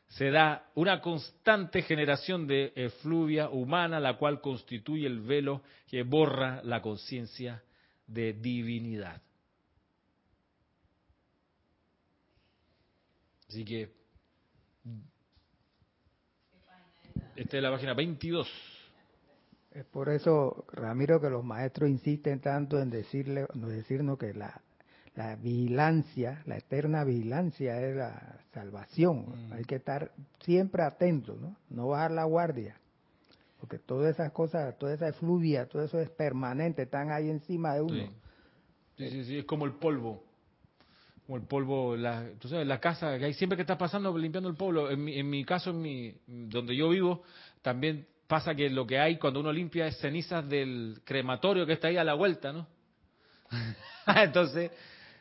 se 0.08 0.32
da 0.32 0.70
una 0.76 1.02
constante 1.02 1.82
generación 1.82 2.48
de 2.48 2.72
efluvia 2.76 3.50
humana, 3.50 4.00
la 4.00 4.18
cual 4.18 4.42
constituye 4.42 5.06
el 5.06 5.20
velo 5.20 5.62
que 5.88 6.04
borra 6.04 6.62
la 6.64 6.82
conciencia 6.82 7.62
de 8.08 8.34
divinidad. 8.34 9.22
Así 13.48 13.64
que 13.64 13.98
Esta 17.36 17.58
es 17.58 17.64
la 17.64 17.72
página 17.72 17.94
22. 17.94 18.48
Es 19.72 19.86
por 19.86 20.10
eso, 20.10 20.66
Ramiro, 20.72 21.22
que 21.22 21.30
los 21.30 21.44
maestros 21.44 21.88
insisten 21.88 22.40
tanto 22.40 22.80
en 22.80 22.90
decirle, 22.90 23.46
decirnos 23.54 24.18
que 24.18 24.34
la, 24.34 24.60
la 25.16 25.36
vigilancia, 25.36 26.42
la 26.48 26.58
eterna 26.58 27.04
vigilancia 27.04 27.80
es 27.80 27.96
la 27.96 28.40
salvación. 28.54 29.50
Mm. 29.50 29.54
Hay 29.54 29.64
que 29.66 29.76
estar 29.76 30.12
siempre 30.40 30.82
atentos, 30.82 31.40
¿no? 31.40 31.56
No 31.70 31.90
bajar 31.90 32.10
la 32.10 32.24
guardia. 32.24 32.76
Porque 33.60 33.78
todas 33.78 34.16
esas 34.16 34.32
cosas, 34.32 34.76
toda 34.80 34.96
esa 34.96 35.10
efluvia, 35.10 35.68
todo 35.68 35.84
eso 35.84 36.00
es 36.00 36.10
permanente, 36.10 36.84
están 36.84 37.12
ahí 37.12 37.30
encima 37.30 37.76
de 37.76 37.82
uno. 37.82 38.14
Sí, 38.98 39.10
sí, 39.10 39.24
sí, 39.26 39.38
es 39.38 39.46
como 39.46 39.66
el 39.66 39.74
polvo. 39.74 40.24
Como 41.28 41.40
el 41.40 41.44
polvo, 41.44 41.98
la, 41.98 42.26
tú 42.40 42.48
sabes, 42.48 42.66
la 42.66 42.80
casa, 42.80 43.20
que 43.20 43.26
hay 43.26 43.34
siempre 43.34 43.58
que 43.58 43.64
está 43.64 43.78
pasando 43.78 44.18
limpiando 44.18 44.48
el 44.48 44.56
polvo. 44.56 44.90
En 44.90 45.04
mi, 45.04 45.20
en 45.20 45.30
mi 45.30 45.44
caso, 45.44 45.72
en 45.72 45.82
mi, 45.82 46.16
donde 46.26 46.74
yo 46.74 46.88
vivo, 46.88 47.22
también 47.62 48.08
pasa 48.28 48.56
que 48.56 48.70
lo 48.70 48.88
que 48.88 48.98
hay 48.98 49.18
cuando 49.18 49.42
uno 49.42 49.52
limpia 49.52 49.88
es 49.88 49.98
cenizas 49.98 50.48
del 50.48 51.02
crematorio 51.04 51.66
que 51.66 51.74
está 51.74 51.90
ahí 51.90 51.98
a 51.98 52.06
la 52.06 52.14
vuelta, 52.14 52.54
¿no? 52.54 52.66
Entonces, 54.16 54.72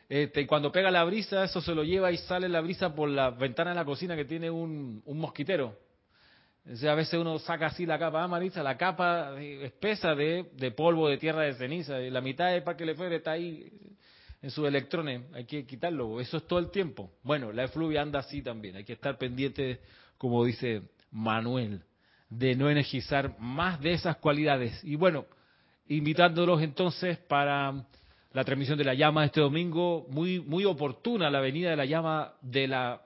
este, 0.07 0.47
cuando 0.47 0.71
pega 0.71 0.89
la 0.91 1.03
brisa, 1.03 1.43
eso 1.43 1.59
se 1.59 1.75
lo 1.75 1.83
lleva 1.83 2.09
y 2.09 2.17
sale 2.19 2.47
la 2.47 2.61
brisa 2.61 2.95
por 2.95 3.09
la 3.09 3.31
ventana 3.31 3.71
de 3.71 3.75
la 3.75 3.83
cocina 3.83 4.15
que 4.15 4.23
tiene 4.23 4.49
un, 4.49 5.01
un 5.05 5.17
mosquitero. 5.19 5.77
a 6.65 6.95
veces 6.95 7.19
uno 7.19 7.37
saca 7.39 7.65
así 7.65 7.85
la 7.85 7.99
capa, 7.99 8.23
ah, 8.23 8.29
Marisa, 8.29 8.63
la 8.63 8.77
capa 8.77 9.37
espesa 9.41 10.15
de, 10.15 10.51
de 10.53 10.71
polvo, 10.71 11.09
de 11.09 11.17
tierra, 11.17 11.41
de 11.41 11.55
ceniza, 11.55 11.99
y 11.99 12.09
la 12.09 12.21
mitad 12.21 12.49
de 12.49 12.61
para 12.61 12.77
que 12.77 12.85
le 12.85 12.95
fuere 12.95 13.17
está 13.17 13.31
ahí 13.31 13.69
en 14.47 14.51
sus 14.51 14.65
electrones, 14.65 15.23
hay 15.33 15.43
que 15.43 15.65
quitarlo, 15.65 16.21
eso 16.21 16.37
es 16.37 16.47
todo 16.47 16.59
el 16.59 16.71
tiempo. 16.71 17.11
Bueno, 17.21 17.51
la 17.51 17.65
efluvia 17.65 18.01
anda 18.01 18.19
así 18.19 18.41
también, 18.41 18.77
hay 18.77 18.85
que 18.85 18.93
estar 18.93 19.17
pendiente, 19.17 19.81
como 20.17 20.45
dice 20.45 20.83
Manuel, 21.11 21.81
de 22.29 22.55
no 22.55 22.69
energizar 22.69 23.37
más 23.39 23.81
de 23.81 23.91
esas 23.91 24.15
cualidades. 24.15 24.81
Y 24.85 24.95
bueno, 24.95 25.25
invitándolos 25.89 26.61
entonces 26.61 27.17
para 27.17 27.73
la 28.31 28.43
transmisión 28.45 28.77
de 28.77 28.85
la 28.85 28.93
llama 28.93 29.25
este 29.25 29.41
domingo, 29.41 30.07
muy, 30.11 30.39
muy 30.39 30.63
oportuna 30.63 31.29
la 31.29 31.41
venida 31.41 31.71
de 31.71 31.75
la 31.75 31.85
llama 31.85 32.35
de 32.41 32.69
la 32.69 33.01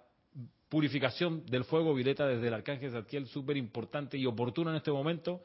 purificación 0.69 1.43
del 1.47 1.63
fuego 1.63 1.95
violeta 1.95 2.27
desde 2.27 2.49
el 2.49 2.53
Arcángel 2.53 2.91
Zadkiel, 2.91 3.25
súper 3.25 3.57
importante 3.57 4.15
y 4.15 4.27
oportuna 4.27 4.69
en 4.69 4.77
este 4.77 4.91
momento. 4.91 5.41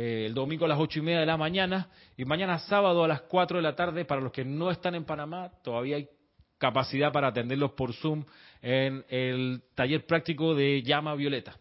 Eh, 0.00 0.26
el 0.26 0.34
domingo 0.34 0.64
a 0.64 0.68
las 0.68 0.78
ocho 0.78 1.00
y 1.00 1.02
media 1.02 1.18
de 1.18 1.26
la 1.26 1.36
mañana 1.36 1.88
y 2.16 2.24
mañana 2.24 2.60
sábado 2.60 3.02
a 3.02 3.08
las 3.08 3.22
cuatro 3.22 3.56
de 3.56 3.64
la 3.64 3.74
tarde 3.74 4.04
para 4.04 4.20
los 4.20 4.30
que 4.30 4.44
no 4.44 4.70
están 4.70 4.94
en 4.94 5.04
Panamá 5.04 5.50
todavía 5.64 5.96
hay 5.96 6.08
capacidad 6.56 7.10
para 7.10 7.26
atenderlos 7.26 7.72
por 7.72 7.92
Zoom 7.92 8.24
en 8.62 9.04
el 9.08 9.60
taller 9.74 10.06
práctico 10.06 10.54
de 10.54 10.84
llama 10.84 11.16
violeta. 11.16 11.56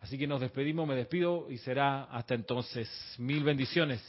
Así 0.00 0.16
que 0.16 0.26
nos 0.26 0.40
despedimos, 0.40 0.88
me 0.88 0.94
despido 0.94 1.50
y 1.50 1.58
será 1.58 2.04
hasta 2.04 2.34
entonces. 2.34 2.88
Mil 3.18 3.44
bendiciones. 3.44 4.02